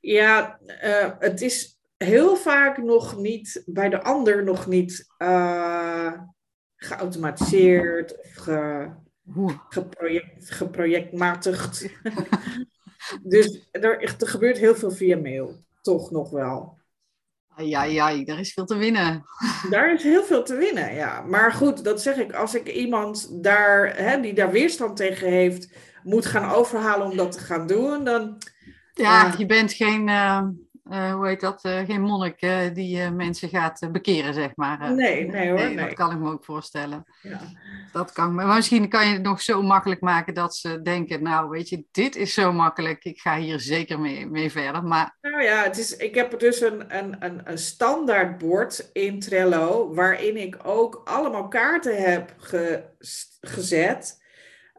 Ja, 0.00 0.58
het 1.18 1.40
is 1.40 1.78
heel 1.96 2.36
vaak 2.36 2.78
nog 2.78 3.16
niet, 3.16 3.62
bij 3.66 3.88
de 3.88 4.02
ander 4.02 4.44
nog 4.44 4.66
niet 4.66 5.06
geautomatiseerd 6.80 8.18
of 8.18 8.34
ge, 8.34 8.88
geproject, 9.68 10.50
geprojectmatigd. 10.50 11.88
dus 13.22 13.68
er, 13.70 14.02
er 14.02 14.28
gebeurt 14.28 14.58
heel 14.58 14.74
veel 14.74 14.90
via 14.90 15.16
mail, 15.16 15.64
toch 15.82 16.10
nog 16.10 16.30
wel. 16.30 16.78
Ja, 17.56 17.82
ja, 17.82 18.24
daar 18.24 18.40
is 18.40 18.52
veel 18.52 18.64
te 18.64 18.76
winnen. 18.76 19.24
Daar 19.70 19.92
is 19.92 20.02
heel 20.02 20.24
veel 20.24 20.42
te 20.42 20.54
winnen, 20.54 20.94
ja. 20.94 21.22
Maar 21.22 21.52
goed, 21.52 21.84
dat 21.84 22.02
zeg 22.02 22.16
ik. 22.16 22.32
Als 22.32 22.54
ik 22.54 22.68
iemand 22.68 23.42
daar, 23.42 23.96
hè, 23.96 24.20
die 24.20 24.34
daar 24.34 24.50
weerstand 24.50 24.96
tegen 24.96 25.28
heeft, 25.28 25.76
moet 26.02 26.26
gaan 26.26 26.50
overhalen 26.50 27.10
om 27.10 27.16
dat 27.16 27.32
te 27.32 27.38
gaan 27.40 27.66
doen, 27.66 28.04
dan... 28.04 28.38
Ja, 28.92 29.34
je 29.38 29.46
bent 29.46 29.72
geen, 29.72 30.08
uh, 30.08 30.42
uh, 30.90 31.14
hoe 31.14 31.26
heet 31.26 31.40
dat, 31.40 31.64
uh, 31.64 31.78
geen 31.78 32.00
monnik 32.00 32.40
die 32.74 33.10
mensen 33.10 33.48
gaat 33.48 33.88
bekeren, 33.92 34.34
zeg 34.34 34.50
maar. 34.54 34.94
nee, 34.94 35.26
nee 35.26 35.48
hoor. 35.48 35.58
Nee, 35.58 35.76
Dat 35.76 35.92
kan 35.92 36.10
ik 36.10 36.18
me 36.18 36.30
ook 36.30 36.44
voorstellen. 36.44 37.04
Ja. 37.22 37.40
Dat 37.92 38.12
kan, 38.12 38.34
maar 38.34 38.46
misschien 38.46 38.88
kan 38.88 39.06
je 39.06 39.12
het 39.12 39.22
nog 39.22 39.40
zo 39.40 39.62
makkelijk 39.62 40.00
maken 40.00 40.34
dat 40.34 40.56
ze 40.56 40.82
denken, 40.82 41.22
nou 41.22 41.48
weet 41.48 41.68
je, 41.68 41.84
dit 41.90 42.16
is 42.16 42.34
zo 42.34 42.52
makkelijk, 42.52 43.04
ik 43.04 43.20
ga 43.20 43.36
hier 43.36 43.60
zeker 43.60 44.00
mee, 44.00 44.26
mee 44.26 44.50
verder. 44.50 44.84
Maar... 44.84 45.16
Nou 45.20 45.42
ja, 45.42 45.62
het 45.62 45.78
is, 45.78 45.96
ik 45.96 46.14
heb 46.14 46.38
dus 46.38 46.60
een, 46.60 46.96
een, 46.98 47.16
een, 47.18 47.40
een 47.44 47.58
standaardbord 47.58 48.90
in 48.92 49.20
Trello, 49.20 49.94
waarin 49.94 50.36
ik 50.36 50.56
ook 50.62 51.00
allemaal 51.04 51.48
kaarten 51.48 52.02
heb 52.02 52.34
ge, 52.36 52.84
gezet. 53.40 54.18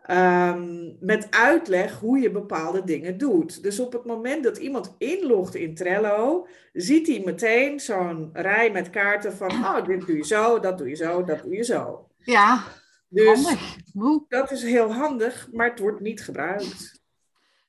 Um, 0.10 0.98
met 1.00 1.28
uitleg 1.30 2.00
hoe 2.00 2.20
je 2.20 2.32
bepaalde 2.32 2.84
dingen 2.84 3.18
doet. 3.18 3.64
Dus 3.64 3.80
op 3.80 3.94
het 3.94 4.06
moment 4.06 4.44
dat 4.44 4.58
iemand 4.58 4.96
inlogt 4.98 5.56
in 5.56 5.76
Trello, 5.76 6.48
ziet 6.74 7.08
hij 7.08 7.22
meteen 7.26 7.80
zo'n 7.80 8.30
rij 8.34 8.72
met 8.72 8.90
kaarten 8.90 9.34
van, 9.34 9.52
oh, 9.52 9.86
dit 9.86 10.08
doe 10.08 10.18
je 10.18 10.26
zo, 10.26 10.60
dat 10.60 10.78
doe 10.78 10.90
je 10.90 10.96
zo, 10.96 11.24
dat 11.24 11.44
doe 11.44 11.56
je 11.56 11.64
zo. 11.64 12.08
Ja, 12.18 12.64
dus 13.08 13.44
handig. 13.44 14.26
dat 14.28 14.52
is 14.52 14.64
heel 14.64 14.94
handig, 14.94 15.48
maar 15.52 15.70
het 15.70 15.80
wordt 15.80 16.02
niet 16.02 16.24
gebruikt. 16.24 17.01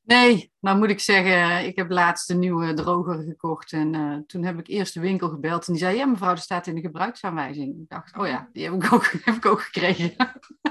Nee, 0.04 0.52
nou 0.60 0.78
moet 0.78 0.90
ik 0.90 1.00
zeggen, 1.00 1.66
ik 1.66 1.76
heb 1.76 1.90
laatst 1.90 2.30
een 2.30 2.38
nieuwe 2.38 2.74
droger 2.74 3.22
gekocht. 3.22 3.72
En 3.72 3.94
uh, 3.94 4.16
toen 4.26 4.44
heb 4.44 4.58
ik 4.58 4.66
eerst 4.66 4.94
de 4.94 5.00
winkel 5.00 5.28
gebeld. 5.28 5.66
En 5.66 5.72
die 5.72 5.82
zei, 5.82 5.96
ja 5.96 6.06
mevrouw, 6.06 6.34
dat 6.34 6.42
staat 6.42 6.66
in 6.66 6.74
de 6.74 6.80
gebruiksaanwijzing. 6.80 7.80
Ik 7.80 7.88
dacht, 7.88 8.18
oh 8.18 8.26
ja, 8.26 8.48
die 8.52 8.64
heb 8.64 8.72
ik 8.72 8.92
ook, 8.92 9.04
heb 9.24 9.34
ik 9.34 9.46
ook 9.46 9.60
gekregen. 9.62 10.14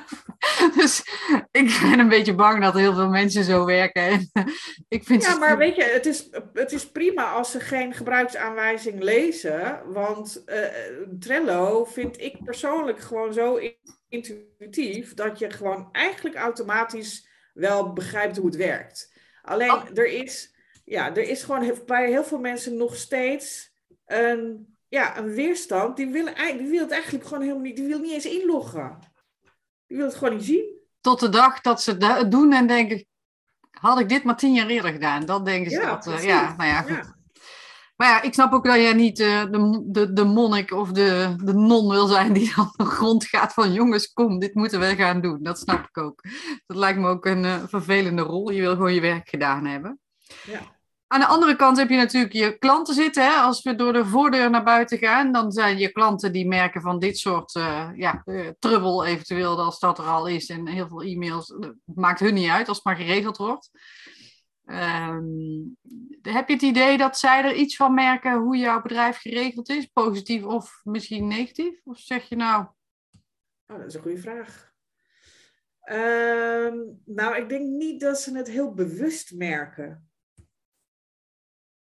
dus 0.78 1.00
ik 1.52 1.80
ben 1.82 2.00
een 2.00 2.10
beetje 2.10 2.36
bang 2.36 2.64
dat 2.64 2.74
heel 2.74 2.94
veel 2.94 3.10
mensen 3.10 3.44
zo 3.44 3.66
werken. 3.66 4.02
En, 4.02 4.32
ik 4.88 5.04
vind 5.04 5.24
ja, 5.24 5.38
maar 5.38 5.58
weet 5.58 5.76
je, 5.76 5.84
het 5.84 6.06
is, 6.06 6.28
het 6.54 6.72
is 6.72 6.92
prima 6.92 7.32
als 7.32 7.52
ze 7.52 7.60
geen 7.60 7.94
gebruiksaanwijzing 7.94 9.04
lezen. 9.04 9.82
Want 9.86 10.44
uh, 10.46 10.58
Trello 11.20 11.86
vind 11.86 12.22
ik 12.22 12.44
persoonlijk 12.44 13.00
gewoon 13.00 13.34
zo 13.34 13.60
intuïtief... 14.10 15.14
dat 15.14 15.40
je 15.40 15.50
gewoon 15.50 15.90
eigenlijk 15.92 16.36
automatisch 16.36 17.30
wel 17.54 17.94
begrijpt 17.94 18.38
hoe 18.38 18.46
het 18.46 18.56
werkt. 18.56 19.11
Alleen 19.42 19.72
oh. 19.72 19.84
er, 19.94 20.06
is, 20.06 20.54
ja, 20.86 21.16
er 21.16 21.30
is 21.30 21.44
gewoon 21.44 21.80
bij 21.86 22.10
heel 22.10 22.24
veel 22.24 22.40
mensen 22.40 22.78
nog 22.78 22.96
steeds 22.96 23.72
een, 24.06 24.76
ja, 24.88 25.18
een 25.18 25.34
weerstand. 25.34 25.98
Die 25.98 26.08
willen, 26.08 26.58
die 26.58 26.68
wil 26.68 26.82
het 26.82 26.92
eigenlijk 26.92 27.24
gewoon 27.26 27.42
helemaal 27.42 27.64
niet, 27.64 27.76
die 27.76 27.88
wil 27.88 28.00
niet 28.00 28.12
eens 28.12 28.26
inloggen. 28.26 29.00
Die 29.88 29.98
wil 29.98 30.06
het 30.06 30.16
gewoon 30.16 30.36
niet 30.36 30.46
zien. 30.46 30.80
Tot 31.02 31.20
de 31.20 31.30
dag 31.30 31.62
dat 31.62 31.82
ze 31.82 31.92
het 31.92 32.32
doen 32.32 32.54
en 32.54 32.68
denken, 32.68 33.06
had 33.72 34.00
ik 34.00 34.10
dit 34.10 34.24
maar 34.24 34.38
tien 34.38 34.54
jaar 34.54 34.68
eerder 34.68 34.92
gedaan? 34.92 35.26
Dan 35.26 35.44
denken 35.44 35.72
ze 35.72 35.80
ja, 35.80 35.96
dat, 35.96 36.08
uh, 36.08 36.24
ja, 36.24 36.56
nou 36.56 36.70
ja, 36.70 36.82
goed. 36.82 37.20
Maar 38.02 38.10
ja, 38.10 38.22
ik 38.22 38.34
snap 38.34 38.54
ook 38.54 38.66
dat 38.66 38.76
jij 38.76 38.94
niet 38.94 39.20
uh, 39.20 39.44
de, 39.44 39.82
de, 39.86 40.14
de 40.14 40.24
monnik 40.24 40.72
of 40.72 40.92
de, 40.92 41.36
de 41.44 41.54
non 41.54 41.90
wil 41.90 42.08
zijn 42.08 42.34
die 42.34 42.52
dan 42.56 42.74
de 42.76 42.86
grond 42.86 43.26
gaat 43.26 43.54
van 43.54 43.74
jongens, 43.74 44.14
kom, 44.14 44.40
dit 44.40 44.54
moeten 44.54 44.80
we 44.80 44.96
gaan 44.96 45.22
doen. 45.22 45.44
Dat 45.44 45.60
snap 45.60 45.88
ik 45.88 45.98
ook. 45.98 46.22
Dat 46.68 46.78
lijkt 46.78 47.00
me 47.00 47.08
ook 47.08 47.26
een 47.26 47.44
uh, 47.44 47.64
vervelende 47.68 48.22
rol. 48.22 48.52
Je 48.52 48.62
wil 48.62 48.72
gewoon 48.72 48.94
je 48.94 49.02
werk 49.02 49.30
gedaan 49.30 49.66
hebben. 49.66 50.00
Ja. 50.44 50.60
Aan 51.08 51.20
de 51.20 51.26
andere 51.26 51.56
kant 51.56 51.78
heb 51.78 51.90
je 51.90 51.96
natuurlijk 51.96 52.34
je 52.34 52.58
klanten 52.58 52.94
zitten. 52.94 53.24
Hè? 53.24 53.32
Als 53.32 53.64
we 53.64 53.76
door 53.76 53.94
de 53.94 54.06
voordeur 54.06 54.50
naar 54.50 54.64
buiten 54.64 54.98
gaan, 54.98 55.32
dan 55.32 55.52
zijn 55.52 55.78
je 55.78 55.92
klanten 55.92 56.32
die 56.32 56.48
merken 56.48 56.82
van 56.82 57.00
dit 57.00 57.18
soort 57.18 57.56
uh, 57.56 57.90
ja, 57.96 58.24
trubbel 58.60 59.06
eventueel, 59.06 59.62
als 59.62 59.80
dat 59.80 59.98
er 59.98 60.06
al 60.06 60.28
is. 60.28 60.50
En 60.50 60.68
heel 60.68 60.88
veel 60.88 61.02
e-mails, 61.02 61.54
maakt 61.84 62.20
hun 62.20 62.34
niet 62.34 62.50
uit 62.50 62.68
als 62.68 62.78
het 62.78 62.86
maar 62.86 62.96
geregeld 62.96 63.38
wordt. 63.38 63.70
Um, 64.72 65.78
heb 66.22 66.48
je 66.48 66.54
het 66.54 66.62
idee 66.62 66.98
dat 66.98 67.18
zij 67.18 67.44
er 67.44 67.56
iets 67.56 67.76
van 67.76 67.94
merken 67.94 68.38
hoe 68.38 68.58
jouw 68.58 68.82
bedrijf 68.82 69.18
geregeld 69.18 69.70
is? 69.70 69.86
Positief 69.86 70.44
of 70.44 70.82
misschien 70.84 71.28
negatief? 71.28 71.82
Of 71.84 72.00
zeg 72.00 72.30
je 72.30 72.36
nou... 72.36 72.66
Oh, 73.68 73.78
dat 73.78 73.86
is 73.86 73.94
een 73.94 74.02
goede 74.02 74.18
vraag. 74.18 74.74
Um, 75.92 77.02
nou, 77.06 77.36
ik 77.36 77.50
denk 77.50 77.68
niet 77.68 78.02
dat 78.02 78.22
ze 78.22 78.38
het 78.38 78.48
heel 78.48 78.74
bewust 78.74 79.36
merken. 79.36 80.10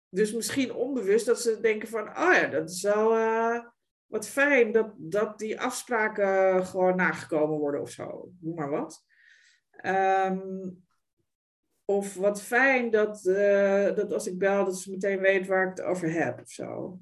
Dus 0.10 0.34
misschien 0.34 0.74
onbewust 0.74 1.26
dat 1.26 1.42
ze 1.42 1.60
denken 1.60 1.88
van, 1.88 2.08
oh 2.10 2.34
ja, 2.34 2.48
dat 2.48 2.70
is 2.70 2.82
wel 2.82 3.18
uh, 3.18 3.66
wat 4.06 4.28
fijn 4.28 4.72
dat, 4.72 4.94
dat 4.98 5.40
die 5.40 5.60
afspraken 5.60 6.66
gewoon 6.66 6.96
nagekomen 6.96 7.58
worden 7.58 7.82
of 7.82 7.90
zo. 7.90 8.32
Noem 8.40 8.56
maar 8.56 8.70
wat. 8.70 9.06
Um, 9.86 10.83
of 11.86 12.16
wat 12.16 12.42
fijn 12.42 12.92
dat, 12.92 13.26
uh, 13.26 13.96
dat 13.96 14.14
als 14.14 14.28
ik 14.28 14.38
bel, 14.38 14.66
dat 14.66 14.80
ze 14.80 14.92
meteen 14.92 15.20
weet 15.20 15.48
waar 15.48 15.64
ik 15.64 15.70
het 15.70 15.82
over 15.82 16.12
heb 16.12 16.40
of 16.40 16.50
zo. 16.50 17.00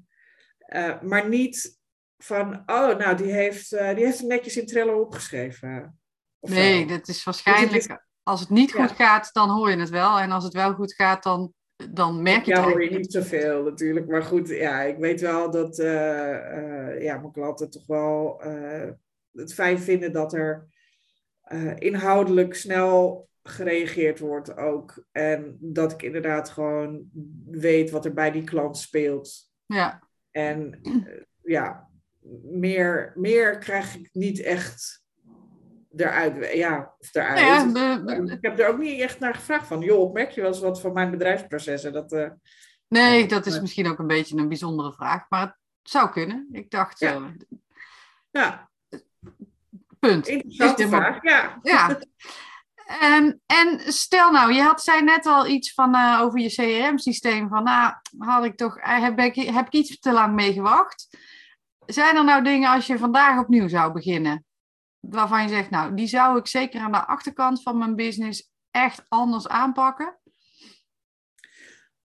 Uh, 0.68 1.02
maar 1.02 1.28
niet 1.28 1.80
van, 2.18 2.62
oh, 2.66 2.98
nou, 2.98 3.16
die 3.16 3.32
heeft, 3.32 3.72
uh, 3.72 3.94
die 3.94 4.04
heeft 4.04 4.18
hem 4.18 4.28
netjes 4.28 4.56
in 4.56 4.66
Trello 4.66 5.00
opgeschreven. 5.00 5.98
Nee, 6.40 6.86
dat 6.86 7.08
is 7.08 7.24
waarschijnlijk, 7.24 8.04
als 8.22 8.40
het 8.40 8.50
niet 8.50 8.72
goed 8.72 8.90
gaat, 8.90 9.30
dan 9.32 9.48
hoor 9.48 9.70
je 9.70 9.76
het 9.76 9.90
wel. 9.90 10.18
En 10.18 10.30
als 10.30 10.44
het 10.44 10.52
wel 10.52 10.74
goed 10.74 10.94
gaat, 10.94 11.22
dan, 11.22 11.54
dan 11.90 12.22
merk 12.22 12.44
je 12.44 12.54
het 12.54 12.64
Ja, 12.64 12.70
hoor 12.70 12.84
je 12.84 12.98
niet 12.98 13.12
zoveel 13.12 13.62
natuurlijk. 13.62 14.08
Maar 14.08 14.22
goed, 14.22 14.48
ja, 14.48 14.82
ik 14.82 14.96
weet 14.98 15.20
wel 15.20 15.50
dat 15.50 15.76
ja, 16.98 17.18
mijn 17.18 17.32
klanten 17.32 17.70
toch 17.70 17.86
wel 17.86 18.42
het 19.32 19.54
fijn 19.54 19.78
vinden 19.78 20.12
dat 20.12 20.32
er 20.32 20.66
inhoudelijk 21.74 22.54
snel 22.54 23.28
gereageerd 23.42 24.18
wordt 24.18 24.56
ook. 24.56 25.04
En 25.12 25.56
dat 25.60 25.92
ik 25.92 26.02
inderdaad 26.02 26.50
gewoon 26.50 27.10
weet 27.50 27.90
wat 27.90 28.04
er 28.04 28.14
bij 28.14 28.30
die 28.30 28.44
klant 28.44 28.78
speelt. 28.78 29.50
Ja. 29.66 30.08
En 30.30 30.78
uh, 30.82 31.22
ja, 31.42 31.88
meer, 32.42 33.12
meer 33.16 33.58
krijg 33.58 33.94
ik 33.94 34.08
niet 34.12 34.40
echt 34.40 35.02
eruit. 35.96 36.54
Ja, 36.54 36.94
of 36.98 37.14
eruit. 37.14 37.38
Ja, 37.38 37.64
de, 37.64 38.02
de, 38.04 38.32
ik 38.32 38.38
heb 38.40 38.58
er 38.58 38.68
ook 38.68 38.78
niet 38.78 39.00
echt 39.00 39.18
naar 39.18 39.34
gevraagd 39.34 39.66
van, 39.66 39.80
joh, 39.80 40.12
merk 40.12 40.30
je 40.30 40.40
wel 40.40 40.50
eens 40.50 40.60
wat 40.60 40.80
van 40.80 40.92
mijn 40.92 41.10
bedrijfsprocessen? 41.10 41.92
Dat, 41.92 42.12
uh, 42.12 42.30
nee, 42.88 43.26
dat 43.26 43.46
is 43.46 43.60
misschien 43.60 43.86
ook 43.86 43.98
een 43.98 44.06
beetje 44.06 44.36
een 44.36 44.48
bijzondere 44.48 44.92
vraag, 44.92 45.26
maar 45.28 45.46
het 45.46 45.56
zou 45.82 46.10
kunnen. 46.10 46.48
Ik 46.52 46.70
dacht... 46.70 46.98
Ja. 46.98 47.16
Uh, 47.16 47.26
ja. 48.30 48.70
Punt. 49.98 50.28
Interessante 50.28 50.88
vraag, 50.88 51.22
ja. 51.22 51.58
Ja. 51.62 51.88
Ehm, 53.00 53.32
en 53.46 53.92
stel 53.92 54.30
nou, 54.30 54.52
je 54.52 54.62
had, 54.62 54.82
zei 54.82 55.02
net 55.02 55.26
al 55.26 55.46
iets 55.46 55.74
van, 55.74 55.94
eh, 55.94 56.20
over 56.22 56.40
je 56.40 56.48
CRM-systeem. 56.48 57.48
Van, 57.48 57.64
nou, 57.64 57.94
had 58.18 58.44
ik 58.44 58.56
toch, 58.56 58.78
eh, 58.78 59.00
heb, 59.00 59.18
ik, 59.18 59.34
heb 59.34 59.66
ik 59.66 59.72
iets 59.72 59.98
te 59.98 60.12
lang 60.12 60.34
mee 60.34 60.52
gewacht? 60.52 61.18
Zijn 61.86 62.16
er 62.16 62.24
nou 62.24 62.44
dingen 62.44 62.70
als 62.70 62.86
je 62.86 62.98
vandaag 62.98 63.40
opnieuw 63.40 63.68
zou 63.68 63.92
beginnen? 63.92 64.44
Waarvan 65.00 65.42
je 65.42 65.48
zegt, 65.48 65.70
nou, 65.70 65.94
die 65.94 66.06
zou 66.06 66.38
ik 66.38 66.46
zeker 66.46 66.80
aan 66.80 66.92
de 66.92 67.06
achterkant 67.06 67.62
van 67.62 67.78
mijn 67.78 67.96
business 67.96 68.50
echt 68.70 69.04
anders 69.08 69.48
aanpakken? 69.48 70.18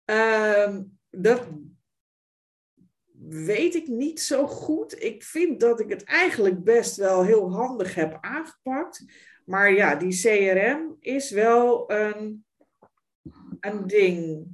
Ehm, 0.06 0.84
dat 1.10 1.48
weet 3.28 3.76
ik 3.76 3.88
niet 3.88 4.22
zo 4.22 4.48
goed. 4.48 5.04
Ik 5.04 5.24
vind 5.24 5.60
dat 5.60 5.80
ik 5.80 5.90
het 5.90 6.04
eigenlijk 6.04 6.64
best 6.64 6.96
wel 6.96 7.24
heel 7.24 7.52
handig 7.52 7.96
heb 7.96 8.18
aangepakt. 8.22 9.06
Maar 9.52 9.74
ja, 9.74 9.96
die 9.96 10.22
CRM 10.22 10.98
is 11.00 11.32
wel 11.32 11.92
een, 11.92 12.46
een 13.60 13.88
ding. 13.88 14.48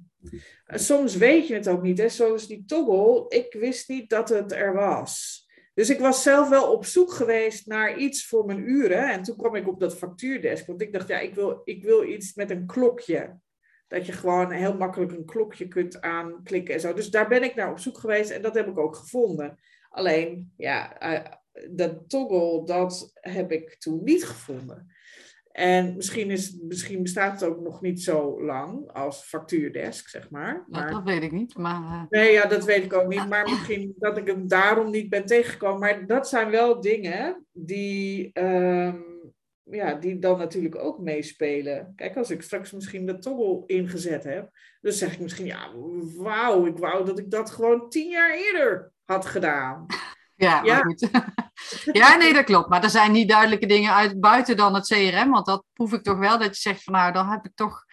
Soms 0.67 1.15
weet 1.15 1.47
je 1.47 1.53
het 1.53 1.67
ook 1.67 1.81
niet. 1.81 1.97
Hè? 1.97 2.09
Zoals 2.09 2.47
die 2.47 2.63
toggle, 2.65 3.25
ik 3.29 3.53
wist 3.59 3.89
niet 3.89 4.09
dat 4.09 4.29
het 4.29 4.51
er 4.51 4.73
was. 4.73 5.45
Dus 5.73 5.89
ik 5.89 5.99
was 5.99 6.23
zelf 6.23 6.49
wel 6.49 6.71
op 6.71 6.85
zoek 6.85 7.11
geweest 7.11 7.67
naar 7.67 7.97
iets 7.97 8.27
voor 8.27 8.45
mijn 8.45 8.69
uren. 8.69 9.11
En 9.11 9.23
toen 9.23 9.37
kwam 9.37 9.55
ik 9.55 9.67
op 9.67 9.79
dat 9.79 9.97
factuurdesk. 9.97 10.67
Want 10.67 10.81
ik 10.81 10.93
dacht, 10.93 11.07
ja, 11.07 11.19
ik 11.19 11.35
wil, 11.35 11.61
ik 11.63 11.83
wil 11.83 12.03
iets 12.03 12.33
met 12.33 12.51
een 12.51 12.65
klokje. 12.65 13.39
Dat 13.87 14.05
je 14.05 14.11
gewoon 14.11 14.51
heel 14.51 14.77
makkelijk 14.77 15.11
een 15.11 15.25
klokje 15.25 15.67
kunt 15.67 16.01
aanklikken 16.01 16.73
en 16.73 16.79
zo. 16.79 16.93
Dus 16.93 17.09
daar 17.09 17.27
ben 17.27 17.43
ik 17.43 17.55
naar 17.55 17.71
op 17.71 17.79
zoek 17.79 17.97
geweest 17.97 18.29
en 18.29 18.41
dat 18.41 18.55
heb 18.55 18.67
ik 18.67 18.77
ook 18.77 18.95
gevonden. 18.95 19.59
Alleen, 19.89 20.53
ja, 20.57 21.03
uh, 21.13 21.25
dat 21.69 22.09
toggle, 22.09 22.65
dat 22.65 23.11
heb 23.13 23.51
ik 23.51 23.75
toen 23.79 24.03
niet 24.03 24.25
gevonden. 24.25 24.95
En 25.57 25.95
misschien, 25.95 26.31
is, 26.31 26.57
misschien 26.61 27.03
bestaat 27.03 27.41
het 27.41 27.49
ook 27.49 27.61
nog 27.61 27.81
niet 27.81 28.01
zo 28.01 28.43
lang 28.43 28.91
als 28.91 29.23
factuurdesk, 29.23 30.09
zeg 30.09 30.29
maar. 30.29 30.65
maar 30.67 30.91
dat 30.91 31.03
weet 31.03 31.23
ik 31.23 31.31
niet. 31.31 31.57
Maar, 31.57 31.81
uh... 31.81 32.01
Nee, 32.09 32.31
ja, 32.31 32.45
dat 32.45 32.65
weet 32.65 32.83
ik 32.83 32.93
ook 32.93 33.07
niet. 33.07 33.29
Maar 33.29 33.43
misschien 33.43 33.95
dat 33.97 34.17
ik 34.17 34.27
hem 34.27 34.47
daarom 34.47 34.89
niet 34.89 35.09
ben 35.09 35.25
tegengekomen. 35.25 35.79
Maar 35.79 36.07
dat 36.07 36.29
zijn 36.29 36.49
wel 36.49 36.81
dingen 36.81 37.45
die, 37.51 38.39
um, 38.39 39.33
ja, 39.63 39.93
die 39.93 40.19
dan 40.19 40.37
natuurlijk 40.37 40.75
ook 40.75 40.99
meespelen. 40.99 41.93
Kijk, 41.95 42.15
als 42.17 42.29
ik 42.29 42.41
straks 42.41 42.71
misschien 42.71 43.05
de 43.05 43.17
toggle 43.17 43.63
ingezet 43.65 44.23
heb, 44.23 44.49
dan 44.81 44.91
zeg 44.91 45.13
ik 45.13 45.19
misschien, 45.19 45.45
ja, 45.45 45.71
wauw, 46.17 46.65
ik 46.65 46.77
wou 46.77 47.05
dat 47.05 47.19
ik 47.19 47.31
dat 47.31 47.49
gewoon 47.49 47.89
tien 47.89 48.09
jaar 48.09 48.35
eerder 48.35 48.91
had 49.03 49.25
gedaan. 49.25 49.85
Ja, 50.37 50.63
ja. 50.63 50.79
goed. 50.79 51.09
ja, 52.01 52.15
nee, 52.15 52.33
dat 52.33 52.45
klopt. 52.45 52.69
Maar 52.69 52.83
er 52.83 52.89
zijn 52.89 53.11
niet 53.11 53.29
duidelijke 53.29 53.65
dingen 53.65 53.93
uit 53.93 54.19
buiten 54.19 54.57
dan 54.57 54.73
het 54.73 54.87
CRM. 54.87 55.31
Want 55.31 55.45
dat 55.45 55.63
proef 55.73 55.93
ik 55.93 56.03
toch 56.03 56.17
wel. 56.17 56.37
Dat 56.37 56.55
je 56.55 56.61
zegt 56.61 56.83
van 56.83 56.93
nou, 56.93 57.13
dan 57.13 57.29
heb 57.29 57.45
ik 57.45 57.51
toch. 57.55 57.85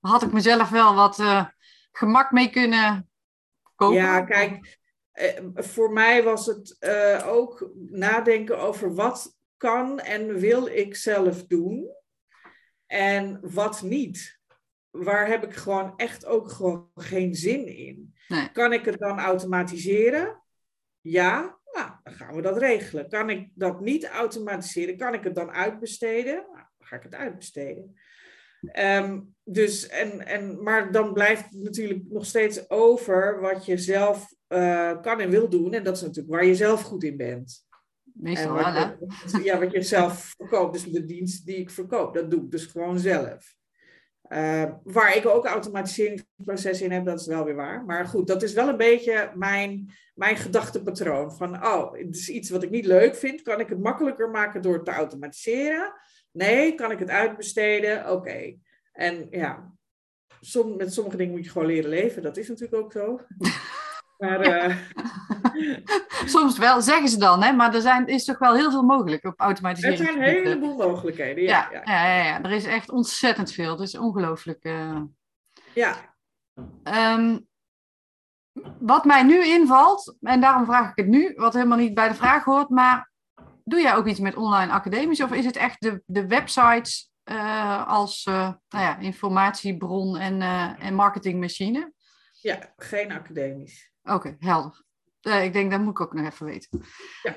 Had 0.00 0.22
ik 0.22 0.32
mezelf 0.32 0.68
wel 0.68 0.94
wat 0.94 1.18
uh, 1.18 1.46
gemak 1.92 2.30
mee 2.30 2.50
kunnen 2.50 3.10
kopen. 3.74 3.96
Ja, 3.96 4.20
kijk. 4.20 4.78
Eh, 5.12 5.44
voor 5.54 5.92
mij 5.92 6.22
was 6.22 6.46
het 6.46 6.76
uh, 6.80 7.28
ook 7.28 7.70
nadenken 7.90 8.58
over 8.58 8.94
wat 8.94 9.36
kan 9.56 10.00
en 10.00 10.38
wil 10.38 10.66
ik 10.66 10.96
zelf 10.96 11.46
doen. 11.46 11.94
En 12.86 13.38
wat 13.42 13.82
niet. 13.82 14.40
Waar 14.90 15.26
heb 15.26 15.44
ik 15.44 15.54
gewoon 15.54 15.92
echt 15.96 16.26
ook 16.26 16.50
gewoon 16.50 16.90
geen 16.94 17.34
zin 17.34 17.76
in. 17.76 18.14
Nee. 18.28 18.52
Kan 18.52 18.72
ik 18.72 18.84
het 18.84 18.98
dan 18.98 19.18
automatiseren? 19.18 20.42
Ja, 21.00 21.58
nou, 21.76 21.90
dan 22.02 22.12
gaan 22.12 22.34
we 22.34 22.42
dat 22.42 22.58
regelen. 22.58 23.08
Kan 23.08 23.30
ik 23.30 23.48
dat 23.54 23.80
niet 23.80 24.06
automatiseren? 24.06 24.96
Kan 24.96 25.14
ik 25.14 25.24
het 25.24 25.34
dan 25.34 25.50
uitbesteden? 25.50 26.34
Nou, 26.34 26.64
dan 26.78 26.86
ga 26.86 26.96
ik 26.96 27.02
het 27.02 27.14
uitbesteden. 27.14 27.94
Um, 28.78 29.34
dus, 29.44 29.88
en, 29.88 30.26
en, 30.26 30.62
maar 30.62 30.92
dan 30.92 31.12
blijft 31.12 31.52
natuurlijk 31.52 32.02
nog 32.08 32.26
steeds 32.26 32.70
over 32.70 33.40
wat 33.40 33.66
je 33.66 33.76
zelf 33.76 34.34
uh, 34.48 35.00
kan 35.00 35.20
en 35.20 35.30
wil 35.30 35.48
doen. 35.48 35.72
En 35.72 35.84
dat 35.84 35.96
is 35.96 36.02
natuurlijk 36.02 36.34
waar 36.34 36.44
je 36.44 36.54
zelf 36.54 36.82
goed 36.82 37.04
in 37.04 37.16
bent. 37.16 37.64
Meestal 38.02 38.54
wel, 38.54 38.64
hè? 38.64 38.92
Ja, 39.42 39.58
wat 39.58 39.72
je 39.72 39.82
zelf 39.82 40.34
verkoopt. 40.36 40.72
Dus 40.72 40.84
de 40.84 41.04
dienst 41.04 41.46
die 41.46 41.56
ik 41.56 41.70
verkoop, 41.70 42.14
dat 42.14 42.30
doe 42.30 42.42
ik 42.42 42.50
dus 42.50 42.64
gewoon 42.64 42.98
zelf. 42.98 43.56
Uh, 44.28 44.64
waar 44.84 45.16
ik 45.16 45.26
ook 45.26 45.46
automatiseringsproces 45.46 46.80
in 46.80 46.92
heb, 46.92 47.04
dat 47.04 47.20
is 47.20 47.26
wel 47.26 47.44
weer 47.44 47.54
waar. 47.54 47.84
Maar 47.84 48.06
goed, 48.06 48.26
dat 48.26 48.42
is 48.42 48.52
wel 48.52 48.68
een 48.68 48.76
beetje 48.76 49.30
mijn, 49.34 49.92
mijn 50.14 50.36
gedachtepatroon. 50.36 51.32
Van, 51.32 51.66
oh, 51.66 51.92
het 51.92 52.16
is 52.16 52.28
iets 52.28 52.50
wat 52.50 52.62
ik 52.62 52.70
niet 52.70 52.86
leuk 52.86 53.16
vind. 53.16 53.42
Kan 53.42 53.60
ik 53.60 53.68
het 53.68 53.82
makkelijker 53.82 54.30
maken 54.30 54.62
door 54.62 54.74
het 54.74 54.84
te 54.84 54.90
automatiseren? 54.90 55.92
Nee, 56.32 56.74
kan 56.74 56.90
ik 56.90 56.98
het 56.98 57.10
uitbesteden? 57.10 58.10
Oké. 58.10 58.56
En 58.92 59.26
ja, 59.30 59.72
met 60.76 60.92
sommige 60.92 61.16
dingen 61.16 61.32
moet 61.32 61.44
je 61.44 61.50
gewoon 61.50 61.68
leren 61.68 61.90
leven. 61.90 62.22
Dat 62.22 62.36
is 62.36 62.48
natuurlijk 62.48 62.82
ook 62.82 62.92
zo. 62.92 63.20
Maar, 64.18 64.68
uh... 64.68 64.76
Soms 66.34 66.58
wel, 66.58 66.80
zeggen 66.80 67.08
ze 67.08 67.18
dan, 67.18 67.42
hè? 67.42 67.52
maar 67.52 67.74
er 67.74 67.80
zijn, 67.80 68.06
is 68.06 68.24
toch 68.24 68.38
wel 68.38 68.54
heel 68.54 68.70
veel 68.70 68.82
mogelijk 68.82 69.24
op 69.24 69.40
automatisering. 69.40 69.98
Er 69.98 70.04
zijn 70.06 70.16
een 70.18 70.22
heleboel 70.22 70.76
mogelijkheden, 70.76 71.42
ja. 71.42 71.68
Ja, 71.72 71.80
ja, 71.84 72.14
ja, 72.14 72.24
ja, 72.24 72.42
er 72.42 72.52
is 72.52 72.64
echt 72.64 72.90
ontzettend 72.90 73.52
veel. 73.52 73.70
Het 73.70 73.80
is 73.80 73.98
ongelooflijk. 73.98 74.64
Uh... 74.64 75.00
Ja. 75.74 76.14
Um, 77.14 77.46
wat 78.78 79.04
mij 79.04 79.22
nu 79.22 79.46
invalt, 79.46 80.16
en 80.20 80.40
daarom 80.40 80.64
vraag 80.64 80.90
ik 80.90 80.96
het 80.96 81.06
nu, 81.06 81.32
wat 81.34 81.54
helemaal 81.54 81.78
niet 81.78 81.94
bij 81.94 82.08
de 82.08 82.14
vraag 82.14 82.44
hoort, 82.44 82.68
maar 82.68 83.10
doe 83.64 83.80
jij 83.80 83.94
ook 83.94 84.06
iets 84.06 84.20
met 84.20 84.36
online 84.36 84.72
academisch 84.72 85.20
of 85.20 85.32
is 85.32 85.44
het 85.44 85.56
echt 85.56 85.80
de, 85.80 86.02
de 86.06 86.26
websites 86.26 87.10
uh, 87.24 87.88
als 87.88 88.24
nou 88.24 88.56
ja, 88.68 88.98
informatiebron 88.98 90.16
en, 90.16 90.42
en 90.78 90.94
marketingmachine? 90.94 91.92
Ja, 92.40 92.72
geen 92.76 93.12
academisch. 93.12 93.94
Oké, 94.06 94.14
okay, 94.14 94.36
helder. 94.38 94.84
Uh, 95.22 95.44
ik 95.44 95.52
denk, 95.52 95.70
dat 95.70 95.80
moet 95.80 95.90
ik 95.90 96.00
ook 96.00 96.12
nog 96.12 96.26
even 96.26 96.46
weten. 96.46 96.84
Ja. 97.22 97.36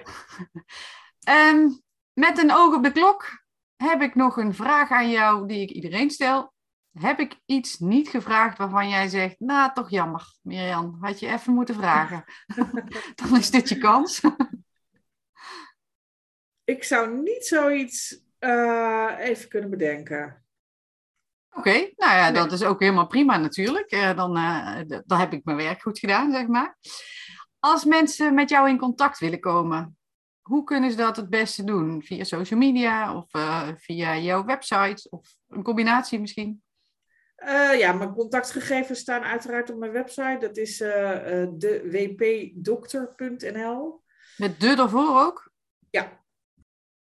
um, 1.50 1.82
met 2.26 2.38
een 2.38 2.52
oog 2.52 2.76
op 2.76 2.84
de 2.84 2.92
klok 2.92 3.44
heb 3.76 4.02
ik 4.02 4.16
nog 4.16 4.38
een 4.38 4.54
vraag 4.54 4.92
aan 4.92 5.10
jou 5.10 5.48
die 5.48 5.62
ik 5.62 5.70
iedereen 5.70 6.10
stel. 6.10 6.54
Heb 6.92 7.20
ik 7.20 7.36
iets 7.46 7.80
niet 7.80 8.10
gevraagd 8.10 8.58
waarvan 8.58 8.90
jij 8.90 9.08
zegt, 9.08 9.40
nou 9.40 9.74
toch 9.74 9.90
jammer, 9.90 10.38
Mirjam, 10.42 10.98
had 11.02 11.20
je 11.20 11.28
even 11.28 11.54
moeten 11.54 11.76
vragen. 11.76 12.24
Dan 13.16 13.38
is 13.38 13.52
dit 13.52 13.70
je 13.70 13.78
kans. 13.78 14.22
ik 16.64 16.84
zou 16.84 17.22
niet 17.22 17.46
zoiets 17.46 18.24
uh, 18.40 19.16
even 19.18 19.50
kunnen 19.50 19.70
bedenken. 19.70 20.46
Oké, 21.60 21.70
okay, 21.70 21.94
nou 21.96 22.18
ja, 22.18 22.32
dat 22.32 22.52
is 22.52 22.64
ook 22.64 22.80
helemaal 22.80 23.08
prima 23.08 23.38
natuurlijk. 23.38 23.94
Uh, 23.94 24.16
dan, 24.16 24.38
uh, 24.38 24.80
dan 25.06 25.20
heb 25.20 25.34
ik 25.34 25.44
mijn 25.44 25.58
werk 25.58 25.82
goed 25.82 26.00
gedaan, 26.00 26.32
zeg 26.32 26.48
maar. 26.48 26.78
Als 27.60 27.86
mensen 27.86 28.34
met 28.34 28.50
jou 28.50 28.70
in 28.70 28.78
contact 28.78 29.20
willen 29.20 29.40
komen, 29.40 29.98
hoe 30.42 30.64
kunnen 30.64 30.92
ze 30.92 30.98
dat 30.98 31.16
het 31.16 31.30
beste 31.30 31.64
doen? 31.64 32.04
Via 32.04 32.24
social 32.24 32.60
media 32.60 33.16
of 33.16 33.34
uh, 33.34 33.68
via 33.76 34.18
jouw 34.18 34.46
website 34.46 35.10
of 35.10 35.36
een 35.48 35.64
combinatie 35.64 36.20
misschien? 36.20 36.64
ja, 37.78 37.94
mijn 37.94 38.14
contactgegevens 38.14 39.00
staan 39.00 39.24
uiteraard 39.24 39.70
op 39.70 39.78
mijn 39.78 39.92
website. 39.92 40.38
Dat 40.40 40.58
is 40.58 40.78
dewpdokter.nl. 41.58 44.04
Met 44.38 44.60
de 44.60 44.68
ervoor 44.68 45.22
ook? 45.22 45.52
Ja, 45.90 46.24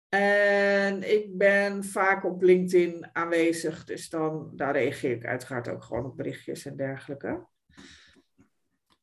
en 0.08 1.14
ik 1.14 1.38
ben 1.38 1.84
vaak 1.84 2.24
op 2.24 2.42
LinkedIn 2.42 3.08
aanwezig, 3.12 3.84
dus 3.84 4.08
dan, 4.08 4.50
daar 4.54 4.72
reageer 4.72 5.10
ik 5.10 5.24
uiteraard 5.24 5.68
ook 5.68 5.84
gewoon 5.84 6.04
op 6.04 6.16
berichtjes 6.16 6.66
en 6.66 6.76
dergelijke. 6.76 7.46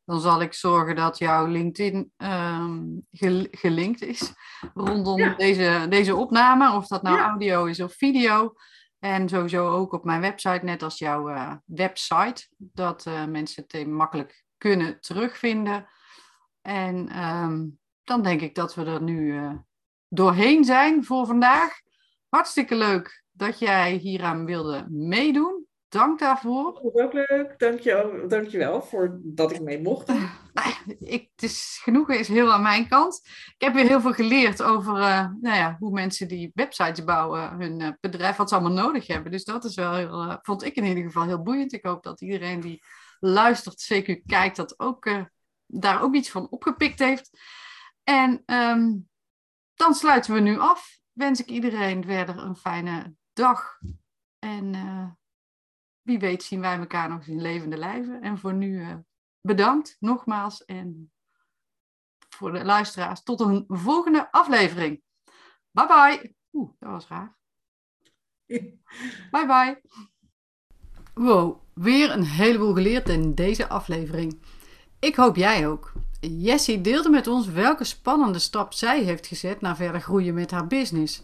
Dan 0.05 0.21
zal 0.21 0.41
ik 0.41 0.53
zorgen 0.53 0.95
dat 0.95 1.17
jouw 1.17 1.45
LinkedIn 1.45 2.11
um, 2.17 3.07
gelinkt 3.51 4.01
is 4.01 4.33
rondom 4.73 5.17
ja. 5.17 5.35
deze, 5.35 5.85
deze 5.89 6.15
opname, 6.15 6.75
of 6.75 6.87
dat 6.87 7.01
nou 7.01 7.17
ja. 7.17 7.23
audio 7.29 7.65
is 7.65 7.79
of 7.79 7.93
video. 7.93 8.53
En 8.99 9.29
sowieso 9.29 9.69
ook 9.69 9.93
op 9.93 10.03
mijn 10.03 10.21
website, 10.21 10.65
net 10.65 10.83
als 10.83 10.97
jouw 10.97 11.29
uh, 11.29 11.53
website, 11.65 12.47
dat 12.57 13.05
uh, 13.05 13.25
mensen 13.25 13.63
het 13.67 13.87
makkelijk 13.87 14.43
kunnen 14.57 14.99
terugvinden. 14.99 15.87
En 16.61 17.23
um, 17.23 17.79
dan 18.03 18.23
denk 18.23 18.41
ik 18.41 18.55
dat 18.55 18.75
we 18.75 18.85
er 18.85 19.01
nu 19.01 19.33
uh, 19.33 19.51
doorheen 20.13 20.63
zijn 20.63 21.03
voor 21.03 21.25
vandaag. 21.25 21.79
Hartstikke 22.29 22.75
leuk 22.75 23.23
dat 23.31 23.59
jij 23.59 23.93
hieraan 23.93 24.45
wilde 24.45 24.85
meedoen. 24.89 25.65
Dank 25.87 26.19
daarvoor. 26.19 26.73
Dat 26.73 26.83
was 26.83 27.03
ook 27.03 27.13
leuk. 27.13 27.53
Dank 27.57 27.79
je, 27.79 28.25
dank 28.27 28.47
je 28.47 28.57
wel 28.57 28.81
voor 28.81 29.19
dat 29.23 29.51
ik 29.51 29.61
mee 29.61 29.81
mocht. 29.81 30.09
ik, 30.99 31.29
het 31.35 31.43
is, 31.43 31.79
genoegen 31.83 32.19
is 32.19 32.27
heel 32.27 32.51
aan 32.51 32.61
mijn 32.61 32.87
kant. 32.87 33.21
Ik 33.57 33.61
heb 33.65 33.73
weer 33.73 33.87
heel 33.87 34.01
veel 34.01 34.13
geleerd 34.13 34.63
over 34.63 34.97
uh, 34.97 35.27
nou 35.41 35.55
ja, 35.55 35.75
hoe 35.79 35.91
mensen 35.91 36.27
die 36.27 36.51
websites 36.53 37.03
bouwen, 37.03 37.49
hun 37.57 37.79
uh, 37.79 37.89
bedrijf, 37.99 38.35
wat 38.35 38.49
ze 38.49 38.55
allemaal 38.55 38.83
nodig 38.85 39.07
hebben. 39.07 39.31
Dus 39.31 39.43
dat 39.43 39.65
is 39.65 39.75
wel 39.75 39.93
heel, 39.93 40.25
uh, 40.25 40.35
vond 40.41 40.63
ik 40.63 40.75
in 40.75 40.85
ieder 40.85 41.03
geval 41.03 41.25
heel 41.25 41.43
boeiend. 41.43 41.73
Ik 41.73 41.85
hoop 41.85 42.03
dat 42.03 42.21
iedereen 42.21 42.59
die 42.59 42.83
luistert, 43.19 43.81
zeker 43.81 44.21
kijkt, 44.25 44.55
dat 44.55 44.79
ook, 44.79 45.09
daar 45.65 46.01
ook 46.01 46.15
iets 46.15 46.29
van 46.29 46.47
opgepikt 46.49 46.99
heeft. 46.99 47.29
En 48.03 48.43
um, 48.45 49.07
dan 49.75 49.93
sluiten 49.93 50.33
we 50.33 50.39
nu 50.39 50.59
af. 50.59 51.01
Wens 51.11 51.41
ik 51.41 51.47
iedereen 51.47 52.03
verder 52.03 52.37
een 52.37 52.55
fijne 52.55 53.15
dag 53.33 53.79
En 54.39 54.73
uh, 54.73 55.11
wie 56.01 56.19
weet 56.19 56.43
zien 56.43 56.61
wij 56.61 56.77
elkaar 56.77 57.09
nog 57.09 57.17
eens 57.17 57.27
in 57.27 57.41
levende 57.41 57.77
lijven. 57.77 58.21
En 58.21 58.37
voor 58.37 58.53
nu 58.53 58.79
uh, 58.79 58.95
bedankt 59.41 59.97
nogmaals. 59.99 60.65
En 60.65 61.11
voor 62.29 62.51
de 62.51 62.65
luisteraars 62.65 63.23
tot 63.23 63.39
een 63.39 63.65
volgende 63.67 64.31
aflevering. 64.31 65.03
Bye 65.71 65.87
bye. 65.87 66.35
Oeh, 66.51 66.71
dat 66.79 66.89
was 66.89 67.07
raar. 67.07 67.37
Bye 69.31 69.45
bye. 69.47 69.81
Wow, 71.13 71.61
weer 71.73 72.11
een 72.11 72.23
heleboel 72.23 72.73
geleerd 72.73 73.09
in 73.09 73.35
deze 73.35 73.69
aflevering. 73.69 74.41
Ik 74.99 75.15
hoop 75.15 75.35
jij 75.35 75.67
ook. 75.67 75.93
Jessie 76.29 76.81
deelde 76.81 77.09
met 77.09 77.27
ons 77.27 77.47
welke 77.47 77.83
spannende 77.83 78.39
stap 78.39 78.73
zij 78.73 79.03
heeft 79.03 79.27
gezet 79.27 79.61
naar 79.61 79.75
verder 79.75 80.01
groeien 80.01 80.33
met 80.33 80.51
haar 80.51 80.67
business. 80.67 81.23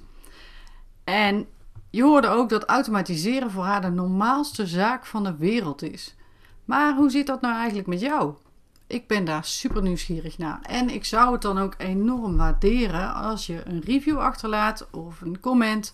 En 1.04 1.48
je 1.90 2.04
hoorde 2.04 2.28
ook 2.28 2.50
dat 2.50 2.64
automatiseren 2.64 3.52
voor 3.52 3.64
haar 3.64 3.82
de 3.82 3.90
normaalste 3.90 4.68
zaak 4.68 5.06
van 5.06 5.24
de 5.24 5.36
wereld 5.36 5.82
is. 5.82 6.16
Maar 6.66 6.96
hoe 6.96 7.10
zit 7.10 7.28
dat 7.28 7.42
nou 7.42 7.56
eigenlijk 7.56 7.88
met 7.88 8.00
jou? 8.00 8.34
Ik 8.88 9.08
ben 9.08 9.26
daar 9.26 9.46
super 9.46 9.82
nieuwsgierig 9.82 10.38
naar. 10.38 10.60
En 10.62 10.90
ik 10.90 11.06
zou 11.06 11.32
het 11.32 11.42
dan 11.42 11.60
ook 11.60 11.76
enorm 11.78 12.38
waarderen 12.38 13.14
als 13.14 13.46
je 13.46 13.62
een 13.66 13.82
review 13.82 14.20
achterlaat 14.20 14.88
of 14.92 15.22
een 15.22 15.40
comment. 15.40 15.94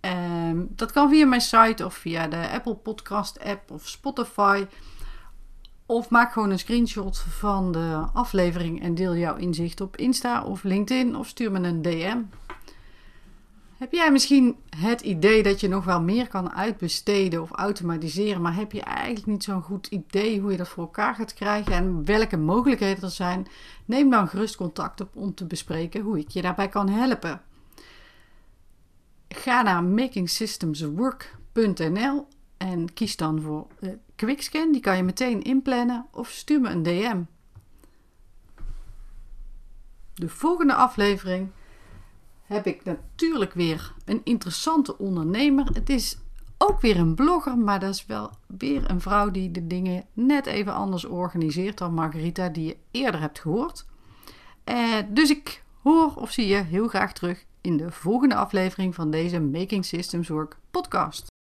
Um, 0.00 0.68
dat 0.70 0.92
kan 0.92 1.10
via 1.10 1.26
mijn 1.26 1.40
site 1.40 1.84
of 1.84 1.94
via 1.94 2.26
de 2.26 2.48
Apple 2.50 2.74
Podcast 2.74 3.40
app 3.44 3.70
of 3.70 3.88
Spotify. 3.88 4.66
Of 5.90 6.10
maak 6.10 6.32
gewoon 6.32 6.50
een 6.50 6.58
screenshot 6.58 7.18
van 7.18 7.72
de 7.72 8.04
aflevering 8.12 8.82
en 8.82 8.94
deel 8.94 9.16
jouw 9.16 9.36
inzicht 9.36 9.80
op 9.80 9.96
Insta 9.96 10.42
of 10.42 10.62
LinkedIn 10.62 11.16
of 11.16 11.26
stuur 11.26 11.52
me 11.52 11.68
een 11.68 11.82
DM. 11.82 12.18
Heb 13.78 13.92
jij 13.92 14.12
misschien 14.12 14.56
het 14.76 15.00
idee 15.00 15.42
dat 15.42 15.60
je 15.60 15.68
nog 15.68 15.84
wel 15.84 16.00
meer 16.00 16.28
kan 16.28 16.52
uitbesteden 16.52 17.42
of 17.42 17.50
automatiseren, 17.50 18.42
maar 18.42 18.54
heb 18.54 18.72
je 18.72 18.80
eigenlijk 18.80 19.26
niet 19.26 19.44
zo'n 19.44 19.62
goed 19.62 19.86
idee 19.86 20.40
hoe 20.40 20.50
je 20.50 20.56
dat 20.56 20.68
voor 20.68 20.84
elkaar 20.84 21.14
gaat 21.14 21.34
krijgen 21.34 21.72
en 21.72 22.04
welke 22.04 22.36
mogelijkheden 22.36 23.02
er 23.02 23.10
zijn? 23.10 23.46
Neem 23.84 24.10
dan 24.10 24.28
gerust 24.28 24.56
contact 24.56 25.00
op 25.00 25.16
om 25.16 25.34
te 25.34 25.46
bespreken 25.46 26.00
hoe 26.00 26.18
ik 26.18 26.28
je 26.28 26.42
daarbij 26.42 26.68
kan 26.68 26.88
helpen. 26.88 27.42
Ga 29.28 29.62
naar 29.62 29.84
makingsystemswork.nl 29.84 32.26
en 32.58 32.94
kies 32.94 33.16
dan 33.16 33.40
voor 33.40 33.66
Quickscan. 34.16 34.72
Die 34.72 34.80
kan 34.80 34.96
je 34.96 35.02
meteen 35.02 35.42
inplannen 35.42 36.06
of 36.12 36.28
stuur 36.28 36.60
me 36.60 36.68
een 36.68 36.82
DM. 36.82 37.22
De 40.14 40.28
volgende 40.28 40.74
aflevering 40.74 41.50
heb 42.42 42.66
ik 42.66 42.84
natuurlijk 42.84 43.52
weer 43.52 43.94
een 44.04 44.20
interessante 44.24 44.98
ondernemer. 44.98 45.66
Het 45.72 45.90
is 45.90 46.18
ook 46.58 46.80
weer 46.80 46.98
een 46.98 47.14
blogger, 47.14 47.58
maar 47.58 47.80
dat 47.80 47.94
is 47.94 48.06
wel 48.06 48.30
weer 48.46 48.90
een 48.90 49.00
vrouw 49.00 49.30
die 49.30 49.50
de 49.50 49.66
dingen 49.66 50.04
net 50.12 50.46
even 50.46 50.74
anders 50.74 51.04
organiseert 51.04 51.78
dan 51.78 51.94
Margarita, 51.94 52.48
die 52.48 52.66
je 52.66 52.76
eerder 52.90 53.20
hebt 53.20 53.38
gehoord. 53.38 53.86
Eh, 54.64 54.96
dus 55.08 55.30
ik 55.30 55.62
hoor 55.82 56.14
of 56.14 56.30
zie 56.30 56.46
je 56.46 56.56
heel 56.56 56.88
graag 56.88 57.12
terug 57.12 57.44
in 57.60 57.76
de 57.76 57.90
volgende 57.90 58.34
aflevering 58.34 58.94
van 58.94 59.10
deze 59.10 59.40
Making 59.40 59.84
Systems 59.84 60.28
Work 60.28 60.56
podcast. 60.70 61.36